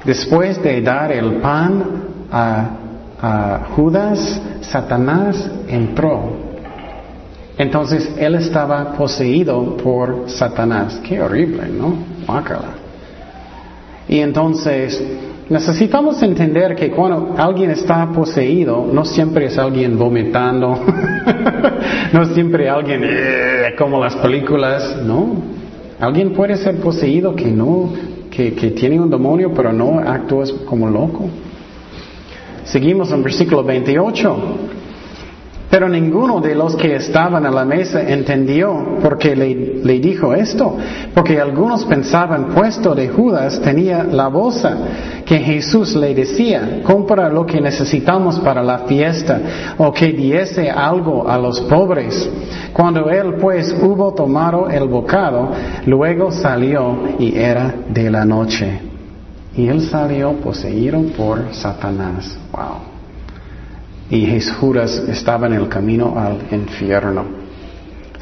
Después 0.05 0.62
de 0.62 0.83
dar 0.83 1.12
el 1.12 1.35
pan 1.35 1.85
a, 2.30 2.78
a 3.23 3.68
Judas, 3.77 4.43
Satanás 4.62 5.49
entró. 5.68 6.53
Entonces 7.57 8.12
él 8.18 8.35
estaba 8.35 8.93
poseído 8.95 9.77
por 9.77 10.25
Satanás. 10.29 11.01
Qué 11.05 11.23
horrible, 11.23 11.68
¿no? 11.68 11.95
Mácala. 12.27 12.70
Y 14.09 14.18
entonces 14.18 15.01
necesitamos 15.49 16.20
entender 16.23 16.75
que 16.75 16.91
cuando 16.91 17.35
alguien 17.39 17.70
está 17.70 18.11
poseído, 18.11 18.89
no 18.93 19.05
siempre 19.05 19.47
es 19.47 19.57
alguien 19.57 19.97
vomitando, 19.97 20.81
no 22.12 22.25
siempre 22.25 22.68
alguien 22.68 23.03
eh, 23.05 23.75
como 23.79 24.01
las 24.01 24.16
películas, 24.16 24.97
¿no? 25.05 25.37
Alguien 26.01 26.33
puede 26.33 26.57
ser 26.57 26.81
poseído 26.81 27.37
que 27.37 27.53
no, 27.53 27.91
que, 28.29 28.55
que 28.55 28.73
tiene 28.73 28.99
un 28.99 29.09
demonio, 29.09 29.53
pero 29.55 29.73
no 29.73 30.01
actúa 30.01 30.47
como 30.66 30.89
loco. 30.89 31.29
Seguimos 32.73 33.12
en 33.12 33.23
versículo 33.23 33.62
28. 33.62 34.37
Pero 35.68 35.89
ninguno 35.89 36.41
de 36.41 36.55
los 36.55 36.75
que 36.75 36.97
estaban 36.97 37.45
a 37.45 37.51
la 37.51 37.66
mesa 37.66 38.03
entendió 38.03 38.99
por 39.03 39.18
qué 39.18 39.37
le, 39.37 40.01
dijo 40.01 40.35
esto, 40.35 40.77
porque 41.14 41.41
algunos 41.41 41.85
pensaban, 41.87 42.49
puesto 42.55 42.95
de 42.95 43.09
Judas 43.09 43.61
tenía 43.61 44.05
la 44.05 44.29
bolsa 44.29 44.77
que 45.25 45.39
Jesús 45.39 45.97
le 45.97 46.14
decía, 46.14 46.81
compra 46.83 47.31
lo 47.31 47.47
que 47.47 47.61
necesitamos 47.61 48.39
para 48.41 48.62
la 48.62 48.81
fiesta, 48.81 49.41
o 49.79 49.93
que 49.93 50.12
diese 50.12 50.70
algo 50.70 51.27
a 51.29 51.39
los 51.39 51.61
pobres. 51.62 52.29
Cuando 52.75 53.11
él 53.11 53.35
pues 53.35 53.75
hubo 53.83 54.12
tomado 54.12 54.68
el 54.68 54.89
bocado, 54.89 55.53
luego 55.87 56.31
salió 56.31 56.99
y 57.18 57.35
era 57.37 57.75
de 57.89 58.11
la 58.11 58.27
noche. 58.27 58.91
Y 59.57 59.68
él 59.68 59.82
salió 59.82 60.32
poseído 60.34 61.03
por 61.16 61.53
Satanás. 61.53 62.38
Wow 62.53 62.92
y 64.12 64.26
Jesús 64.26 64.76
estaba 65.09 65.46
en 65.46 65.55
el 65.55 65.68
camino 65.70 66.18
al 66.18 66.36
infierno. 66.50 67.41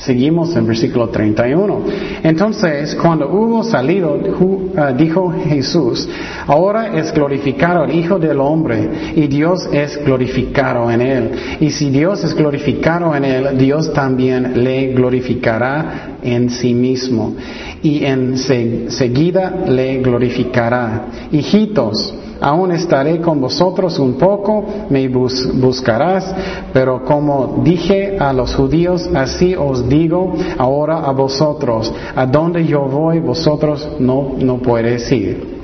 Seguimos 0.01 0.57
en 0.57 0.67
versículo 0.67 1.11
31. 1.11 1.83
Entonces, 2.23 2.95
cuando 2.95 3.29
hubo 3.29 3.63
salido, 3.63 4.15
uh, 4.15 4.97
dijo 4.97 5.31
Jesús, 5.31 6.09
ahora 6.47 6.99
es 6.99 7.13
glorificado 7.13 7.85
el 7.85 7.95
Hijo 7.95 8.19
del 8.19 8.41
Hombre 8.41 9.13
y 9.15 9.27
Dios 9.27 9.69
es 9.71 10.03
glorificado 10.03 10.91
en 10.91 11.03
él. 11.03 11.31
Y 11.61 11.71
si 11.71 11.91
Dios 11.91 12.25
es 12.25 12.35
glorificado 12.35 13.15
en 13.15 13.27
él, 13.27 13.59
Dios 13.59 13.93
también 13.93 14.65
le 14.65 14.95
glorificará 14.95 16.17
en 16.23 16.49
sí 16.49 16.73
mismo. 16.73 17.35
Y 17.83 18.03
en 18.07 18.39
seguida 18.39 19.65
le 19.67 19.99
glorificará. 19.99 21.09
Hijitos, 21.31 22.15
aún 22.41 22.72
estaré 22.72 23.20
con 23.20 23.41
vosotros 23.41 23.99
un 23.99 24.14
poco, 24.14 24.64
me 24.88 25.09
buscarás, 25.09 26.34
pero 26.72 27.05
como 27.05 27.61
dije 27.62 28.16
a 28.18 28.32
los 28.32 28.55
judíos, 28.55 29.09
así 29.14 29.55
os 29.55 29.88
digo 29.88 30.34
ahora 30.59 30.99
a 30.99 31.12
vosotros, 31.12 31.93
a 32.14 32.26
donde 32.26 32.64
yo 32.64 32.82
voy, 32.82 33.20
vosotros 33.20 33.88
no, 33.99 34.32
no 34.38 34.59
podéis 34.59 35.11
ir. 35.12 35.61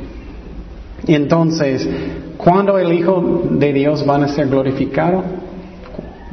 Entonces, 1.07 1.89
¿cuándo 2.37 2.79
el 2.79 2.93
Hijo 2.93 3.43
de 3.51 3.73
Dios 3.73 4.05
va 4.09 4.17
a 4.17 4.29
ser 4.29 4.49
glorificado? 4.49 5.23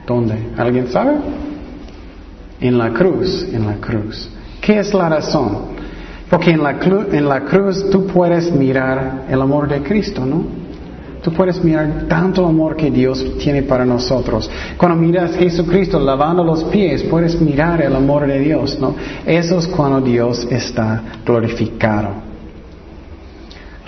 ¿Dónde? 0.06 0.36
¿Alguien 0.58 0.88
sabe? 0.88 1.16
En 2.60 2.78
la 2.78 2.92
cruz, 2.92 3.48
en 3.54 3.66
la 3.66 3.76
cruz. 3.76 4.30
¿Qué 4.62 4.80
es 4.80 4.94
la 4.94 5.10
razón? 5.10 5.73
Porque 6.30 6.52
en 6.52 6.64
la, 6.64 6.80
en 7.12 7.30
la 7.30 7.42
cruz 7.42 7.90
tú 7.90 8.08
puedes 8.08 8.52
mirar 8.52 9.26
el 9.30 9.42
amor 9.42 9.68
de 9.68 9.82
Cristo, 9.84 10.26
¿no? 10.26 10.64
Tú 11.24 11.32
puedes 11.32 11.64
mirar 11.64 12.06
tanto 12.10 12.46
amor 12.46 12.76
que 12.76 12.92
Dios 12.92 13.26
tiene 13.40 13.64
para 13.64 13.86
nosotros. 13.86 14.50
Cuando 14.78 14.98
miras 14.98 15.32
a 15.32 15.38
Jesucristo 15.38 15.98
lavando 15.98 16.44
los 16.44 16.66
pies, 16.66 17.04
puedes 17.04 17.40
mirar 17.40 17.82
el 17.82 17.96
amor 17.96 18.28
de 18.28 18.40
Dios, 18.40 18.78
¿no? 18.78 18.94
Eso 19.26 19.58
es 19.58 19.68
cuando 19.68 20.02
Dios 20.02 20.46
está 20.52 21.02
glorificado. 21.26 22.10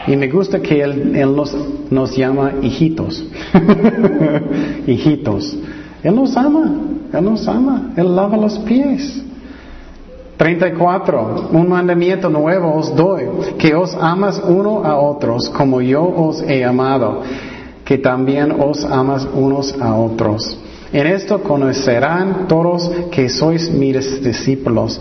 Y 0.08 0.16
me 0.16 0.30
gusta 0.30 0.62
que 0.62 0.82
Él, 0.82 1.36
nos, 1.36 1.54
nos 1.90 2.16
llama 2.16 2.54
hijitos. 2.62 3.22
hijitos. 4.88 5.58
Él 6.04 6.16
nos 6.16 6.38
ama. 6.38 6.72
Él 7.12 7.24
nos 7.26 7.48
ama. 7.48 7.92
Él 7.98 8.16
lava 8.16 8.38
los 8.38 8.60
pies. 8.60 9.22
34. 10.38 11.50
Un 11.52 11.70
mandamiento 11.70 12.30
nuevo 12.30 12.76
os 12.76 12.96
doy, 12.96 13.24
que 13.58 13.74
os 13.74 13.96
amas 13.96 14.42
uno 14.46 14.84
a 14.84 14.98
otros 14.98 15.50
como 15.50 15.82
yo 15.82 16.04
os 16.04 16.42
he 16.42 16.64
amado, 16.64 17.22
que 17.84 17.98
también 17.98 18.52
os 18.52 18.84
amas 18.84 19.28
unos 19.34 19.74
a 19.80 19.96
otros. 19.96 20.60
En 20.92 21.08
esto 21.08 21.42
conocerán 21.42 22.48
todos 22.48 22.90
que 23.12 23.28
sois 23.30 23.72
mis 23.72 24.24
discípulos, 24.24 25.00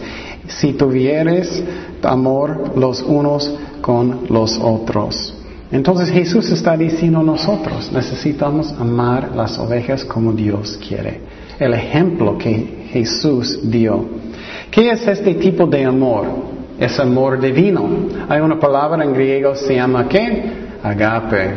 si 0.48 0.72
tuvieres 0.72 1.62
amor 2.02 2.72
los 2.76 3.02
unos 3.02 3.54
con 3.80 4.26
los 4.28 4.58
otros. 4.58 5.34
Entonces 5.70 6.10
Jesús 6.10 6.50
está 6.50 6.76
diciendo 6.76 7.22
nosotros, 7.22 7.90
necesitamos 7.92 8.72
amar 8.78 9.32
las 9.34 9.58
ovejas 9.58 10.04
como 10.04 10.32
Dios 10.32 10.78
quiere. 10.86 11.20
El 11.58 11.74
ejemplo 11.74 12.38
que 12.38 12.86
Jesús 12.90 13.60
dio. 13.62 14.23
¿Qué 14.74 14.90
es 14.90 15.06
este 15.06 15.34
tipo 15.34 15.66
de 15.68 15.84
amor? 15.84 16.26
Es 16.80 16.98
amor 16.98 17.40
divino. 17.40 17.88
Hay 18.28 18.40
una 18.40 18.58
palabra 18.58 19.04
en 19.04 19.12
griego, 19.12 19.54
se 19.54 19.76
llama 19.76 20.08
¿qué? 20.08 20.50
Agape. 20.82 21.50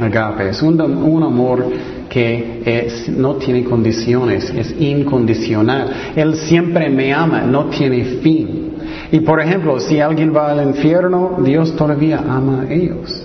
Agape. 0.00 0.48
Es 0.48 0.60
un, 0.60 0.80
amor 1.22 1.66
que 2.08 3.04
no 3.16 3.36
tiene 3.36 3.62
condiciones, 3.62 4.50
es 4.50 4.74
incondicional. 4.76 6.12
Él 6.16 6.34
siempre 6.34 6.90
me 6.90 7.12
ama, 7.12 7.42
no 7.42 7.66
tiene 7.66 8.04
fin. 8.20 8.72
Y 9.12 9.20
por 9.20 9.40
ejemplo, 9.40 9.78
si 9.78 10.00
alguien 10.00 10.34
va 10.34 10.50
al 10.50 10.66
infierno, 10.66 11.38
Dios 11.44 11.76
todavía 11.76 12.24
ama 12.28 12.62
a 12.62 12.72
ellos. 12.72 13.22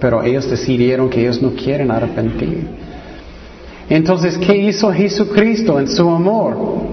pero 0.00 0.22
ellos 0.22 0.48
decidieron 0.48 1.10
que 1.10 1.20
ellos 1.20 1.42
no 1.42 1.50
quieren 1.50 1.90
arrepentir. 1.90 2.66
Entonces, 3.90 4.38
¿qué 4.38 4.56
hizo 4.56 4.90
Jesucristo 4.90 5.78
en 5.78 5.86
su 5.86 6.08
amor? 6.08 6.83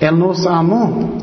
Él 0.00 0.18
nos 0.18 0.46
amó, 0.46 1.18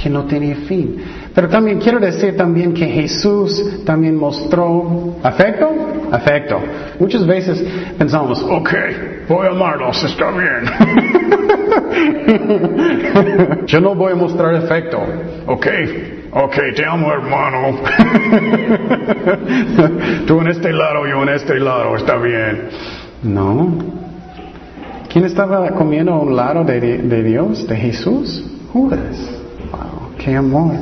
que 0.00 0.08
no 0.08 0.24
tenía 0.24 0.56
fin. 0.68 0.96
Pero 1.34 1.48
también 1.48 1.80
quiero 1.80 1.98
decir 1.98 2.36
también 2.36 2.72
que 2.74 2.86
Jesús 2.86 3.82
también 3.84 4.16
mostró 4.16 5.16
afecto, 5.22 5.68
afecto. 6.10 6.60
Muchas 7.00 7.26
veces 7.26 7.64
pensamos, 7.98 8.42
ok, 8.42 8.70
voy 9.28 9.46
a 9.46 9.50
amarlos, 9.50 10.04
está 10.04 10.30
bien. 10.30 10.64
Yo 13.66 13.80
no 13.80 13.94
voy 13.94 14.12
a 14.12 14.16
mostrar 14.16 14.54
afecto, 14.54 14.98
ok, 15.46 15.66
ok, 16.32 16.56
te 16.76 16.84
amo 16.84 17.12
hermano. 17.12 17.78
Tú 20.26 20.40
en 20.40 20.48
este 20.48 20.72
lado, 20.72 21.06
yo 21.06 21.22
en 21.22 21.28
este 21.30 21.58
lado, 21.58 21.96
está 21.96 22.16
bien. 22.16 22.68
No. 23.22 24.01
¿Quién 25.12 25.26
estaba 25.26 25.68
comiendo 25.72 26.14
a 26.14 26.20
un 26.20 26.34
lado 26.34 26.64
de, 26.64 27.22
Dios, 27.22 27.68
de 27.68 27.76
Jesús? 27.76 28.44
Judas. 28.72 29.30
Wow, 29.70 30.16
qué 30.16 30.34
amor. 30.34 30.72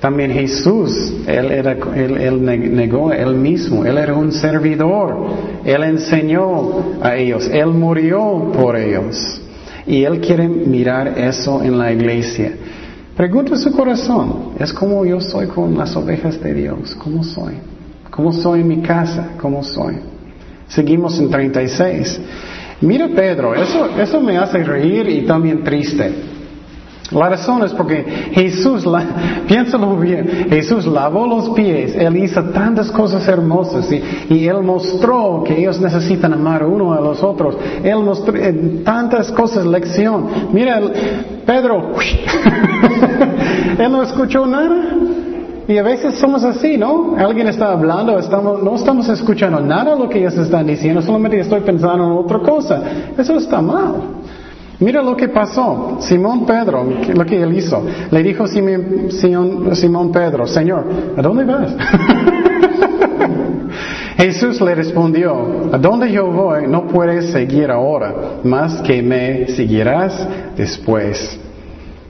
También 0.00 0.30
Jesús, 0.30 1.12
él, 1.26 1.50
era, 1.50 1.76
él, 1.94 2.44
negó 2.44 3.12
él 3.12 3.34
mismo, 3.34 3.84
él 3.84 3.98
era 3.98 4.14
un 4.14 4.30
servidor, 4.30 5.26
él 5.64 5.82
enseñó 5.82 7.00
a 7.02 7.16
ellos, 7.16 7.48
él 7.52 7.66
murió 7.66 8.52
por 8.52 8.76
ellos. 8.76 9.40
Y 9.86 10.04
Él 10.04 10.20
quiere 10.20 10.48
mirar 10.48 11.18
eso 11.18 11.62
en 11.62 11.76
la 11.76 11.92
iglesia. 11.92 12.52
Pregunta 13.16 13.56
su 13.56 13.72
corazón, 13.72 14.52
¿es 14.58 14.72
como 14.72 15.04
yo 15.04 15.20
soy 15.20 15.48
con 15.48 15.76
las 15.76 15.96
ovejas 15.96 16.40
de 16.40 16.54
Dios? 16.54 16.94
¿Cómo 16.94 17.24
soy? 17.24 17.54
¿Cómo 18.10 18.32
soy 18.32 18.60
en 18.60 18.68
mi 18.68 18.82
casa? 18.82 19.30
¿Cómo 19.40 19.64
soy? 19.64 19.96
Seguimos 20.68 21.18
en 21.18 21.28
36. 21.28 22.20
Mira 22.82 23.08
Pedro, 23.08 23.54
eso, 23.54 23.88
eso 23.98 24.20
me 24.20 24.36
hace 24.36 24.62
reír 24.64 25.08
y 25.08 25.22
también 25.22 25.62
triste. 25.62 26.32
La 27.12 27.28
razón 27.28 27.62
es 27.62 27.72
porque 27.72 28.02
Jesús, 28.32 28.86
la, 28.86 29.04
piénsalo 29.46 29.96
bien, 29.96 30.46
Jesús 30.48 30.86
lavó 30.86 31.26
los 31.26 31.50
pies, 31.50 31.94
Él 31.94 32.16
hizo 32.16 32.42
tantas 32.44 32.90
cosas 32.90 33.26
hermosas 33.28 33.90
y, 33.92 34.46
Él 34.46 34.62
mostró 34.62 35.44
que 35.46 35.58
ellos 35.58 35.80
necesitan 35.80 36.32
amar 36.32 36.64
uno 36.64 36.92
a 36.92 37.00
los 37.00 37.22
otros. 37.22 37.56
Él 37.84 37.98
mostró 37.98 38.36
eh, 38.36 38.80
tantas 38.84 39.30
cosas, 39.32 39.64
lección. 39.66 40.26
Mira, 40.52 40.80
Pedro, 41.46 41.92
Él 43.78 43.92
no 43.92 44.02
escuchó 44.02 44.46
nada. 44.46 45.11
Y 45.72 45.78
a 45.78 45.82
veces 45.82 46.16
somos 46.16 46.44
así, 46.44 46.76
¿no? 46.76 47.16
Alguien 47.16 47.48
está 47.48 47.72
hablando, 47.72 48.18
estamos, 48.18 48.62
no 48.62 48.74
estamos 48.74 49.08
escuchando 49.08 49.58
nada 49.58 49.94
de 49.94 50.00
lo 50.00 50.06
que 50.06 50.18
ellos 50.18 50.36
están 50.36 50.66
diciendo, 50.66 51.00
solamente 51.00 51.40
estoy 51.40 51.62
pensando 51.62 52.04
en 52.04 52.12
otra 52.12 52.40
cosa. 52.40 52.82
Eso 53.16 53.38
está 53.38 53.62
mal. 53.62 53.94
Mira 54.80 55.02
lo 55.02 55.16
que 55.16 55.28
pasó. 55.28 55.96
Simón 56.00 56.44
Pedro, 56.44 56.86
lo 57.14 57.24
que 57.24 57.40
él 57.40 57.56
hizo. 57.56 57.82
Le 58.10 58.22
dijo 58.22 58.46
Simón, 58.46 60.12
Pedro, 60.12 60.46
Señor, 60.46 60.84
¿a 61.16 61.22
dónde 61.22 61.44
vas? 61.44 61.74
Jesús 64.18 64.60
le 64.60 64.74
respondió, 64.74 65.70
a 65.72 65.78
dónde 65.78 66.12
yo 66.12 66.26
voy 66.26 66.66
no 66.68 66.86
puedes 66.86 67.32
seguir 67.32 67.70
ahora, 67.70 68.40
más 68.44 68.82
que 68.82 69.02
me 69.02 69.48
seguirás 69.48 70.28
después. 70.54 71.40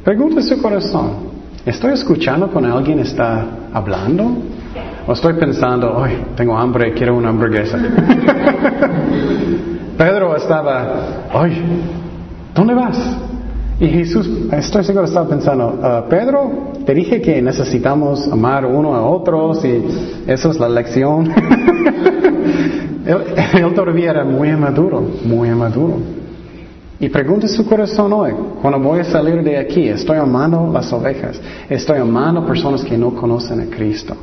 Pregunta 0.02 0.42
su 0.42 0.60
corazón, 0.60 1.31
¿estoy 1.66 1.92
escuchando 1.92 2.48
cuando 2.48 2.76
alguien 2.76 2.98
está 3.00 3.46
hablando? 3.72 4.36
¿O 5.06 5.12
estoy 5.12 5.34
pensando, 5.34 6.02
ay, 6.02 6.22
tengo 6.36 6.56
hambre, 6.56 6.92
quiero 6.94 7.16
una 7.16 7.30
hamburguesa? 7.30 7.78
Pedro 9.98 10.36
estaba, 10.36 11.28
ay, 11.32 11.62
¿Dónde 12.54 12.74
vas? 12.74 12.98
Y 13.80 13.86
Jesús, 13.88 14.28
estoy 14.52 14.84
seguro, 14.84 15.06
estaba 15.06 15.28
pensando, 15.28 15.80
ah, 15.82 16.04
Pedro, 16.08 16.72
te 16.84 16.94
dije 16.94 17.20
que 17.20 17.40
necesitamos 17.40 18.28
amar 18.30 18.66
uno 18.66 18.94
a 18.94 19.02
otros 19.02 19.64
y 19.64 19.82
eso 20.26 20.50
es 20.50 20.60
la 20.60 20.68
lección. 20.68 21.32
él, 23.06 23.74
todavía 23.74 24.10
era 24.10 24.24
muy 24.24 24.52
maduro, 24.52 25.02
muy 25.24 25.48
maduro. 25.50 25.96
Y 27.02 27.08
pregunte 27.08 27.48
su 27.48 27.66
corazón 27.66 28.12
hoy, 28.12 28.32
cuando 28.60 28.78
voy 28.78 29.00
a 29.00 29.04
salir 29.04 29.42
de 29.42 29.58
aquí, 29.58 29.88
¿estoy 29.88 30.18
amando 30.18 30.70
las 30.72 30.92
ovejas? 30.92 31.40
¿Estoy 31.68 31.98
amando 31.98 32.46
personas 32.46 32.84
que 32.84 32.96
no 32.96 33.12
conocen 33.12 33.58
a 33.58 33.64
Cristo? 33.66 34.14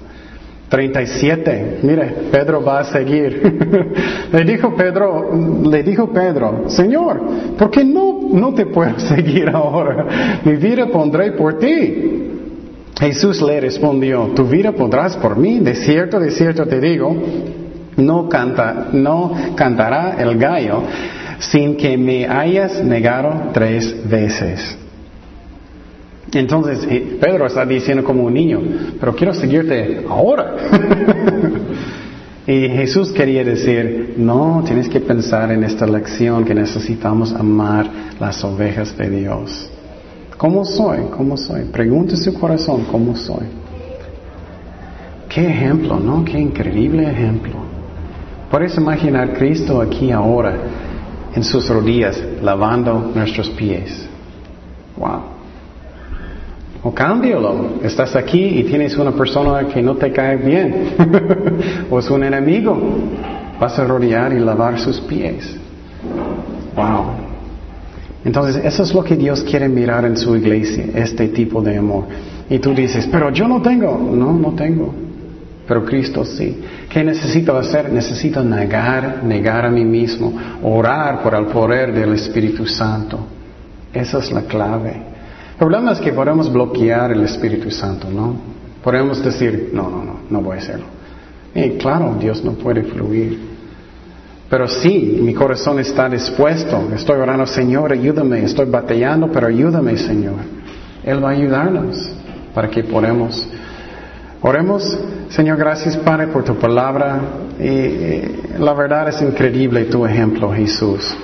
37. 0.70 1.80
Mire, 1.84 2.06
Pedro 2.32 2.64
va 2.64 2.80
a 2.80 2.84
seguir. 2.86 4.30
le 4.32 4.44
dijo 4.46 4.74
Pedro, 4.78 5.30
le 5.62 5.84
dijo 5.84 6.08
Pedro, 6.14 6.70
Señor, 6.70 7.22
¿por 7.58 7.70
qué 7.70 7.84
no, 7.84 8.18
no 8.32 8.54
te 8.54 8.66
puedo 8.68 8.98
seguir 9.14 9.50
ahora? 9.50 10.40
Mi 10.46 10.54
vida 10.54 10.86
pondré 10.86 11.34
por 11.34 11.60
ti. 11.60 12.32
Jesús 12.98 13.42
le 13.42 13.60
respondió, 13.60 14.28
tu 14.34 14.46
vida 14.46 14.72
pondrás 14.72 15.18
por 15.18 15.36
mí, 15.36 15.60
de 15.60 15.76
cierto, 15.76 16.18
de 16.18 16.32
cierto 16.32 16.66
te 16.66 16.80
digo, 16.80 17.14
no 17.98 18.30
canta, 18.30 18.88
no 18.94 19.34
cantará 19.58 20.16
el 20.18 20.38
gallo 20.38 20.84
sin 21.40 21.76
que 21.78 21.98
me 21.98 22.28
hayas 22.28 22.84
negado 22.84 23.52
tres 23.54 23.96
veces. 24.08 24.78
Entonces 26.32 26.86
eh, 26.90 27.18
Pedro 27.20 27.48
está 27.48 27.66
diciendo 27.66 28.04
como 28.04 28.24
un 28.24 28.34
niño, 28.34 28.62
pero 29.00 29.16
quiero 29.16 29.34
seguirte 29.34 30.06
ahora. 30.08 30.56
y 32.48 32.70
Jesús 32.70 33.12
quería 33.12 33.44
decir, 33.44 34.14
no, 34.18 34.64
tienes 34.66 34.90
que 34.90 35.00
pensar 35.00 35.52
en 35.52 35.64
esta 35.64 35.88
lección 35.88 36.46
que 36.46 36.54
necesitamos 36.54 37.34
amar 37.34 37.90
las 38.20 38.44
ovejas 38.44 38.96
de 38.98 39.10
Dios. 39.10 39.70
¿Cómo 40.38 40.64
soy? 40.64 41.00
¿Cómo 41.16 41.36
soy? 41.36 41.64
Pregunte 41.66 42.16
su 42.16 42.34
corazón, 42.34 42.86
¿cómo 42.92 43.16
soy? 43.16 43.48
Qué 45.28 45.48
ejemplo, 45.48 46.00
¿no? 46.00 46.24
Qué 46.24 46.40
increíble 46.40 47.10
ejemplo. 47.10 47.54
Puedes 48.50 48.76
imaginar 48.78 49.34
Cristo 49.34 49.82
aquí 49.82 50.12
ahora, 50.12 50.56
en 51.40 51.44
sus 51.46 51.70
rodillas, 51.70 52.22
lavando 52.42 53.14
nuestros 53.16 53.50
pies. 53.52 54.06
Wow. 54.98 55.22
O 56.84 56.94
cámbialo. 56.94 57.80
Estás 57.82 58.14
aquí 58.18 58.60
y 58.60 58.64
tienes 58.66 58.98
una 58.98 59.12
persona 59.12 59.66
que 59.66 59.82
no 59.82 59.96
te 59.96 60.12
cae 60.12 60.36
bien. 60.36 60.96
o 61.90 61.98
es 61.98 62.10
un 62.10 62.26
enemigo. 62.26 62.78
Vas 63.58 63.80
a 63.80 63.86
rodear 63.86 64.34
y 64.34 64.40
lavar 64.40 64.80
sus 64.80 65.00
pies. 65.00 65.56
Wow. 66.76 67.06
Entonces, 68.26 68.66
eso 68.66 68.84
es 68.84 68.94
lo 68.94 69.02
que 69.02 69.16
Dios 69.16 69.42
quiere 69.44 69.70
mirar 69.70 70.04
en 70.04 70.18
su 70.18 70.36
iglesia, 70.36 70.88
este 70.94 71.30
tipo 71.30 71.62
de 71.62 71.78
amor. 71.78 72.04
Y 72.50 72.60
tú 72.60 72.74
dices, 72.74 73.08
pero 73.10 73.32
yo 73.32 73.48
no 73.48 73.62
tengo. 73.62 73.98
No, 73.98 74.34
no 74.34 74.52
tengo. 74.56 74.94
Pero 75.70 75.86
Cristo 75.86 76.26
sí. 76.26 76.58
¿Qué 76.90 77.04
necesito 77.04 77.56
hacer? 77.56 77.94
Necesito 77.94 78.44
negar, 78.44 79.24
negar 79.24 79.68
a 79.68 79.70
mí 79.70 79.86
mismo, 79.86 80.34
orar 80.64 81.22
por 81.22 81.36
el 81.36 81.46
poder 81.46 81.94
del 81.94 82.14
Espíritu 82.14 82.66
Santo. 82.66 83.20
Esa 83.94 84.18
es 84.18 84.32
la 84.32 84.42
clave. 84.42 84.90
El 85.52 85.58
problema 85.60 85.92
es 85.92 86.00
que 86.00 86.12
podemos 86.12 86.52
bloquear 86.52 87.12
el 87.12 87.24
Espíritu 87.24 87.70
Santo, 87.70 88.10
¿no? 88.10 88.36
Podemos 88.84 89.24
decir, 89.24 89.70
no, 89.72 89.92
no, 89.92 90.04
no, 90.04 90.20
no 90.28 90.42
voy 90.42 90.58
a 90.58 90.60
hacerlo. 90.60 90.86
Y 91.54 91.78
claro, 91.78 92.16
Dios 92.20 92.44
no 92.44 92.54
puede 92.54 92.82
fluir. 92.82 93.40
Pero 94.50 94.68
sí, 94.68 95.20
mi 95.22 95.36
corazón 95.36 95.78
está 95.78 96.10
dispuesto. 96.10 96.90
Estoy 96.96 97.20
orando, 97.20 97.46
Señor, 97.46 97.92
ayúdame. 97.92 98.44
Estoy 98.44 98.66
batallando, 98.66 99.32
pero 99.32 99.46
ayúdame, 99.46 99.96
Señor. 99.98 100.38
Él 101.04 101.24
va 101.24 101.30
a 101.30 101.34
ayudarnos 101.34 102.10
para 102.56 102.72
que 102.72 102.84
podamos. 102.84 103.48
Oremos, 104.42 104.98
Señor, 105.30 105.58
gracias, 105.58 105.98
Padre, 105.98 106.28
por 106.28 106.44
tu 106.44 106.56
palabra. 106.56 107.20
y 107.60 108.60
la 108.60 108.74
verdad 108.74 109.10
es 109.10 109.22
increíble 109.22 109.86
tu 109.86 110.06
ejemplo, 110.06 110.52
Jesús 110.52 111.16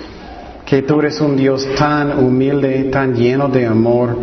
que 0.66 0.82
tú 0.82 1.00
eres 1.00 1.22
un 1.22 1.38
Dios 1.38 1.68
tan 1.78 2.18
humilde, 2.18 2.86
tan 2.86 3.14
lleno 3.14 3.48
de 3.48 3.66
amor, 3.66 4.18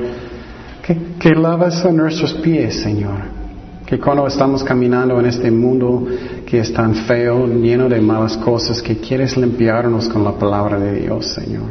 que, 0.82 1.30
lavas 1.34 1.84
a 1.84 1.92
nuestros 1.92 2.34
pies, 2.34 2.82
Señor. 2.82 3.42
Que 3.86 3.98
cuando 4.00 4.26
estamos 4.26 4.64
caminando 4.64 5.20
en 5.20 5.26
este 5.26 5.50
mundo 5.50 6.06
que 6.44 6.58
es 6.58 6.72
tan 6.72 6.94
feo, 6.94 7.46
lleno 7.46 7.88
de 7.88 8.00
malas 8.00 8.36
cosas, 8.38 8.82
que 8.82 8.96
quieres 8.96 9.36
limpiarnos 9.36 10.08
con 10.08 10.24
la 10.24 10.32
palabra 10.32 10.78
de 10.78 11.00
Dios, 11.00 11.26
Señor. 11.26 11.70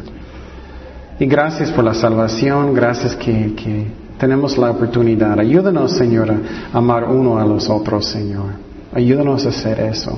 Y 1.20 1.26
gracias 1.26 1.70
por 1.72 1.84
la 1.84 1.94
salvación, 1.94 2.74
gracias 2.74 3.16
que, 3.16 3.54
que 3.56 3.88
tenemos 4.22 4.56
la 4.56 4.70
oportunidad. 4.70 5.40
Ayúdanos, 5.40 5.98
Señor, 5.98 6.30
a 6.30 6.78
amar 6.78 7.06
uno 7.06 7.40
a 7.40 7.46
los 7.46 7.68
otros, 7.72 8.06
Señor. 8.06 8.52
Ayúdanos 8.94 9.48
a 9.48 9.50
hacer 9.50 9.80
eso. 9.80 10.16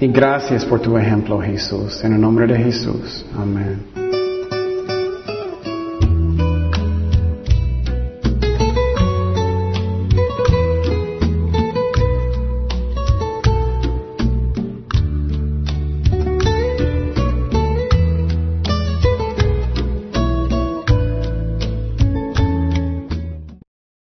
Y 0.00 0.08
gracias 0.08 0.64
por 0.64 0.80
tu 0.80 0.98
ejemplo, 0.98 1.40
Jesús. 1.40 2.02
En 2.02 2.14
el 2.14 2.20
nombre 2.20 2.48
de 2.48 2.58
Jesús. 2.58 3.24
Amén. 3.38 4.05